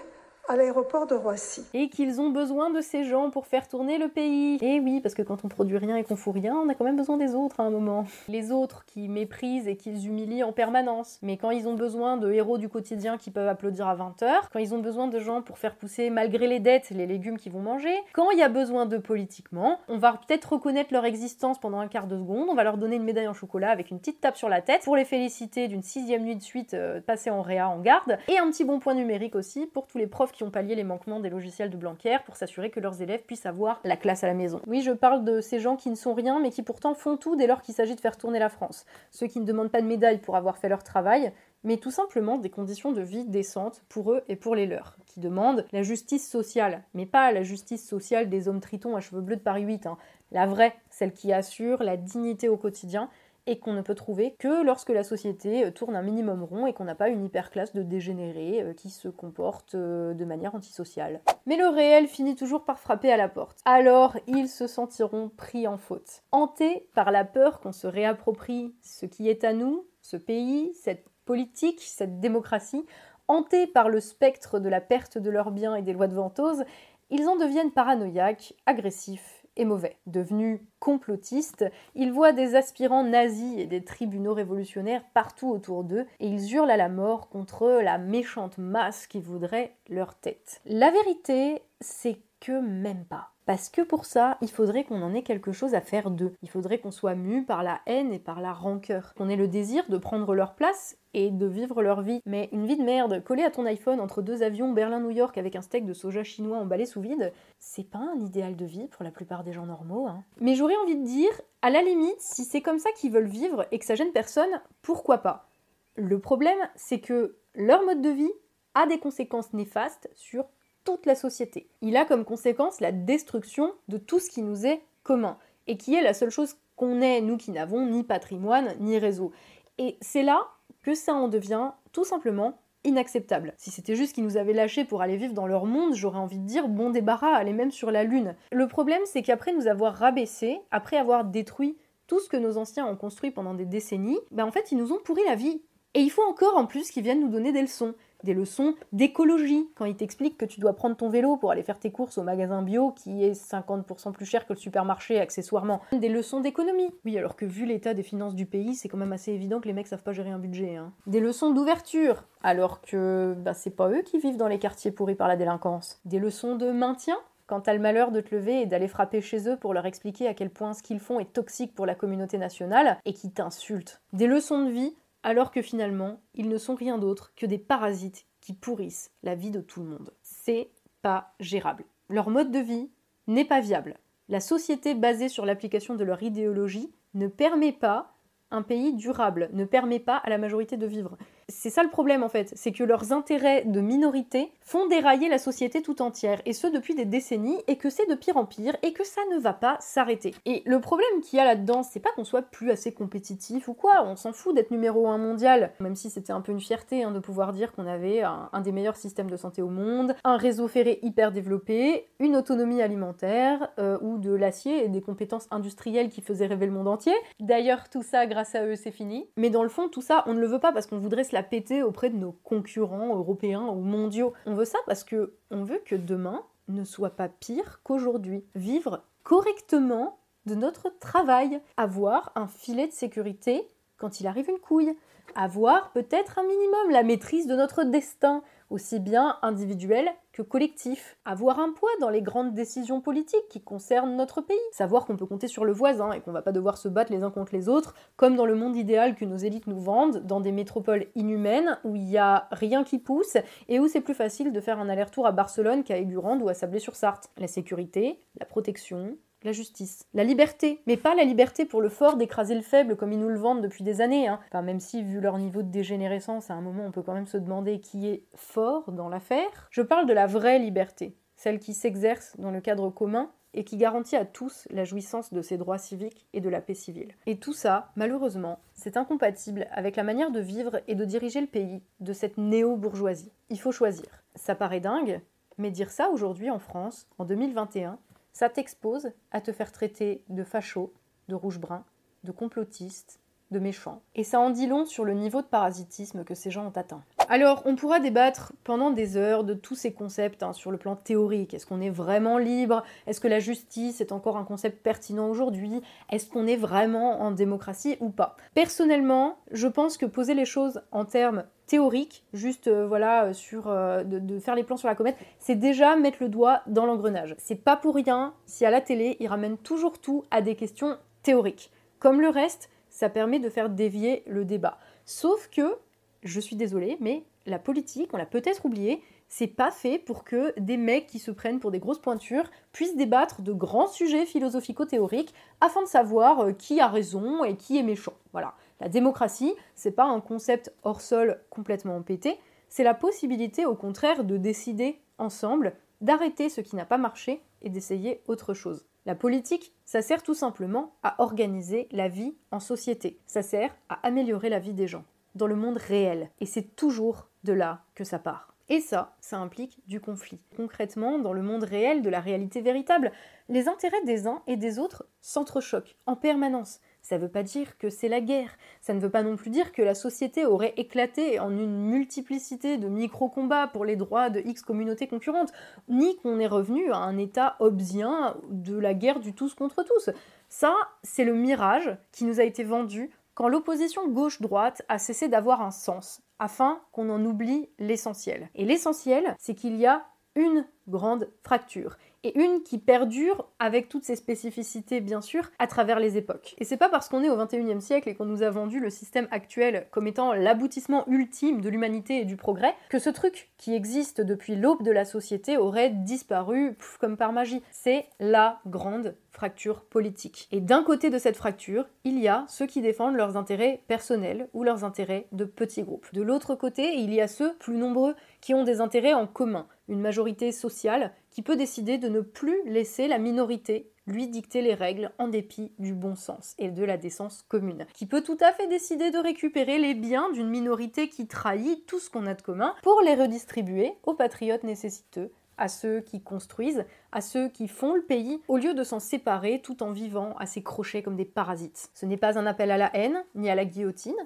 à 0.48 0.56
l'aéroport 0.56 1.06
de 1.06 1.14
Roissy. 1.14 1.64
Et 1.74 1.88
qu'ils 1.88 2.20
ont 2.20 2.30
besoin 2.30 2.70
de 2.70 2.80
ces 2.80 3.04
gens 3.04 3.30
pour 3.30 3.46
faire 3.46 3.68
tourner 3.68 3.98
le 3.98 4.08
pays. 4.08 4.58
Et 4.62 4.80
oui, 4.80 5.00
parce 5.00 5.14
que 5.14 5.22
quand 5.22 5.44
on 5.44 5.48
produit 5.48 5.78
rien 5.78 5.96
et 5.96 6.04
qu'on 6.04 6.16
fout 6.16 6.34
rien, 6.34 6.54
on 6.54 6.68
a 6.68 6.74
quand 6.74 6.84
même 6.84 6.96
besoin 6.96 7.16
des 7.16 7.34
autres 7.34 7.60
à 7.60 7.64
un 7.64 7.70
moment. 7.70 8.06
Les 8.28 8.52
autres 8.52 8.84
qui 8.86 9.08
méprisent 9.08 9.68
et 9.68 9.76
qu'ils 9.76 10.06
humilient 10.06 10.44
en 10.44 10.52
permanence. 10.52 11.18
Mais 11.22 11.36
quand 11.36 11.50
ils 11.50 11.68
ont 11.68 11.74
besoin 11.74 12.16
de 12.16 12.30
héros 12.32 12.58
du 12.58 12.68
quotidien 12.68 13.18
qui 13.18 13.30
peuvent 13.30 13.48
applaudir 13.48 13.88
à 13.88 13.96
20h, 13.96 14.48
quand 14.52 14.58
ils 14.58 14.74
ont 14.74 14.78
besoin 14.78 15.08
de 15.08 15.18
gens 15.18 15.42
pour 15.42 15.58
faire 15.58 15.76
pousser 15.76 16.10
malgré 16.10 16.46
les 16.46 16.60
dettes 16.60 16.90
les 16.90 17.06
légumes 17.06 17.38
qu'ils 17.38 17.52
vont 17.52 17.60
manger, 17.60 17.94
quand 18.12 18.30
il 18.30 18.38
y 18.38 18.42
a 18.42 18.48
besoin 18.48 18.86
de 18.86 18.98
politiquement, 18.98 19.78
on 19.88 19.98
va 19.98 20.12
peut-être 20.12 20.52
reconnaître 20.52 20.92
leur 20.92 21.04
existence 21.04 21.58
pendant 21.58 21.78
un 21.78 21.88
quart 21.88 22.06
de 22.06 22.16
seconde, 22.16 22.48
on 22.48 22.54
va 22.54 22.64
leur 22.64 22.78
donner 22.78 22.96
une 22.96 23.04
médaille 23.04 23.28
en 23.28 23.34
chocolat 23.34 23.70
avec 23.70 23.90
une 23.90 23.98
petite 23.98 24.20
tape 24.20 24.36
sur 24.36 24.48
la 24.48 24.60
tête 24.60 24.82
pour 24.84 24.96
les 24.96 25.04
féliciter 25.04 25.68
d'une 25.68 25.82
sixième 25.82 26.22
nuit 26.22 26.36
de 26.36 26.42
suite 26.42 26.74
euh, 26.74 27.00
passée 27.00 27.30
en 27.30 27.42
réa 27.42 27.68
en 27.68 27.80
garde, 27.80 28.18
et 28.28 28.38
un 28.38 28.50
petit 28.50 28.64
bon 28.64 28.78
point 28.78 28.94
numérique 28.94 29.34
aussi 29.34 29.66
pour 29.66 29.86
tous 29.86 29.98
les 29.98 30.06
profs 30.06 30.32
qui 30.36 30.44
ont 30.44 30.50
pallié 30.50 30.74
les 30.74 30.84
manquements 30.84 31.20
des 31.20 31.30
logiciels 31.30 31.70
de 31.70 31.76
Blanquer 31.76 32.18
pour 32.24 32.36
s'assurer 32.36 32.70
que 32.70 32.80
leurs 32.80 33.02
élèves 33.02 33.22
puissent 33.22 33.46
avoir 33.46 33.80
la 33.84 33.96
classe 33.96 34.22
à 34.22 34.26
la 34.26 34.34
maison. 34.34 34.60
Oui, 34.66 34.82
je 34.82 34.92
parle 34.92 35.24
de 35.24 35.40
ces 35.40 35.58
gens 35.58 35.76
qui 35.76 35.90
ne 35.90 35.94
sont 35.94 36.14
rien 36.14 36.38
mais 36.40 36.50
qui 36.50 36.62
pourtant 36.62 36.94
font 36.94 37.16
tout 37.16 37.36
dès 37.36 37.46
lors 37.46 37.62
qu'il 37.62 37.74
s'agit 37.74 37.96
de 37.96 38.00
faire 38.00 38.16
tourner 38.16 38.38
la 38.38 38.48
France. 38.48 38.84
Ceux 39.10 39.26
qui 39.26 39.40
ne 39.40 39.46
demandent 39.46 39.70
pas 39.70 39.82
de 39.82 39.86
médaille 39.86 40.18
pour 40.18 40.36
avoir 40.36 40.58
fait 40.58 40.68
leur 40.68 40.82
travail, 40.82 41.32
mais 41.64 41.78
tout 41.78 41.90
simplement 41.90 42.38
des 42.38 42.50
conditions 42.50 42.92
de 42.92 43.00
vie 43.00 43.24
décentes 43.24 43.82
pour 43.88 44.12
eux 44.12 44.22
et 44.28 44.36
pour 44.36 44.54
les 44.54 44.66
leurs, 44.66 44.96
qui 45.06 45.20
demandent 45.20 45.66
la 45.72 45.82
justice 45.82 46.30
sociale, 46.30 46.84
mais 46.94 47.06
pas 47.06 47.32
la 47.32 47.42
justice 47.42 47.86
sociale 47.86 48.28
des 48.28 48.46
hommes 48.46 48.60
tritons 48.60 48.94
à 48.94 49.00
cheveux 49.00 49.20
bleus 49.20 49.36
de 49.36 49.40
Paris 49.40 49.62
8, 49.62 49.86
hein. 49.86 49.96
la 50.30 50.46
vraie, 50.46 50.76
celle 50.90 51.12
qui 51.12 51.32
assure 51.32 51.82
la 51.82 51.96
dignité 51.96 52.48
au 52.48 52.56
quotidien 52.56 53.08
et 53.46 53.58
qu'on 53.58 53.72
ne 53.72 53.82
peut 53.82 53.94
trouver 53.94 54.34
que 54.38 54.64
lorsque 54.64 54.90
la 54.90 55.04
société 55.04 55.64
euh, 55.64 55.70
tourne 55.70 55.96
un 55.96 56.02
minimum 56.02 56.42
rond 56.42 56.66
et 56.66 56.72
qu'on 56.72 56.84
n'a 56.84 56.94
pas 56.94 57.08
une 57.08 57.24
hyperclasse 57.24 57.72
de 57.72 57.82
dégénérés 57.82 58.62
euh, 58.62 58.72
qui 58.74 58.90
se 58.90 59.08
comportent 59.08 59.74
euh, 59.74 60.14
de 60.14 60.24
manière 60.24 60.54
antisociale. 60.54 61.20
Mais 61.46 61.56
le 61.56 61.68
réel 61.68 62.08
finit 62.08 62.34
toujours 62.34 62.64
par 62.64 62.80
frapper 62.80 63.12
à 63.12 63.16
la 63.16 63.28
porte. 63.28 63.60
Alors 63.64 64.16
ils 64.26 64.48
se 64.48 64.66
sentiront 64.66 65.30
pris 65.36 65.66
en 65.66 65.78
faute. 65.78 66.22
Hantés 66.32 66.88
par 66.94 67.10
la 67.10 67.24
peur 67.24 67.60
qu'on 67.60 67.72
se 67.72 67.86
réapproprie 67.86 68.74
ce 68.82 69.06
qui 69.06 69.28
est 69.28 69.44
à 69.44 69.52
nous, 69.52 69.86
ce 70.02 70.16
pays, 70.16 70.72
cette 70.74 71.06
politique, 71.24 71.80
cette 71.80 72.20
démocratie, 72.20 72.84
hantés 73.28 73.66
par 73.66 73.88
le 73.88 74.00
spectre 74.00 74.60
de 74.60 74.68
la 74.68 74.80
perte 74.80 75.18
de 75.18 75.30
leurs 75.30 75.50
biens 75.50 75.74
et 75.74 75.82
des 75.82 75.92
lois 75.92 76.06
de 76.06 76.14
ventose, 76.14 76.64
ils 77.10 77.28
en 77.28 77.36
deviennent 77.36 77.70
paranoïaques, 77.70 78.54
agressifs 78.66 79.35
et 79.56 79.64
mauvais. 79.64 79.96
Devenus 80.06 80.60
complotistes, 80.80 81.64
ils 81.94 82.12
voient 82.12 82.32
des 82.32 82.54
aspirants 82.54 83.04
nazis 83.04 83.58
et 83.58 83.66
des 83.66 83.84
tribunaux 83.84 84.34
révolutionnaires 84.34 85.04
partout 85.14 85.50
autour 85.50 85.84
d'eux 85.84 86.06
et 86.20 86.28
ils 86.28 86.54
hurlent 86.54 86.70
à 86.70 86.76
la 86.76 86.88
mort 86.88 87.28
contre 87.28 87.80
la 87.82 87.98
méchante 87.98 88.58
masse 88.58 89.06
qui 89.06 89.20
voudrait 89.20 89.74
leur 89.88 90.14
tête. 90.14 90.60
La 90.66 90.90
vérité, 90.90 91.62
c'est 91.80 92.18
que 92.40 92.60
même 92.60 93.04
pas. 93.04 93.35
Parce 93.46 93.68
que 93.68 93.80
pour 93.80 94.06
ça, 94.06 94.38
il 94.42 94.50
faudrait 94.50 94.82
qu'on 94.82 95.02
en 95.02 95.14
ait 95.14 95.22
quelque 95.22 95.52
chose 95.52 95.74
à 95.74 95.80
faire 95.80 96.10
d'eux. 96.10 96.34
Il 96.42 96.50
faudrait 96.50 96.78
qu'on 96.78 96.90
soit 96.90 97.14
mu 97.14 97.44
par 97.44 97.62
la 97.62 97.80
haine 97.86 98.12
et 98.12 98.18
par 98.18 98.40
la 98.40 98.52
rancœur. 98.52 99.14
Qu'on 99.14 99.28
ait 99.28 99.36
le 99.36 99.46
désir 99.46 99.84
de 99.88 99.98
prendre 99.98 100.34
leur 100.34 100.56
place 100.56 100.98
et 101.14 101.30
de 101.30 101.46
vivre 101.46 101.80
leur 101.80 102.02
vie. 102.02 102.20
Mais 102.26 102.48
une 102.50 102.66
vie 102.66 102.76
de 102.76 102.82
merde, 102.82 103.22
collée 103.22 103.44
à 103.44 103.52
ton 103.52 103.64
iPhone 103.64 104.00
entre 104.00 104.20
deux 104.20 104.42
avions 104.42 104.72
Berlin-New 104.72 105.12
York 105.12 105.38
avec 105.38 105.54
un 105.54 105.62
steak 105.62 105.86
de 105.86 105.92
soja 105.92 106.24
chinois 106.24 106.58
emballé 106.58 106.86
sous 106.86 107.00
vide, 107.00 107.32
c'est 107.60 107.88
pas 107.88 108.00
un 108.00 108.18
idéal 108.18 108.56
de 108.56 108.64
vie 108.64 108.88
pour 108.88 109.04
la 109.04 109.12
plupart 109.12 109.44
des 109.44 109.52
gens 109.52 109.66
normaux. 109.66 110.08
Hein. 110.08 110.24
Mais 110.40 110.56
j'aurais 110.56 110.76
envie 110.82 110.96
de 110.96 111.06
dire, 111.06 111.40
à 111.62 111.70
la 111.70 111.82
limite, 111.82 112.20
si 112.20 112.42
c'est 112.42 112.62
comme 112.62 112.80
ça 112.80 112.90
qu'ils 112.96 113.12
veulent 113.12 113.28
vivre 113.28 113.64
et 113.70 113.78
que 113.78 113.84
ça 113.84 113.94
gêne 113.94 114.12
personne, 114.12 114.60
pourquoi 114.82 115.18
pas? 115.18 115.48
Le 115.94 116.18
problème, 116.18 116.58
c'est 116.74 116.98
que 116.98 117.36
leur 117.54 117.84
mode 117.84 118.02
de 118.02 118.10
vie 118.10 118.32
a 118.74 118.86
des 118.86 118.98
conséquences 118.98 119.52
néfastes 119.52 120.10
sur 120.14 120.46
toute 120.86 121.04
la 121.04 121.16
société. 121.16 121.68
Il 121.82 121.96
a 121.98 122.06
comme 122.06 122.24
conséquence 122.24 122.80
la 122.80 122.92
destruction 122.92 123.74
de 123.88 123.98
tout 123.98 124.20
ce 124.20 124.30
qui 124.30 124.40
nous 124.40 124.64
est 124.64 124.80
commun, 125.02 125.36
et 125.66 125.76
qui 125.76 125.94
est 125.94 126.02
la 126.02 126.14
seule 126.14 126.30
chose 126.30 126.56
qu'on 126.76 127.02
ait, 127.02 127.20
nous 127.20 127.36
qui 127.36 127.50
n'avons 127.50 127.84
ni 127.86 128.04
patrimoine 128.04 128.74
ni 128.80 128.98
réseau. 128.98 129.32
Et 129.78 129.98
c'est 130.00 130.22
là 130.22 130.46
que 130.82 130.94
ça 130.94 131.14
en 131.14 131.28
devient 131.28 131.72
tout 131.92 132.04
simplement 132.04 132.58
inacceptable. 132.84 133.54
Si 133.56 133.70
c'était 133.70 133.96
juste 133.96 134.14
qu'ils 134.14 134.24
nous 134.24 134.36
avaient 134.36 134.52
lâchés 134.52 134.84
pour 134.84 135.02
aller 135.02 135.16
vivre 135.16 135.34
dans 135.34 135.48
leur 135.48 135.66
monde, 135.66 135.94
j'aurais 135.94 136.18
envie 136.18 136.38
de 136.38 136.46
dire 136.46 136.68
bon 136.68 136.90
débarras, 136.90 137.34
aller 137.34 137.52
même 137.52 137.72
sur 137.72 137.90
la 137.90 138.04
Lune. 138.04 138.36
Le 138.52 138.68
problème, 138.68 139.02
c'est 139.06 139.22
qu'après 139.22 139.52
nous 139.52 139.66
avoir 139.66 139.94
rabaissés, 139.94 140.60
après 140.70 140.96
avoir 140.96 141.24
détruit 141.24 141.76
tout 142.06 142.20
ce 142.20 142.28
que 142.28 142.36
nos 142.36 142.58
anciens 142.58 142.86
ont 142.86 142.96
construit 142.96 143.32
pendant 143.32 143.54
des 143.54 143.64
décennies, 143.64 144.20
ben 144.30 144.44
en 144.44 144.52
fait, 144.52 144.70
ils 144.70 144.78
nous 144.78 144.92
ont 144.92 145.00
pourri 145.04 145.22
la 145.26 145.34
vie. 145.34 145.62
Et 145.94 146.00
il 146.00 146.10
faut 146.10 146.22
encore 146.22 146.56
en 146.56 146.66
plus 146.66 146.90
qu'ils 146.90 147.02
viennent 147.02 147.20
nous 147.20 147.30
donner 147.30 147.50
des 147.52 147.62
leçons 147.62 147.94
des 148.24 148.34
leçons 148.34 148.74
d'écologie, 148.92 149.68
quand 149.74 149.84
il 149.84 149.96
t'explique 149.96 150.38
que 150.38 150.44
tu 150.44 150.60
dois 150.60 150.74
prendre 150.74 150.96
ton 150.96 151.08
vélo 151.08 151.36
pour 151.36 151.50
aller 151.50 151.62
faire 151.62 151.78
tes 151.78 151.90
courses 151.90 152.18
au 152.18 152.22
magasin 152.22 152.62
bio 152.62 152.92
qui 152.92 153.24
est 153.24 153.32
50% 153.32 154.12
plus 154.12 154.26
cher 154.26 154.46
que 154.46 154.52
le 154.52 154.58
supermarché 154.58 155.20
accessoirement. 155.20 155.80
Des 155.92 156.08
leçons 156.08 156.40
d'économie. 156.40 156.90
Oui, 157.04 157.16
alors 157.18 157.36
que 157.36 157.44
vu 157.44 157.66
l'état 157.66 157.94
des 157.94 158.02
finances 158.02 158.34
du 158.34 158.46
pays, 158.46 158.74
c'est 158.74 158.88
quand 158.88 158.96
même 158.96 159.12
assez 159.12 159.32
évident 159.32 159.60
que 159.60 159.68
les 159.68 159.74
mecs 159.74 159.86
savent 159.86 160.02
pas 160.02 160.12
gérer 160.12 160.30
un 160.30 160.38
budget. 160.38 160.76
Hein. 160.76 160.92
Des 161.06 161.20
leçons 161.20 161.52
d'ouverture, 161.52 162.24
alors 162.42 162.80
que 162.80 163.34
bah, 163.38 163.54
c'est 163.54 163.70
pas 163.70 163.90
eux 163.90 164.02
qui 164.02 164.18
vivent 164.18 164.36
dans 164.36 164.48
les 164.48 164.58
quartiers 164.58 164.90
pourris 164.90 165.14
par 165.14 165.28
la 165.28 165.36
délinquance. 165.36 166.00
Des 166.04 166.18
leçons 166.18 166.56
de 166.56 166.70
maintien, 166.70 167.16
quand 167.46 167.60
t'as 167.60 167.74
le 167.74 167.80
malheur 167.80 168.10
de 168.10 168.20
te 168.20 168.34
lever 168.34 168.62
et 168.62 168.66
d'aller 168.66 168.88
frapper 168.88 169.20
chez 169.20 169.48
eux 169.48 169.56
pour 169.56 169.72
leur 169.72 169.86
expliquer 169.86 170.26
à 170.26 170.34
quel 170.34 170.50
point 170.50 170.74
ce 170.74 170.82
qu'ils 170.82 171.00
font 171.00 171.20
est 171.20 171.32
toxique 171.32 171.74
pour 171.74 171.86
la 171.86 171.94
communauté 171.94 172.38
nationale 172.38 172.98
et 173.04 173.12
qui 173.12 173.30
t'insultent. 173.30 174.00
Des 174.12 174.26
leçons 174.26 174.64
de 174.64 174.70
vie 174.70 174.96
alors 175.26 175.50
que 175.50 175.60
finalement, 175.60 176.20
ils 176.34 176.48
ne 176.48 176.56
sont 176.56 176.76
rien 176.76 176.98
d'autre 176.98 177.32
que 177.34 177.46
des 177.46 177.58
parasites 177.58 178.26
qui 178.40 178.52
pourrissent 178.52 179.10
la 179.24 179.34
vie 179.34 179.50
de 179.50 179.60
tout 179.60 179.80
le 179.80 179.88
monde. 179.88 180.14
C'est 180.22 180.70
pas 181.02 181.34
gérable. 181.40 181.84
Leur 182.08 182.30
mode 182.30 182.52
de 182.52 182.60
vie 182.60 182.92
n'est 183.26 183.44
pas 183.44 183.60
viable. 183.60 183.98
La 184.28 184.38
société 184.38 184.94
basée 184.94 185.28
sur 185.28 185.44
l'application 185.44 185.96
de 185.96 186.04
leur 186.04 186.22
idéologie 186.22 186.92
ne 187.14 187.26
permet 187.26 187.72
pas 187.72 188.14
un 188.52 188.62
pays 188.62 188.94
durable, 188.94 189.50
ne 189.52 189.64
permet 189.64 189.98
pas 189.98 190.16
à 190.18 190.30
la 190.30 190.38
majorité 190.38 190.76
de 190.76 190.86
vivre. 190.86 191.18
C'est 191.48 191.70
ça 191.70 191.84
le 191.84 191.90
problème 191.90 192.24
en 192.24 192.28
fait, 192.28 192.52
c'est 192.56 192.72
que 192.72 192.82
leurs 192.82 193.12
intérêts 193.12 193.62
de 193.64 193.80
minorité 193.80 194.50
font 194.62 194.88
dérailler 194.88 195.28
la 195.28 195.38
société 195.38 195.80
tout 195.80 196.02
entière, 196.02 196.42
et 196.44 196.52
ce 196.52 196.66
depuis 196.66 196.96
des 196.96 197.04
décennies, 197.04 197.60
et 197.68 197.76
que 197.76 197.88
c'est 197.88 198.10
de 198.10 198.16
pire 198.16 198.36
en 198.36 198.44
pire, 198.44 198.76
et 198.82 198.92
que 198.92 199.06
ça 199.06 199.20
ne 199.30 199.38
va 199.38 199.52
pas 199.52 199.76
s'arrêter. 199.78 200.34
Et 200.44 200.64
le 200.66 200.80
problème 200.80 201.20
qu'il 201.22 201.36
y 201.36 201.40
a 201.40 201.44
là-dedans, 201.44 201.84
c'est 201.84 202.00
pas 202.00 202.10
qu'on 202.16 202.24
soit 202.24 202.42
plus 202.42 202.72
assez 202.72 202.92
compétitif 202.92 203.68
ou 203.68 203.74
quoi, 203.74 204.02
on 204.04 204.16
s'en 204.16 204.32
fout 204.32 204.56
d'être 204.56 204.72
numéro 204.72 205.06
un 205.06 205.18
mondial, 205.18 205.70
même 205.78 205.94
si 205.94 206.10
c'était 206.10 206.32
un 206.32 206.40
peu 206.40 206.50
une 206.50 206.58
fierté 206.58 207.04
hein, 207.04 207.12
de 207.12 207.20
pouvoir 207.20 207.52
dire 207.52 207.70
qu'on 207.70 207.86
avait 207.86 208.22
un, 208.22 208.50
des 208.60 208.72
meilleurs 208.72 208.96
systèmes 208.96 209.30
de 209.30 209.36
santé 209.36 209.62
au 209.62 209.68
monde, 209.68 210.16
un 210.24 210.36
réseau 210.36 210.66
ferré 210.66 210.98
hyper 211.02 211.30
développé, 211.30 212.08
une 212.18 212.34
autonomie 212.34 212.82
alimentaire, 212.82 213.68
euh, 213.78 213.98
ou 214.00 214.18
de 214.18 214.34
l'acier 214.34 214.84
et 214.84 214.88
des 214.88 215.00
compétences 215.00 215.46
industrielles 215.52 216.08
qui 216.08 216.22
faisaient 216.22 216.46
rêver 216.46 216.66
le 216.66 216.72
monde 216.72 216.88
entier. 216.88 217.14
D'ailleurs, 217.38 217.88
tout 217.88 218.02
ça, 218.02 218.26
grâce 218.26 218.56
à 218.56 218.64
eux, 218.66 218.74
c'est 218.74 218.90
fini. 218.90 219.28
Mais 219.36 219.50
dans 219.50 219.62
le 219.62 219.68
fond, 219.68 219.88
tout 219.88 220.02
ça, 220.02 220.24
on 220.26 220.34
ne 220.34 220.40
le 220.40 220.48
veut 220.48 220.58
pas 220.58 220.72
parce 220.72 220.88
qu'on 220.88 220.98
voudrait 220.98 221.22
se 221.22 221.35
péter 221.42 221.82
auprès 221.82 222.10
de 222.10 222.16
nos 222.16 222.32
concurrents 222.32 223.16
européens 223.16 223.66
ou 223.66 223.80
mondiaux. 223.80 224.32
On 224.46 224.54
veut 224.54 224.64
ça 224.64 224.78
parce 224.86 225.04
que 225.04 225.34
on 225.50 225.64
veut 225.64 225.80
que 225.84 225.94
demain 225.94 226.42
ne 226.68 226.84
soit 226.84 227.16
pas 227.16 227.28
pire 227.28 227.80
qu'aujourd'hui. 227.84 228.44
Vivre 228.54 229.04
correctement 229.22 230.18
de 230.46 230.54
notre 230.54 230.88
travail, 231.00 231.60
avoir 231.76 232.32
un 232.36 232.46
filet 232.46 232.86
de 232.86 232.92
sécurité 232.92 233.66
quand 233.98 234.20
il 234.20 234.26
arrive 234.26 234.48
une 234.48 234.58
couille, 234.58 234.96
avoir 235.34 235.90
peut-être 235.90 236.38
un 236.38 236.44
minimum 236.44 236.90
la 236.90 237.02
maîtrise 237.02 237.46
de 237.46 237.56
notre 237.56 237.84
destin. 237.84 238.42
Aussi 238.70 239.00
bien 239.00 239.38
individuel 239.42 240.08
que 240.32 240.42
collectif. 240.42 241.16
Avoir 241.24 241.58
un 241.58 241.72
poids 241.72 241.90
dans 242.00 242.10
les 242.10 242.22
grandes 242.22 242.54
décisions 242.54 243.00
politiques 243.00 243.48
qui 243.48 243.60
concernent 243.60 244.16
notre 244.16 244.40
pays. 244.40 244.56
Savoir 244.72 245.06
qu'on 245.06 245.16
peut 245.16 245.26
compter 245.26 245.48
sur 245.48 245.64
le 245.64 245.72
voisin 245.72 246.12
et 246.12 246.20
qu'on 246.20 246.32
va 246.32 246.42
pas 246.42 246.52
devoir 246.52 246.76
se 246.76 246.88
battre 246.88 247.12
les 247.12 247.22
uns 247.22 247.30
contre 247.30 247.54
les 247.54 247.68
autres, 247.68 247.94
comme 248.16 248.36
dans 248.36 248.46
le 248.46 248.54
monde 248.54 248.76
idéal 248.76 249.14
que 249.14 249.24
nos 249.24 249.36
élites 249.36 249.66
nous 249.66 249.80
vendent, 249.80 250.26
dans 250.26 250.40
des 250.40 250.52
métropoles 250.52 251.06
inhumaines 251.14 251.78
où 251.84 251.96
il 251.96 252.08
y 252.08 252.18
a 252.18 252.48
rien 252.52 252.84
qui 252.84 252.98
pousse 252.98 253.36
et 253.68 253.80
où 253.80 253.88
c'est 253.88 254.00
plus 254.00 254.14
facile 254.14 254.52
de 254.52 254.60
faire 254.60 254.78
un 254.78 254.88
aller-retour 254.88 255.26
à 255.26 255.32
Barcelone 255.32 255.84
qu'à 255.84 255.98
Aigurande 255.98 256.42
ou 256.42 256.48
à 256.48 256.54
Sablé-sur-Sarthe. 256.54 257.30
La 257.38 257.46
sécurité, 257.46 258.20
la 258.38 258.46
protection, 258.46 259.16
la 259.46 259.52
justice, 259.52 260.04
la 260.12 260.24
liberté, 260.24 260.82
mais 260.86 260.96
pas 260.96 261.14
la 261.14 261.24
liberté 261.24 261.64
pour 261.64 261.80
le 261.80 261.88
fort 261.88 262.16
d'écraser 262.16 262.54
le 262.54 262.62
faible 262.62 262.96
comme 262.96 263.12
ils 263.12 263.18
nous 263.18 263.28
le 263.28 263.38
vendent 263.38 263.62
depuis 263.62 263.84
des 263.84 264.00
années. 264.02 264.28
Hein. 264.28 264.40
Enfin, 264.48 264.60
même 264.60 264.80
si, 264.80 265.02
vu 265.02 265.20
leur 265.20 265.38
niveau 265.38 265.62
de 265.62 265.70
dégénérescence, 265.70 266.50
à 266.50 266.54
un 266.54 266.60
moment, 266.60 266.84
on 266.84 266.90
peut 266.90 267.02
quand 267.02 267.14
même 267.14 267.26
se 267.26 267.38
demander 267.38 267.80
qui 267.80 268.08
est 268.08 268.24
fort 268.34 268.92
dans 268.92 269.08
l'affaire. 269.08 269.68
Je 269.70 269.82
parle 269.82 270.06
de 270.06 270.12
la 270.12 270.26
vraie 270.26 270.58
liberté, 270.58 271.16
celle 271.36 271.60
qui 271.60 271.72
s'exerce 271.72 272.36
dans 272.38 272.50
le 272.50 272.60
cadre 272.60 272.90
commun 272.90 273.30
et 273.54 273.64
qui 273.64 273.76
garantit 273.76 274.16
à 274.16 274.26
tous 274.26 274.66
la 274.70 274.84
jouissance 274.84 275.32
de 275.32 275.40
ses 275.40 275.56
droits 275.56 275.78
civiques 275.78 276.26
et 276.34 276.40
de 276.40 276.48
la 276.48 276.60
paix 276.60 276.74
civile. 276.74 277.14
Et 277.26 277.38
tout 277.38 277.54
ça, 277.54 277.92
malheureusement, 277.96 278.58
c'est 278.74 278.96
incompatible 278.96 279.66
avec 279.70 279.96
la 279.96 280.02
manière 280.02 280.30
de 280.30 280.40
vivre 280.40 280.80
et 280.88 280.94
de 280.94 281.04
diriger 281.04 281.40
le 281.40 281.46
pays 281.46 281.82
de 282.00 282.12
cette 282.12 282.36
néo-bourgeoisie. 282.36 283.32
Il 283.48 283.60
faut 283.60 283.72
choisir. 283.72 284.06
Ça 284.34 284.54
paraît 284.54 284.80
dingue, 284.80 285.22
mais 285.56 285.70
dire 285.70 285.90
ça 285.90 286.10
aujourd'hui 286.10 286.50
en 286.50 286.58
France, 286.58 287.06
en 287.18 287.24
2021, 287.24 287.98
ça 288.36 288.50
t'expose 288.50 289.12
à 289.30 289.40
te 289.40 289.50
faire 289.50 289.72
traiter 289.72 290.22
de 290.28 290.44
facho, 290.44 290.92
de 291.28 291.34
rouge-brun, 291.34 291.86
de 292.22 292.32
complotiste, 292.32 293.18
de 293.50 293.58
méchant. 293.58 294.02
Et 294.14 294.24
ça 294.24 294.40
en 294.40 294.50
dit 294.50 294.66
long 294.66 294.84
sur 294.84 295.06
le 295.06 295.14
niveau 295.14 295.40
de 295.40 295.46
parasitisme 295.46 296.22
que 296.22 296.34
ces 296.34 296.50
gens 296.50 296.66
ont 296.66 296.78
atteint. 296.78 297.02
Alors, 297.30 297.62
on 297.64 297.76
pourra 297.76 297.98
débattre 297.98 298.52
pendant 298.62 298.90
des 298.90 299.16
heures 299.16 299.42
de 299.42 299.54
tous 299.54 299.74
ces 299.74 299.94
concepts 299.94 300.42
hein, 300.42 300.52
sur 300.52 300.70
le 300.70 300.76
plan 300.76 300.96
théorique. 300.96 301.54
Est-ce 301.54 301.64
qu'on 301.64 301.80
est 301.80 301.88
vraiment 301.88 302.36
libre? 302.36 302.84
Est-ce 303.06 303.20
que 303.20 303.28
la 303.28 303.40
justice 303.40 304.02
est 304.02 304.12
encore 304.12 304.36
un 304.36 304.44
concept 304.44 304.82
pertinent 304.82 305.30
aujourd'hui? 305.30 305.80
Est-ce 306.12 306.28
qu'on 306.28 306.46
est 306.46 306.56
vraiment 306.56 307.22
en 307.22 307.30
démocratie 307.30 307.96
ou 308.00 308.10
pas? 308.10 308.36
Personnellement, 308.52 309.38
je 309.50 309.66
pense 309.66 309.96
que 309.96 310.04
poser 310.04 310.34
les 310.34 310.44
choses 310.44 310.82
en 310.92 311.06
termes 311.06 311.46
théorique, 311.66 312.24
juste 312.32 312.68
euh, 312.68 312.86
voilà, 312.86 313.26
euh, 313.26 313.32
sur 313.32 313.68
euh, 313.68 314.04
de, 314.04 314.38
faire 314.38 314.54
les 314.54 314.62
plans 314.62 314.76
sur 314.76 314.88
la 314.88 314.94
comète, 314.94 315.16
c'est 315.38 315.56
déjà 315.56 315.96
mettre 315.96 316.18
le 316.20 316.28
doigt 316.28 316.62
dans 316.66 316.86
l'engrenage. 316.86 317.34
C'est 317.38 317.62
pas 317.62 317.76
pour 317.76 317.94
rien 317.94 318.34
si 318.46 318.64
à 318.64 318.70
la 318.70 318.80
télé, 318.80 319.16
ils 319.20 319.28
ramènent 319.28 319.58
toujours 319.58 319.98
tout 319.98 320.24
à 320.30 320.42
des 320.42 320.54
questions 320.54 320.96
théoriques. 321.22 321.70
Comme 321.98 322.20
le 322.20 322.28
reste, 322.28 322.70
ça 322.88 323.08
permet 323.08 323.40
de 323.40 323.50
faire 323.50 323.68
dévier 323.68 324.22
le 324.26 324.44
débat. 324.44 324.78
Sauf 325.04 325.48
que, 325.50 325.76
je 326.22 326.40
suis 326.40 326.56
désolée, 326.56 326.96
mais 327.00 327.24
la 327.46 327.58
politique, 327.58 328.10
on 328.12 328.16
l'a 328.16 328.26
peut-être 328.26 328.64
oublié, 328.64 329.02
c'est 329.28 329.46
pas 329.46 329.70
fait 329.70 329.98
pour 329.98 330.24
que 330.24 330.58
des 330.58 330.76
mecs 330.76 331.06
qui 331.08 331.18
se 331.18 331.30
prennent 331.30 331.58
pour 331.58 331.72
des 331.72 331.78
grosses 331.80 331.98
pointures 331.98 332.48
puissent 332.72 332.96
débattre 332.96 333.42
de 333.42 333.52
grands 333.52 333.88
sujets 333.88 334.24
philosophico-théoriques 334.24 335.34
afin 335.60 335.82
de 335.82 335.88
savoir 335.88 336.56
qui 336.56 336.80
a 336.80 336.86
raison 336.86 337.42
et 337.42 337.56
qui 337.56 337.76
est 337.76 337.82
méchant. 337.82 338.14
Voilà. 338.32 338.54
La 338.80 338.88
démocratie, 338.88 339.54
c'est 339.74 339.92
pas 339.92 340.04
un 340.04 340.20
concept 340.20 340.72
hors 340.82 341.00
sol 341.00 341.40
complètement 341.50 342.00
pété, 342.02 342.38
c'est 342.68 342.84
la 342.84 342.94
possibilité 342.94 343.64
au 343.64 343.74
contraire 343.74 344.24
de 344.24 344.36
décider 344.36 345.00
ensemble, 345.18 345.74
d'arrêter 346.00 346.48
ce 346.48 346.60
qui 346.60 346.76
n'a 346.76 346.84
pas 346.84 346.98
marché 346.98 347.40
et 347.62 347.70
d'essayer 347.70 348.22
autre 348.26 348.54
chose. 348.54 348.86
La 349.06 349.14
politique, 349.14 349.72
ça 349.84 350.02
sert 350.02 350.22
tout 350.22 350.34
simplement 350.34 350.94
à 351.02 351.22
organiser 351.22 351.88
la 351.92 352.08
vie 352.08 352.34
en 352.50 352.60
société. 352.60 353.20
Ça 353.24 353.42
sert 353.42 353.74
à 353.88 354.04
améliorer 354.06 354.48
la 354.48 354.58
vie 354.58 354.74
des 354.74 354.88
gens, 354.88 355.04
dans 355.36 355.46
le 355.46 355.54
monde 355.54 355.76
réel. 355.76 356.30
Et 356.40 356.46
c'est 356.46 356.74
toujours 356.74 357.28
de 357.44 357.52
là 357.52 357.84
que 357.94 358.04
ça 358.04 358.18
part. 358.18 358.56
Et 358.68 358.80
ça, 358.80 359.14
ça 359.20 359.38
implique 359.38 359.80
du 359.86 360.00
conflit. 360.00 360.40
Concrètement, 360.56 361.20
dans 361.20 361.32
le 361.32 361.42
monde 361.42 361.62
réel 361.62 362.02
de 362.02 362.10
la 362.10 362.18
réalité 362.18 362.60
véritable, 362.60 363.12
les 363.48 363.68
intérêts 363.68 364.02
des 364.04 364.26
uns 364.26 364.42
et 364.48 364.56
des 364.56 364.80
autres 364.80 365.06
s'entrechoquent 365.20 365.96
en 366.06 366.16
permanence. 366.16 366.80
Ça 367.08 367.18
ne 367.18 367.22
veut 367.22 367.28
pas 367.28 367.44
dire 367.44 367.78
que 367.78 367.88
c'est 367.88 368.08
la 368.08 368.20
guerre. 368.20 368.50
Ça 368.80 368.92
ne 368.92 368.98
veut 368.98 369.10
pas 369.10 369.22
non 369.22 369.36
plus 369.36 369.50
dire 369.50 369.70
que 369.70 369.80
la 369.80 369.94
société 369.94 370.44
aurait 370.44 370.74
éclaté 370.76 371.38
en 371.38 371.52
une 371.52 371.78
multiplicité 371.86 372.78
de 372.78 372.88
micro-combats 372.88 373.68
pour 373.68 373.84
les 373.84 373.94
droits 373.94 374.28
de 374.28 374.40
X 374.40 374.62
communautés 374.62 375.06
concurrentes, 375.06 375.52
ni 375.88 376.16
qu'on 376.16 376.40
est 376.40 376.48
revenu 376.48 376.90
à 376.90 376.96
un 376.96 377.16
état 377.16 377.54
obsien 377.60 378.36
de 378.50 378.76
la 378.76 378.92
guerre 378.92 379.20
du 379.20 379.34
tous 379.34 379.54
contre 379.54 379.84
tous. 379.84 380.10
Ça, 380.48 380.74
c'est 381.04 381.24
le 381.24 381.34
mirage 381.34 381.96
qui 382.10 382.24
nous 382.24 382.40
a 382.40 382.42
été 382.42 382.64
vendu 382.64 383.12
quand 383.34 383.46
l'opposition 383.46 384.08
gauche-droite 384.08 384.82
a 384.88 384.98
cessé 384.98 385.28
d'avoir 385.28 385.62
un 385.62 385.70
sens, 385.70 386.22
afin 386.40 386.80
qu'on 386.90 387.08
en 387.08 387.24
oublie 387.24 387.68
l'essentiel. 387.78 388.50
Et 388.56 388.64
l'essentiel, 388.64 389.36
c'est 389.38 389.54
qu'il 389.54 389.76
y 389.76 389.86
a 389.86 390.06
une 390.34 390.66
grande 390.88 391.30
fracture 391.44 391.98
et 392.26 392.38
une 392.38 392.62
qui 392.62 392.78
perdure 392.78 393.48
avec 393.60 393.88
toutes 393.88 394.04
ses 394.04 394.16
spécificités 394.16 395.00
bien 395.00 395.20
sûr 395.20 395.48
à 395.60 395.68
travers 395.68 396.00
les 396.00 396.16
époques. 396.16 396.56
Et 396.58 396.64
c'est 396.64 396.76
pas 396.76 396.88
parce 396.88 397.08
qu'on 397.08 397.22
est 397.22 397.30
au 397.30 397.36
21e 397.36 397.80
siècle 397.80 398.08
et 398.08 398.14
qu'on 398.14 398.24
nous 398.24 398.42
a 398.42 398.50
vendu 398.50 398.80
le 398.80 398.90
système 398.90 399.28
actuel 399.30 399.86
comme 399.92 400.08
étant 400.08 400.32
l'aboutissement 400.32 401.04
ultime 401.08 401.60
de 401.60 401.68
l'humanité 401.68 402.20
et 402.20 402.24
du 402.24 402.36
progrès 402.36 402.74
que 402.90 402.98
ce 402.98 403.10
truc 403.10 403.50
qui 403.58 403.74
existe 403.74 404.20
depuis 404.20 404.56
l'aube 404.56 404.82
de 404.82 404.90
la 404.90 405.04
société 405.04 405.56
aurait 405.56 405.90
disparu 405.90 406.76
comme 406.98 407.16
par 407.16 407.32
magie. 407.32 407.62
C'est 407.70 408.06
la 408.18 408.58
grande 408.66 409.14
fracture 409.30 409.82
politique. 409.82 410.48
Et 410.50 410.60
d'un 410.60 410.82
côté 410.82 411.10
de 411.10 411.18
cette 411.18 411.36
fracture, 411.36 411.86
il 412.04 412.18
y 412.18 412.26
a 412.26 412.46
ceux 412.48 412.66
qui 412.66 412.80
défendent 412.80 413.16
leurs 413.16 413.36
intérêts 413.36 413.82
personnels 413.86 414.48
ou 414.54 414.64
leurs 414.64 414.82
intérêts 414.82 415.26
de 415.32 415.44
petits 415.44 415.82
groupes. 415.82 416.06
De 416.14 416.22
l'autre 416.22 416.54
côté, 416.54 416.94
il 416.96 417.12
y 417.12 417.20
a 417.20 417.28
ceux, 417.28 417.54
plus 417.56 417.76
nombreux, 417.76 418.16
qui 418.40 418.54
ont 418.54 418.64
des 418.64 418.80
intérêts 418.80 419.12
en 419.12 419.26
commun, 419.26 419.66
une 419.88 420.00
majorité 420.00 420.52
sociale 420.52 421.12
qui 421.36 421.42
peut 421.42 421.56
décider 421.56 421.98
de 421.98 422.08
ne 422.08 422.22
plus 422.22 422.62
laisser 422.64 423.08
la 423.08 423.18
minorité 423.18 423.92
lui 424.06 424.26
dicter 424.26 424.62
les 424.62 424.72
règles 424.72 425.12
en 425.18 425.28
dépit 425.28 425.70
du 425.78 425.92
bon 425.92 426.14
sens 426.14 426.54
et 426.58 426.70
de 426.70 426.82
la 426.82 426.96
décence 426.96 427.44
commune, 427.46 427.84
qui 427.92 428.06
peut 428.06 428.22
tout 428.22 428.38
à 428.40 428.54
fait 428.54 428.68
décider 428.68 429.10
de 429.10 429.18
récupérer 429.18 429.78
les 429.78 429.92
biens 429.92 430.32
d'une 430.32 430.48
minorité 430.48 431.10
qui 431.10 431.26
trahit 431.26 431.84
tout 431.84 431.98
ce 431.98 432.08
qu'on 432.08 432.24
a 432.24 432.32
de 432.32 432.40
commun 432.40 432.74
pour 432.82 433.02
les 433.02 433.14
redistribuer 433.14 433.92
aux 434.04 434.14
patriotes 434.14 434.64
nécessiteux, 434.64 435.30
à 435.58 435.68
ceux 435.68 436.00
qui 436.00 436.22
construisent, 436.22 436.86
à 437.12 437.20
ceux 437.20 437.50
qui 437.50 437.68
font 437.68 437.94
le 437.94 438.02
pays, 438.02 438.40
au 438.48 438.56
lieu 438.56 438.72
de 438.72 438.82
s'en 438.82 438.98
séparer 438.98 439.60
tout 439.60 439.82
en 439.82 439.92
vivant 439.92 440.36
à 440.38 440.46
ses 440.46 440.62
crochets 440.62 441.02
comme 441.02 441.16
des 441.16 441.26
parasites. 441.26 441.90
Ce 441.92 442.06
n'est 442.06 442.16
pas 442.16 442.38
un 442.38 442.46
appel 442.46 442.70
à 442.70 442.78
la 442.78 442.96
haine, 442.96 443.22
ni 443.34 443.50
à 443.50 443.54
la 443.54 443.66
guillotine, 443.66 444.16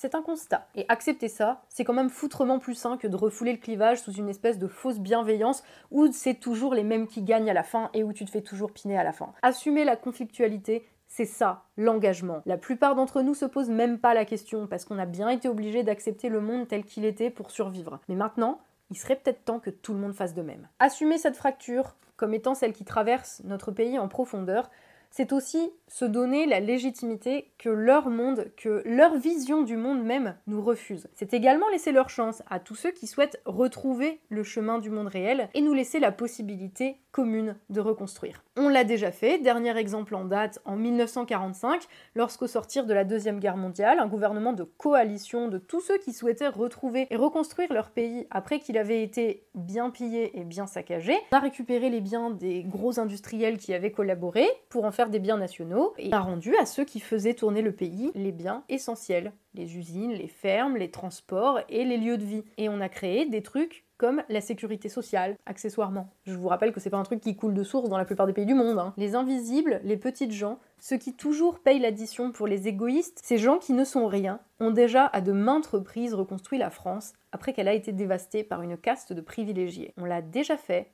c'est 0.00 0.14
un 0.14 0.22
constat. 0.22 0.68
Et 0.76 0.84
accepter 0.88 1.26
ça, 1.26 1.62
c'est 1.68 1.82
quand 1.82 1.92
même 1.92 2.08
foutrement 2.08 2.60
plus 2.60 2.76
sain 2.76 2.96
que 2.96 3.08
de 3.08 3.16
refouler 3.16 3.50
le 3.50 3.58
clivage 3.58 4.00
sous 4.00 4.12
une 4.12 4.28
espèce 4.28 4.56
de 4.56 4.68
fausse 4.68 5.00
bienveillance 5.00 5.64
où 5.90 6.06
c'est 6.12 6.38
toujours 6.38 6.72
les 6.72 6.84
mêmes 6.84 7.08
qui 7.08 7.22
gagnent 7.22 7.50
à 7.50 7.54
la 7.54 7.64
fin 7.64 7.90
et 7.94 8.04
où 8.04 8.12
tu 8.12 8.24
te 8.24 8.30
fais 8.30 8.40
toujours 8.40 8.70
piner 8.70 8.96
à 8.96 9.02
la 9.02 9.12
fin. 9.12 9.32
Assumer 9.42 9.84
la 9.84 9.96
conflictualité, 9.96 10.86
c'est 11.08 11.24
ça, 11.24 11.64
l'engagement. 11.76 12.42
La 12.46 12.58
plupart 12.58 12.94
d'entre 12.94 13.22
nous 13.22 13.34
se 13.34 13.44
posent 13.44 13.70
même 13.70 13.98
pas 13.98 14.14
la 14.14 14.24
question 14.24 14.68
parce 14.68 14.84
qu'on 14.84 15.00
a 15.00 15.06
bien 15.06 15.30
été 15.30 15.48
obligé 15.48 15.82
d'accepter 15.82 16.28
le 16.28 16.40
monde 16.40 16.68
tel 16.68 16.84
qu'il 16.84 17.04
était 17.04 17.30
pour 17.30 17.50
survivre. 17.50 17.98
Mais 18.08 18.14
maintenant, 18.14 18.60
il 18.90 18.96
serait 18.96 19.16
peut-être 19.16 19.44
temps 19.44 19.58
que 19.58 19.70
tout 19.70 19.94
le 19.94 19.98
monde 19.98 20.14
fasse 20.14 20.32
de 20.32 20.42
même. 20.42 20.68
Assumer 20.78 21.18
cette 21.18 21.36
fracture 21.36 21.96
comme 22.16 22.34
étant 22.34 22.54
celle 22.54 22.72
qui 22.72 22.84
traverse 22.84 23.42
notre 23.44 23.70
pays 23.70 23.98
en 23.98 24.08
profondeur, 24.08 24.70
c'est 25.10 25.32
aussi 25.32 25.70
se 25.88 26.04
donner 26.04 26.46
la 26.46 26.60
légitimité 26.60 27.50
que 27.58 27.68
leur 27.68 28.10
monde, 28.10 28.50
que 28.56 28.82
leur 28.84 29.16
vision 29.16 29.62
du 29.62 29.76
monde 29.76 30.02
même 30.02 30.36
nous 30.46 30.62
refuse. 30.62 31.08
C'est 31.14 31.34
également 31.34 31.68
laisser 31.70 31.92
leur 31.92 32.10
chance 32.10 32.42
à 32.48 32.60
tous 32.60 32.74
ceux 32.74 32.90
qui 32.90 33.06
souhaitent 33.06 33.40
retrouver 33.44 34.20
le 34.28 34.42
chemin 34.42 34.78
du 34.78 34.90
monde 34.90 35.08
réel 35.08 35.48
et 35.54 35.60
nous 35.60 35.74
laisser 35.74 35.98
la 35.98 36.12
possibilité 36.12 36.98
commune 37.12 37.56
de 37.70 37.80
reconstruire. 37.80 38.44
On 38.60 38.68
l'a 38.68 38.82
déjà 38.82 39.12
fait, 39.12 39.38
dernier 39.38 39.78
exemple 39.78 40.16
en 40.16 40.24
date, 40.24 40.58
en 40.64 40.74
1945, 40.74 41.84
lorsqu'au 42.16 42.48
sortir 42.48 42.86
de 42.86 42.92
la 42.92 43.04
Deuxième 43.04 43.38
Guerre 43.38 43.56
mondiale, 43.56 44.00
un 44.00 44.08
gouvernement 44.08 44.52
de 44.52 44.64
coalition 44.64 45.46
de 45.46 45.58
tous 45.58 45.80
ceux 45.80 45.96
qui 45.98 46.12
souhaitaient 46.12 46.48
retrouver 46.48 47.06
et 47.10 47.14
reconstruire 47.14 47.72
leur 47.72 47.90
pays 47.90 48.26
après 48.32 48.58
qu'il 48.58 48.76
avait 48.76 49.04
été 49.04 49.46
bien 49.54 49.90
pillé 49.90 50.36
et 50.36 50.42
bien 50.42 50.66
saccagé, 50.66 51.16
a 51.30 51.38
récupéré 51.38 51.88
les 51.88 52.00
biens 52.00 52.30
des 52.30 52.64
gros 52.64 52.98
industriels 52.98 53.58
qui 53.58 53.74
avaient 53.74 53.92
collaboré 53.92 54.44
pour 54.70 54.84
en 54.84 54.90
faire 54.90 55.08
des 55.08 55.20
biens 55.20 55.38
nationaux 55.38 55.94
et 55.96 56.12
a 56.12 56.18
rendu 56.18 56.56
à 56.56 56.66
ceux 56.66 56.84
qui 56.84 56.98
faisaient 56.98 57.34
tourner 57.34 57.62
le 57.62 57.70
pays 57.70 58.10
les 58.16 58.32
biens 58.32 58.64
essentiels, 58.68 59.32
les 59.54 59.76
usines, 59.76 60.14
les 60.14 60.26
fermes, 60.26 60.76
les 60.76 60.90
transports 60.90 61.60
et 61.68 61.84
les 61.84 61.96
lieux 61.96 62.18
de 62.18 62.24
vie. 62.24 62.44
Et 62.56 62.68
on 62.68 62.80
a 62.80 62.88
créé 62.88 63.24
des 63.26 63.42
trucs 63.42 63.84
comme 63.98 64.22
la 64.28 64.40
sécurité 64.40 64.88
sociale, 64.88 65.36
accessoirement. 65.44 66.08
Je 66.24 66.34
vous 66.34 66.48
rappelle 66.48 66.72
que 66.72 66.80
c'est 66.80 66.88
pas 66.88 66.96
un 66.96 67.02
truc 67.02 67.20
qui 67.20 67.36
coule 67.36 67.54
de 67.54 67.64
source 67.64 67.88
dans 67.88 67.98
la 67.98 68.04
plupart 68.04 68.26
des 68.26 68.32
pays 68.32 68.46
du 68.46 68.54
monde. 68.54 68.78
Hein. 68.78 68.94
Les 68.96 69.16
invisibles, 69.16 69.80
les 69.82 69.96
petites 69.96 70.32
gens, 70.32 70.60
ceux 70.78 70.96
qui 70.96 71.14
toujours 71.14 71.58
payent 71.58 71.80
l'addition 71.80 72.30
pour 72.30 72.46
les 72.46 72.68
égoïstes, 72.68 73.20
ces 73.22 73.38
gens 73.38 73.58
qui 73.58 73.72
ne 73.72 73.84
sont 73.84 74.06
rien, 74.06 74.40
ont 74.60 74.70
déjà 74.70 75.06
à 75.06 75.20
de 75.20 75.32
maintes 75.32 75.66
reprises 75.66 76.14
reconstruit 76.14 76.58
la 76.58 76.70
France 76.70 77.12
après 77.32 77.52
qu'elle 77.52 77.68
a 77.68 77.74
été 77.74 77.92
dévastée 77.92 78.44
par 78.44 78.62
une 78.62 78.78
caste 78.78 79.12
de 79.12 79.20
privilégiés. 79.20 79.92
On 79.96 80.04
l'a 80.04 80.22
déjà 80.22 80.56
fait, 80.56 80.92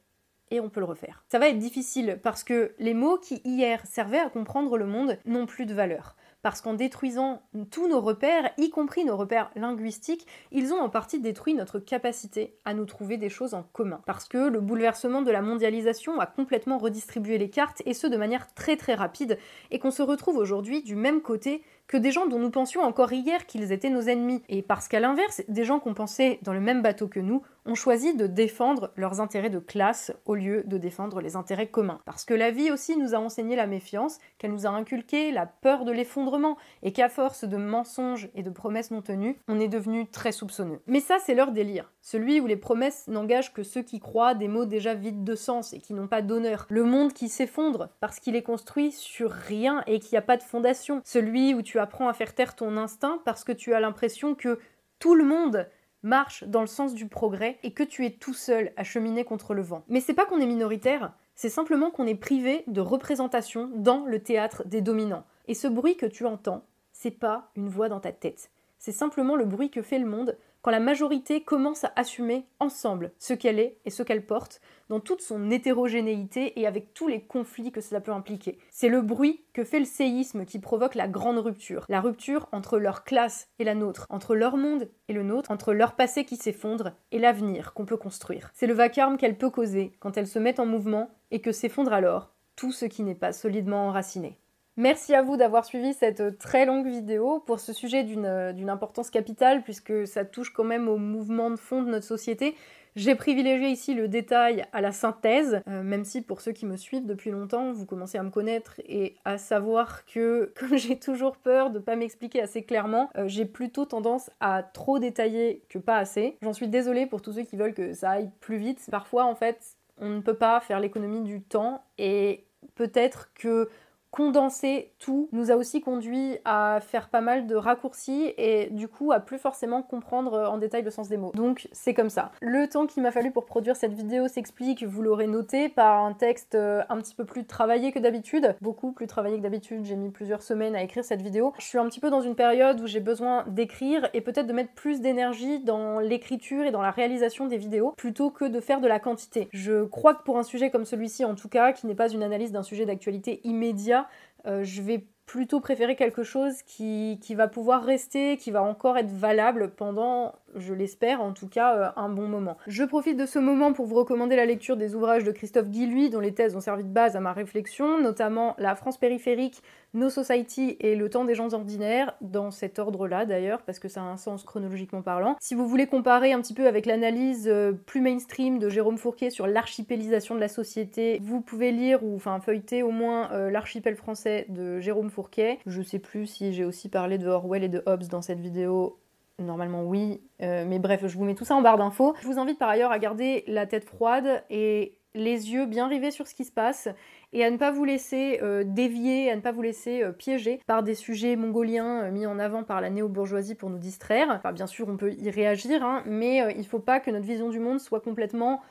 et 0.51 0.61
on 0.61 0.69
peut 0.69 0.81
le 0.81 0.87
refaire. 0.87 1.25
Ça 1.29 1.39
va 1.39 1.49
être 1.49 1.59
difficile 1.59 2.19
parce 2.23 2.45
que 2.45 2.75
les 2.79 2.95
mots 2.95 3.19
qui 3.19 3.41
hier 3.45 3.85
servaient 3.87 4.19
à 4.19 4.31
comprendre 4.31 4.77
le 4.77 4.87
monde 4.87 5.19
n'ont 5.25 5.47
plus 5.47 5.67
de 5.67 5.75
valeur. 5.75 6.17
Parce 6.45 6.61
qu'en 6.61 6.75
détruisant 6.75 7.41
tous 7.71 7.89
nos 7.89 8.03
repères, 8.03 8.51
y 8.59 8.69
compris 8.69 9.07
nos 9.07 9.17
repères 9.17 9.51
linguistiques, 9.57 10.27
ils 10.53 10.75
ont 10.75 10.79
en 10.79 10.91
partie 10.91 11.19
détruit 11.19 11.55
notre 11.55 11.79
capacité 11.79 12.55
à 12.67 12.75
nous 12.75 12.85
trouver 12.85 13.17
des 13.17 13.31
choses 13.31 13.55
en 13.55 13.63
commun. 13.63 14.03
Parce 14.05 14.29
que 14.29 14.37
le 14.37 14.61
bouleversement 14.61 15.23
de 15.23 15.31
la 15.31 15.41
mondialisation 15.41 16.21
a 16.21 16.27
complètement 16.27 16.77
redistribué 16.77 17.39
les 17.39 17.49
cartes, 17.49 17.81
et 17.87 17.95
ce 17.95 18.07
de 18.07 18.19
manière 18.19 18.53
très 18.53 18.77
très 18.77 18.93
rapide, 18.93 19.39
et 19.71 19.79
qu'on 19.79 19.91
se 19.91 20.03
retrouve 20.03 20.37
aujourd'hui 20.37 20.83
du 20.83 20.97
même 20.97 21.23
côté 21.23 21.63
que 21.87 21.97
des 21.97 22.11
gens 22.11 22.27
dont 22.27 22.39
nous 22.39 22.51
pensions 22.51 22.83
encore 22.83 23.13
hier 23.13 23.47
qu'ils 23.47 23.73
étaient 23.73 23.91
nos 23.91 24.03
ennemis. 24.03 24.43
Et 24.49 24.63
parce 24.63 24.89
qu'à 24.89 25.01
l'inverse, 25.01 25.43
des 25.49 25.65
gens 25.65 25.81
qu'on 25.81 25.95
pensait 25.95 26.39
dans 26.43 26.53
le 26.53 26.61
même 26.61 26.83
bateau 26.83 27.09
que 27.09 27.21
nous 27.21 27.43
ont 27.67 27.75
choisi 27.75 28.15
de 28.15 28.27
défendre 28.27 28.93
leurs 28.97 29.21
intérêts 29.21 29.51
de 29.51 29.59
classe 29.59 30.13
au 30.27 30.35
lieu 30.35 30.63
de 30.67 30.79
défendre 30.79 31.21
les 31.21 31.37
intérêts 31.37 31.69
communs. 31.69 32.01
Parce 32.05 32.25
que 32.25 32.35
la 32.35 32.51
vie 32.51 32.71
aussi 32.71 32.97
nous 32.97 33.15
a 33.15 33.19
enseigné 33.19 33.57
la 33.57 33.67
méfiance, 33.67 34.19
qu'elle 34.39 34.53
nous 34.53 34.67
a 34.67 34.71
inculqué 34.71 35.33
la 35.33 35.47
peur 35.47 35.85
de 35.85 35.93
l'effondrement, 35.93 36.57
et 36.83 36.93
qu'à 36.93 37.09
force 37.09 37.45
de 37.45 37.57
mensonges 37.57 38.29
et 38.35 38.43
de 38.43 38.51
promesses 38.51 38.91
non 38.91 39.03
tenues, 39.03 39.39
on 39.49 39.61
est 39.61 39.69
devenu 39.69 40.07
très 40.07 40.33
soupçonneux. 40.33 40.81
Mais 40.87 41.01
ça, 41.01 41.17
c'est 41.25 41.35
leur 41.35 41.53
délire. 41.53 41.91
Celui 42.03 42.41
où 42.41 42.47
les 42.47 42.57
promesses 42.57 43.09
n'engagent 43.09 43.55
que 43.55 43.63
ceux 43.63 43.83
qui 43.83 43.99
croient 43.99 44.35
des 44.35 44.49
mots 44.49 44.67
déjà 44.67 44.95
vides 44.95 45.25
de 45.25 45.35
sens 45.35 45.73
et 45.73 45.81
qui 45.81 45.95
n'ont 45.95 46.09
pas 46.09 46.21
d'honneur. 46.21 46.67
Le 46.69 46.85
monde 46.85 47.15
qui 47.15 47.29
s'effondre 47.29 47.89
parce 48.01 48.21
qu'il 48.21 48.37
est 48.37 48.43
construit 48.43 48.93
sur 48.93 49.31
rien 49.31 49.83
et 49.87 50.01
qu'il 50.01 50.11
n'y 50.13 50.19
a 50.19 50.23
pas 50.23 50.37
de 50.37 50.43
fondation. 50.43 51.01
Celui 51.05 51.55
où 51.55 51.63
apprends 51.79 52.09
à 52.09 52.13
faire 52.13 52.35
taire 52.35 52.57
ton 52.57 52.77
instinct 52.77 53.21
parce 53.25 53.45
que 53.45 53.53
tu 53.53 53.75
as 53.75 53.81
l'impression 53.81 54.35
que 54.35 54.59
tout 54.99 55.15
le 55.15 55.25
monde 55.25 55.69
marche 56.03 56.45
dans 56.45 56.61
le 56.61 56.67
sens 56.67 56.95
du 56.95 57.09
progrès 57.09 57.59
et 57.63 57.73
que 57.73 57.83
tu 57.83 58.05
es 58.05 58.11
tout 58.11 58.35
seul 58.35 58.73
à 58.77 58.85
cheminer 58.85 59.25
contre 59.25 59.55
le 59.55 59.63
vent. 59.63 59.85
Mais 59.89 60.01
c'est 60.01 60.15
pas 60.15 60.27
qu'on 60.27 60.41
est 60.41 60.47
minoritaire, 60.47 61.13
c'est 61.35 61.49
simplement 61.49 61.91
qu'on 61.91 62.07
est 62.07 62.15
privé 62.15 62.63
de 62.67 62.81
représentation 62.81 63.71
dans 63.75 64.05
le 64.05 64.23
théâtre 64.23 64.63
des 64.67 64.83
dominants. 64.83 65.25
Et 65.49 65.55
ce 65.55 65.67
bruit 65.67 65.97
que 65.97 66.07
tu 66.07 66.27
entends, 66.27 66.65
c'est 66.93 67.11
pas 67.11 67.51
une 67.57 67.69
voix 67.69 67.89
dans 67.89 68.01
ta 68.01 68.13
tête. 68.13 68.51
C'est 68.85 68.93
simplement 68.93 69.35
le 69.35 69.47
bruit 69.47 69.71
que 69.71 69.81
fait 69.81 69.99
le 69.99 70.05
monde 70.05 70.37
quand 70.61 70.71
la 70.71 70.79
majorité 70.79 71.43
commence 71.43 71.85
à 71.85 71.93
assumer 71.97 72.45
ensemble 72.61 73.13
ce 73.19 73.33
qu'elle 73.33 73.59
est 73.59 73.79
et 73.87 73.91
ce 73.91 74.03
qu'elle 74.03 74.27
porte, 74.27 74.61
dans 74.91 75.01
toute 75.01 75.23
son 75.23 75.51
hétérogénéité 75.51 76.61
et 76.61 76.67
avec 76.67 76.93
tous 76.93 77.09
les 77.09 77.23
conflits 77.23 77.73
que 77.73 77.81
cela 77.81 78.03
peut 78.03 78.13
impliquer. 78.13 78.59
C'est 78.71 78.91
le 78.91 79.01
bruit 79.01 79.43
que 79.55 79.65
fait 79.65 79.79
le 79.79 79.87
séisme 79.87 80.45
qui 80.45 80.59
provoque 80.59 80.97
la 80.97 81.09
grande 81.09 81.39
rupture, 81.39 81.87
la 81.89 82.03
rupture 82.03 82.47
entre 82.53 82.79
leur 82.79 83.05
classe 83.05 83.49
et 83.59 83.65
la 83.65 83.75
nôtre, 83.75 84.07
entre 84.11 84.35
leur 84.35 84.59
monde 84.59 84.91
et 85.09 85.15
le 85.15 85.23
nôtre, 85.23 85.51
entre 85.51 85.73
leur 85.73 85.97
passé 85.97 86.27
qui 86.27 86.37
s'effondre 86.37 86.93
et 87.11 87.19
l'avenir 87.19 87.73
qu'on 87.73 87.87
peut 87.87 87.97
construire. 87.97 88.51
C'est 88.53 88.67
le 88.67 88.75
vacarme 88.75 89.17
qu'elle 89.17 89.39
peut 89.39 89.49
causer 89.49 89.97
quand 89.99 90.19
elle 90.19 90.29
se 90.29 90.39
met 90.39 90.61
en 90.61 90.67
mouvement 90.67 91.09
et 91.31 91.41
que 91.41 91.53
s'effondre 91.53 91.95
alors 91.95 92.35
tout 92.55 92.71
ce 92.71 92.85
qui 92.85 93.03
n'est 93.03 93.15
pas 93.15 93.33
solidement 93.33 93.89
enraciné. 93.89 94.39
Merci 94.77 95.15
à 95.15 95.23
vous 95.23 95.37
d'avoir 95.37 95.65
suivi 95.65 95.95
cette 95.95 96.37
très 96.39 96.67
longue 96.67 96.89
vidéo 96.89 97.39
pour 97.47 97.61
ce 97.61 97.73
sujet 97.73 98.03
d'une 98.03 98.69
importance 98.69 99.09
capitale 99.09 99.63
puisque 99.63 100.05
ça 100.09 100.25
touche 100.25 100.53
quand 100.53 100.65
même 100.65 100.89
au 100.89 100.97
mouvement 100.97 101.51
de 101.51 101.57
fond 101.57 101.83
de 101.83 101.91
notre 101.91 102.07
société. 102.07 102.57
J'ai 102.97 103.15
privilégié 103.15 103.69
ici 103.69 103.95
le 103.95 104.09
détail 104.09 104.65
à 104.73 104.81
la 104.81 104.91
synthèse, 104.91 105.63
euh, 105.69 105.83
même 105.83 106.05
si 106.05 106.23
pour 106.23 106.41
ceux 106.41 106.53
qui 106.53 106.65
me 106.65 106.77
suivent 106.77 107.07
depuis 107.07 107.31
longtemps, 107.31 107.73
vous 107.73 107.87
commencez 107.87 108.19
à 108.19 108.23
me 108.23 108.31
connaître 108.31 108.81
et 108.87 109.17
à 109.25 109.37
savoir 109.39 110.05
que 110.07 110.53
comme 110.59 110.77
j'ai 110.77 110.99
toujours 110.99 111.37
peur 111.37 111.71
de 111.71 111.79
pas 111.79 111.95
m'expliquer 111.95 112.41
assez 112.41 112.63
clairement, 112.63 113.11
euh, 113.17 113.29
j'ai 113.29 113.47
plutôt 113.47 113.85
tendance 113.85 114.31
à 114.41 114.65
trop 114.65 114.99
détailler 114.99 115.65
que 115.69 115.79
pas 115.79 115.99
assez. 115.99 116.37
J'en 116.43 116.53
suis 116.53 116.69
désolée 116.69 117.07
pour 117.07 117.23
tous 117.23 117.33
ceux 117.33 117.43
qui 117.43 117.57
veulent 117.57 117.75
que 117.75 117.95
ça 117.95 118.11
aille 118.11 118.31
plus 118.41 118.59
vite. 118.59 118.85
Parfois 118.91 119.25
en 119.25 119.35
fait, 119.37 119.77
on 119.99 120.09
ne 120.09 120.21
peut 120.21 120.37
pas 120.37 120.61
faire 120.61 120.81
l'économie 120.81 121.23
du 121.23 121.43
temps 121.43 121.85
et 121.99 122.45
peut-être 122.77 123.33
que 123.35 123.69
condenser 124.15 124.93
tout 125.01 125.29
nous 125.33 125.51
a 125.51 125.57
aussi 125.57 125.81
conduit 125.81 126.39
à 126.45 126.79
faire 126.81 127.09
pas 127.09 127.21
mal 127.21 127.49
de 127.49 127.57
raccourcis 127.57 128.33
et 128.39 128.69
du 128.71 128.87
coup 128.87 129.11
à 129.11 129.19
plus 129.19 129.39
forcément 129.39 129.83
comprendre 129.83 130.49
en 130.49 130.57
détail 130.57 130.83
le 130.83 130.91
sens 130.93 131.09
des 131.09 131.17
mots. 131.17 131.33
Donc 131.35 131.67
c'est 131.73 131.95
comme 131.95 132.11
ça. 132.11 132.31
Le 132.41 132.69
temps 132.69 132.87
qu'il 132.87 133.03
m'a 133.03 133.11
fallu 133.11 133.33
pour 133.33 133.45
produire 133.45 133.75
cette 133.75 133.93
vidéo 133.93 134.29
s'explique, 134.29 134.85
vous 134.85 135.03
l'aurez 135.03 135.27
noté, 135.27 135.69
par 135.69 136.05
un 136.05 136.13
texte 136.13 136.55
euh, 136.55 136.85
un 136.91 136.99
petit 136.99 137.17
peu 137.17 137.25
plus 137.25 137.45
travaillé 137.45 137.91
que 137.91 137.99
d'habitude. 137.99 138.55
Beaucoup 138.61 138.93
plus 138.93 139.09
travaillé 139.09 139.39
que 139.39 139.43
d'habitude, 139.43 139.85
j'ai 139.85 139.97
mis 139.97 140.11
plusieurs 140.11 140.43
semaines 140.43 140.77
à 140.77 140.83
écrire 140.85 141.05
cette 141.05 141.23
vidéo. 141.23 141.53
Je 141.59 141.65
suis 141.65 141.79
un 141.79 141.87
petit 141.87 141.99
peu 141.99 142.09
dans 142.09 142.21
une 142.21 142.37
période 142.37 142.81
où 142.81 142.87
j'ai 142.87 143.01
besoin 143.01 143.45
d'écrire 143.49 144.09
et 144.15 144.21
peut-être 144.21 144.47
de 144.47 144.53
mettre 144.53 144.75
plus 144.75 145.01
d'énergie 145.01 145.59
dans 145.59 145.99
l'écriture 145.99 146.65
et 146.65 146.71
dans 146.71 146.83
la 146.83 146.93
réalisation 146.93 147.49
des 147.49 147.57
vidéos 147.57 147.93
plutôt 147.97 148.31
que 148.31 148.45
de 148.45 148.61
faire 148.61 148.81
de 148.81 148.87
la 148.87 149.01
quantité. 149.01 149.49
Je 149.53 149.83
crois 149.83 150.15
que 150.15 150.23
pour 150.23 150.39
un 150.39 150.45
sujet 150.45 150.71
comme 150.71 150.85
celui-ci 150.85 151.25
en 151.25 151.35
tout 151.35 151.49
cas, 151.49 151.73
qui 151.73 151.89
n'est 151.89 151.97
pas 151.97 152.09
une 152.09 152.23
analyse 152.23 152.53
d'un 152.53 152.63
sujet 152.63 152.87
d'actualité 152.87 153.41
immédiat, 153.43 154.04
euh, 154.47 154.65
je 154.65 154.83
vais 154.83 155.07
plutôt 155.27 155.61
préférer 155.61 155.97
quelque 155.97 156.23
chose 156.23 156.63
qui, 156.63 157.19
qui, 157.23 157.35
va 157.35 157.49
pouvoir 157.49 157.83
rester, 157.83 158.37
qui 158.37 158.51
va 158.51 158.63
encore 158.63 158.99
être 158.99 159.11
valable 159.11 159.71
pendant 159.71 160.35
je 160.57 160.75
l'espère 160.75 161.21
en 161.21 161.33
tout 161.33 161.49
cas, 161.49 161.77
euh, 161.77 161.89
un 161.97 162.09
bon 162.09 162.29
moment. 162.29 162.57
Je 162.67 162.85
profite 162.85 163.17
de 163.17 163.27
ce 163.27 163.39
moment 163.39 163.73
pour 163.73 163.87
vous 163.87 163.95
recommander 163.95 164.37
la 164.37 164.47
lecture 164.47 164.77
des 164.77 164.95
ouvrages 164.95 165.25
de 165.25 165.33
Christophe 165.33 165.69
Guilluy, 165.69 166.11
dont 166.11 166.21
les 166.21 166.35
thèses 166.35 166.57
ont 166.57 166.61
servi 166.61 166.85
de 166.85 166.89
base 166.89 167.17
à 167.17 167.21
ma 167.21 167.33
réflexion, 167.33 168.01
notamment 168.01 168.55
La 168.59 168.75
France 168.75 168.99
périphérique, 168.99 169.63
No 169.95 170.11
Society 170.11 170.77
et 170.81 170.97
Le 170.97 171.09
temps 171.09 171.25
des 171.25 171.35
gens 171.35 171.53
ordinaires, 171.53 172.15
dans 172.21 172.51
cet 172.51 172.79
ordre-là 172.79 173.27
d'ailleurs, 173.27 173.63
parce 173.63 173.79
que 173.79 173.89
ça 173.89 174.01
a 174.01 174.05
un 174.05 174.17
sens 174.17 174.45
chronologiquement 174.45 175.03
parlant. 175.03 175.37
Si 175.41 175.55
vous 175.55 175.67
voulez 175.67 175.87
comparer 175.87 176.33
un 176.33 176.41
petit 176.41 176.55
peu 176.55 176.67
avec 176.67 176.87
l'analyse 176.87 177.49
euh, 177.49 177.73
plus 177.73 178.01
mainstream 178.01 178.59
de 178.59 178.69
Jérôme 178.69 178.99
Fourquet 178.99 179.31
sur 179.31 179.47
l'archipélisation 179.47 180.35
de 180.35 180.41
la 180.41 180.49
société, 180.49 181.21
vous 181.23 181.41
pouvez 181.41 181.71
lire 181.71 182.03
ou 182.03 182.17
enfin 182.17 182.41
feuilleter 182.41 182.83
au 182.83 182.91
moins 182.91 183.31
euh, 183.33 183.51
l'archipel 183.51 183.97
français 183.97 184.47
de 184.49 184.81
Jérôme 184.81 185.11
Fourquet. 185.11 185.59
Je 185.67 185.83
sais 185.83 185.99
plus 185.99 186.27
si 186.27 186.53
j'ai 186.53 186.65
aussi 186.65 186.89
parlé 186.89 187.19
de 187.19 187.29
Orwell 187.29 187.65
et 187.65 187.69
de 187.69 187.83
Hobbes 187.87 188.09
dans 188.09 188.23
cette 188.23 188.41
vidéo, 188.41 188.99
Normalement 189.41 189.83
oui, 189.83 190.23
euh, 190.43 190.65
mais 190.67 190.79
bref, 190.79 191.07
je 191.07 191.19
vous 191.19 191.25
mets 191.25 191.35
tout 191.35 191.45
ça 191.45 191.57
en 191.57 191.63
barre 191.63 191.77
d'infos. 191.77 192.15
Je 192.21 192.27
vous 192.27 192.39
invite 192.39 192.59
par 192.59 192.69
ailleurs 192.69 192.93
à 192.93 192.99
garder 193.01 193.43
la 193.49 193.67
tête 193.67 193.85
froide 193.85 194.45
et 194.49 194.99
les 195.15 195.53
yeux 195.53 195.67
bien 195.67 195.89
rivés 195.89 196.13
sur 196.13 196.29
ce 196.29 196.35
qui 196.35 196.45
se 196.45 196.53
passe 196.53 196.89
et 197.33 197.45
à 197.45 197.51
ne 197.51 197.57
pas 197.57 197.73
vous 197.73 197.85
laisser 197.85 198.39
euh, 198.43 198.63
dévier, 198.65 199.31
à 199.31 199.37
ne 199.37 199.41
pas 199.41 199.51
vous 199.51 199.63
laisser 199.63 200.05
euh, 200.05 200.13
piéger 200.13 200.61
par 200.67 200.85
des 200.85 200.95
sujets 200.95 201.35
mongoliens 201.35 202.11
mis 202.13 202.27
en 202.27 202.39
avant 202.39 202.63
par 202.63 202.81
la 202.81 202.91
néo-bourgeoisie 202.91 203.57
pour 203.57 203.71
nous 203.71 203.79
distraire. 203.79 204.29
Enfin, 204.31 204.53
bien 204.53 204.69
sûr, 204.69 204.89
on 204.89 204.97
peut 204.97 205.13
y 205.13 205.31
réagir, 205.31 205.85
hein, 205.85 206.05
mais 206.07 206.53
il 206.55 206.61
ne 206.61 206.67
faut 206.67 206.79
pas 206.79 207.01
que 207.01 207.11
notre 207.11 207.27
vision 207.27 207.51
du 207.51 207.59
monde 207.59 207.81
soit 207.81 208.01
complètement 208.01 208.63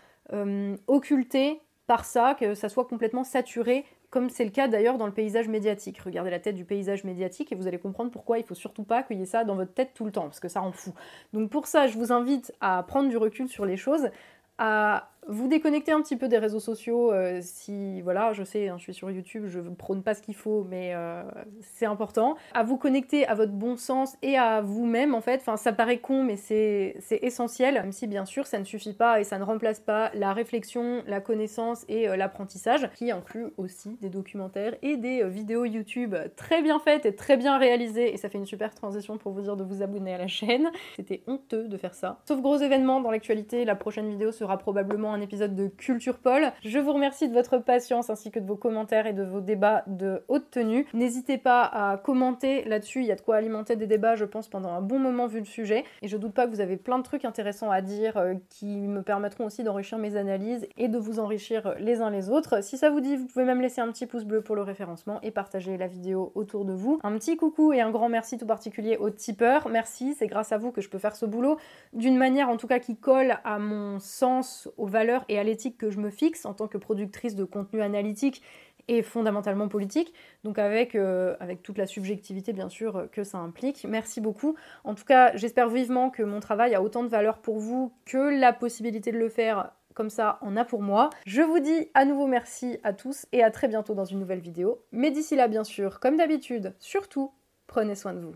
occultée 0.87 1.59
par 1.85 2.05
ça, 2.05 2.35
que 2.39 2.55
ça 2.55 2.69
soit 2.69 2.85
complètement 2.85 3.25
saturé 3.25 3.85
comme 4.13 4.29
c'est 4.29 4.45
le 4.45 4.51
cas 4.51 4.67
d'ailleurs 4.67 4.99
dans 4.99 5.07
le 5.07 5.11
paysage 5.11 5.47
médiatique. 5.47 5.99
Regardez 5.99 6.29
la 6.29 6.39
tête 6.39 6.53
du 6.53 6.65
paysage 6.65 7.03
médiatique 7.03 7.51
et 7.51 7.55
vous 7.55 7.65
allez 7.65 7.79
comprendre 7.79 8.11
pourquoi 8.11 8.37
il 8.37 8.43
faut 8.43 8.53
surtout 8.53 8.83
pas 8.83 8.97
accueillir 8.97 9.25
ça 9.25 9.43
dans 9.43 9.55
votre 9.55 9.73
tête 9.73 9.89
tout 9.95 10.05
le 10.05 10.11
temps, 10.11 10.25
parce 10.25 10.39
que 10.39 10.47
ça 10.47 10.59
rend 10.59 10.71
fou. 10.71 10.93
Donc 11.33 11.49
pour 11.49 11.65
ça, 11.65 11.87
je 11.87 11.97
vous 11.97 12.11
invite 12.11 12.53
à 12.61 12.83
prendre 12.83 13.09
du 13.09 13.17
recul 13.17 13.49
sur 13.49 13.65
les 13.65 13.75
choses, 13.75 14.11
à 14.59 15.09
vous 15.27 15.47
déconnecter 15.47 15.91
un 15.91 16.01
petit 16.01 16.17
peu 16.17 16.27
des 16.27 16.37
réseaux 16.37 16.59
sociaux 16.59 17.11
euh, 17.11 17.39
si 17.41 18.01
voilà 18.01 18.33
je 18.33 18.43
sais 18.43 18.67
hein, 18.67 18.75
je 18.77 18.83
suis 18.83 18.93
sur 18.93 19.09
YouTube 19.09 19.45
je 19.47 19.59
ne 19.59 19.69
prône 19.69 20.03
pas 20.03 20.13
ce 20.13 20.21
qu'il 20.21 20.35
faut 20.35 20.65
mais 20.69 20.93
euh, 20.93 21.23
c'est 21.61 21.85
important. 21.85 22.35
À 22.53 22.63
vous 22.63 22.77
connecter 22.77 23.25
à 23.27 23.35
votre 23.35 23.53
bon 23.53 23.77
sens 23.77 24.15
et 24.21 24.37
à 24.37 24.61
vous-même 24.61 25.15
en 25.15 25.21
fait 25.21 25.41
enfin 25.41 25.57
ça 25.57 25.73
paraît 25.73 25.99
con 25.99 26.23
mais 26.23 26.35
c'est 26.35 26.95
essentiel 27.21 27.75
même 27.75 27.91
si 27.91 28.07
bien 28.07 28.25
sûr 28.25 28.45
ça 28.47 28.59
ne 28.59 28.65
suffit 28.65 28.93
pas 28.93 29.19
et 29.19 29.23
ça 29.23 29.37
ne 29.37 29.43
remplace 29.43 29.79
pas 29.79 30.11
la 30.13 30.33
réflexion 30.33 31.03
la 31.07 31.21
connaissance 31.21 31.85
et 31.87 32.07
euh, 32.07 32.15
l'apprentissage 32.15 32.89
qui 32.95 33.11
inclut 33.11 33.47
aussi 33.57 33.97
des 34.01 34.09
documentaires 34.09 34.75
et 34.81 34.97
des 34.97 35.23
vidéos 35.27 35.65
YouTube 35.65 36.15
très 36.35 36.61
bien 36.61 36.79
faites 36.79 37.05
et 37.05 37.15
très 37.15 37.37
bien 37.37 37.57
réalisées. 37.57 38.13
Et 38.13 38.17
ça 38.17 38.29
fait 38.29 38.37
une 38.37 38.45
super 38.45 38.73
transition 38.73 39.17
pour 39.17 39.31
vous 39.31 39.41
dire 39.41 39.55
de 39.55 39.63
vous 39.63 39.81
abonner 39.81 40.13
à 40.13 40.17
la 40.17 40.27
chaîne. 40.27 40.71
C'était 40.95 41.23
honteux 41.27 41.67
de 41.67 41.77
faire 41.77 41.93
ça. 41.93 42.19
Sauf 42.27 42.41
gros 42.41 42.57
événements 42.57 43.01
dans 43.01 43.11
l'actualité. 43.11 43.65
La 43.65 43.75
prochaine 43.75 44.09
vidéo 44.09 44.31
sera 44.31 44.57
probablement 44.57 45.12
un 45.13 45.21
épisode 45.21 45.55
de 45.55 45.67
Culture 45.67 46.17
Paul. 46.17 46.51
Je 46.63 46.79
vous 46.79 46.93
remercie 46.93 47.27
de 47.27 47.33
votre 47.33 47.57
patience 47.57 48.09
ainsi 48.09 48.31
que 48.31 48.39
de 48.39 48.45
vos 48.45 48.55
commentaires 48.55 49.05
et 49.05 49.13
de 49.13 49.23
vos 49.23 49.41
débats 49.41 49.83
de 49.87 50.23
haute 50.27 50.49
tenue. 50.51 50.87
N'hésitez 50.93 51.37
pas 51.37 51.63
à 51.63 51.97
commenter 51.97 52.63
là-dessus, 52.63 53.01
il 53.01 53.05
y 53.05 53.11
a 53.11 53.15
de 53.15 53.21
quoi 53.21 53.35
alimenter 53.35 53.75
des 53.75 53.87
débats, 53.87 54.15
je 54.15 54.25
pense, 54.25 54.47
pendant 54.47 54.69
un 54.69 54.81
bon 54.81 54.99
moment 54.99 55.27
vu 55.27 55.39
le 55.39 55.45
sujet. 55.45 55.83
Et 56.01 56.07
je 56.07 56.17
doute 56.17 56.33
pas 56.33 56.45
que 56.45 56.51
vous 56.51 56.61
avez 56.61 56.77
plein 56.77 56.97
de 56.97 57.03
trucs 57.03 57.25
intéressants 57.25 57.71
à 57.71 57.81
dire 57.81 58.17
euh, 58.17 58.33
qui 58.49 58.87
me 58.87 59.01
permettront 59.01 59.45
aussi 59.45 59.63
d'enrichir 59.63 59.97
mes 59.97 60.15
analyses 60.15 60.67
et 60.77 60.87
de 60.87 60.97
vous 60.97 61.19
enrichir 61.19 61.75
les 61.79 62.01
uns 62.01 62.09
les 62.09 62.29
autres. 62.29 62.63
Si 62.63 62.77
ça 62.77 62.89
vous 62.89 62.99
dit, 62.99 63.15
vous 63.15 63.25
pouvez 63.27 63.45
même 63.45 63.61
laisser 63.61 63.81
un 63.81 63.91
petit 63.91 64.07
pouce 64.07 64.25
bleu 64.25 64.41
pour 64.41 64.55
le 64.55 64.61
référencement 64.61 65.19
et 65.21 65.31
partager 65.31 65.77
la 65.77 65.87
vidéo 65.87 66.31
autour 66.35 66.65
de 66.65 66.73
vous. 66.73 66.99
Un 67.03 67.17
petit 67.17 67.37
coucou 67.37 67.73
et 67.73 67.81
un 67.81 67.91
grand 67.91 68.09
merci 68.09 68.37
tout 68.37 68.47
particulier 68.47 68.97
aux 68.97 69.09
tipeurs. 69.09 69.69
Merci, 69.69 70.15
c'est 70.17 70.27
grâce 70.27 70.51
à 70.51 70.57
vous 70.57 70.71
que 70.71 70.81
je 70.81 70.89
peux 70.89 70.97
faire 70.97 71.15
ce 71.15 71.25
boulot 71.25 71.57
d'une 71.93 72.17
manière 72.17 72.49
en 72.49 72.57
tout 72.57 72.67
cas 72.67 72.79
qui 72.79 72.95
colle 72.95 73.37
à 73.43 73.59
mon 73.59 73.99
sens, 73.99 74.69
aux 74.77 74.87
et 75.29 75.39
à 75.39 75.43
l'éthique 75.43 75.77
que 75.77 75.89
je 75.89 75.99
me 75.99 76.09
fixe 76.09 76.45
en 76.45 76.53
tant 76.53 76.67
que 76.67 76.77
productrice 76.77 77.35
de 77.35 77.43
contenu 77.43 77.81
analytique 77.81 78.41
et 78.87 79.01
fondamentalement 79.01 79.69
politique, 79.69 80.13
donc 80.43 80.59
avec, 80.59 80.95
euh, 80.95 81.35
avec 81.39 81.63
toute 81.63 81.77
la 81.77 81.85
subjectivité 81.85 82.51
bien 82.51 82.67
sûr 82.67 83.07
que 83.11 83.23
ça 83.23 83.37
implique. 83.37 83.85
Merci 83.87 84.19
beaucoup. 84.19 84.55
En 84.83 84.93
tout 84.93 85.05
cas, 85.05 85.35
j'espère 85.35 85.69
vivement 85.69 86.09
que 86.09 86.23
mon 86.23 86.41
travail 86.41 86.75
a 86.75 86.81
autant 86.81 87.03
de 87.03 87.07
valeur 87.07 87.37
pour 87.37 87.59
vous 87.59 87.93
que 88.05 88.37
la 88.39 88.51
possibilité 88.51 89.11
de 89.11 89.17
le 89.17 89.29
faire 89.29 89.71
comme 89.93 90.09
ça 90.09 90.39
en 90.41 90.57
a 90.57 90.65
pour 90.65 90.81
moi. 90.81 91.11
Je 91.25 91.41
vous 91.41 91.59
dis 91.59 91.89
à 91.93 92.03
nouveau 92.03 92.27
merci 92.27 92.79
à 92.83 92.93
tous 92.93 93.25
et 93.31 93.43
à 93.43 93.51
très 93.51 93.67
bientôt 93.67 93.93
dans 93.93 94.05
une 94.05 94.19
nouvelle 94.19 94.41
vidéo. 94.41 94.81
Mais 94.91 95.11
d'ici 95.11 95.35
là, 95.35 95.47
bien 95.47 95.63
sûr, 95.63 95.99
comme 95.99 96.17
d'habitude, 96.17 96.73
surtout, 96.79 97.31
Prenez 97.73 97.95
soin 97.95 98.13
de 98.13 98.19
vous. 98.19 98.35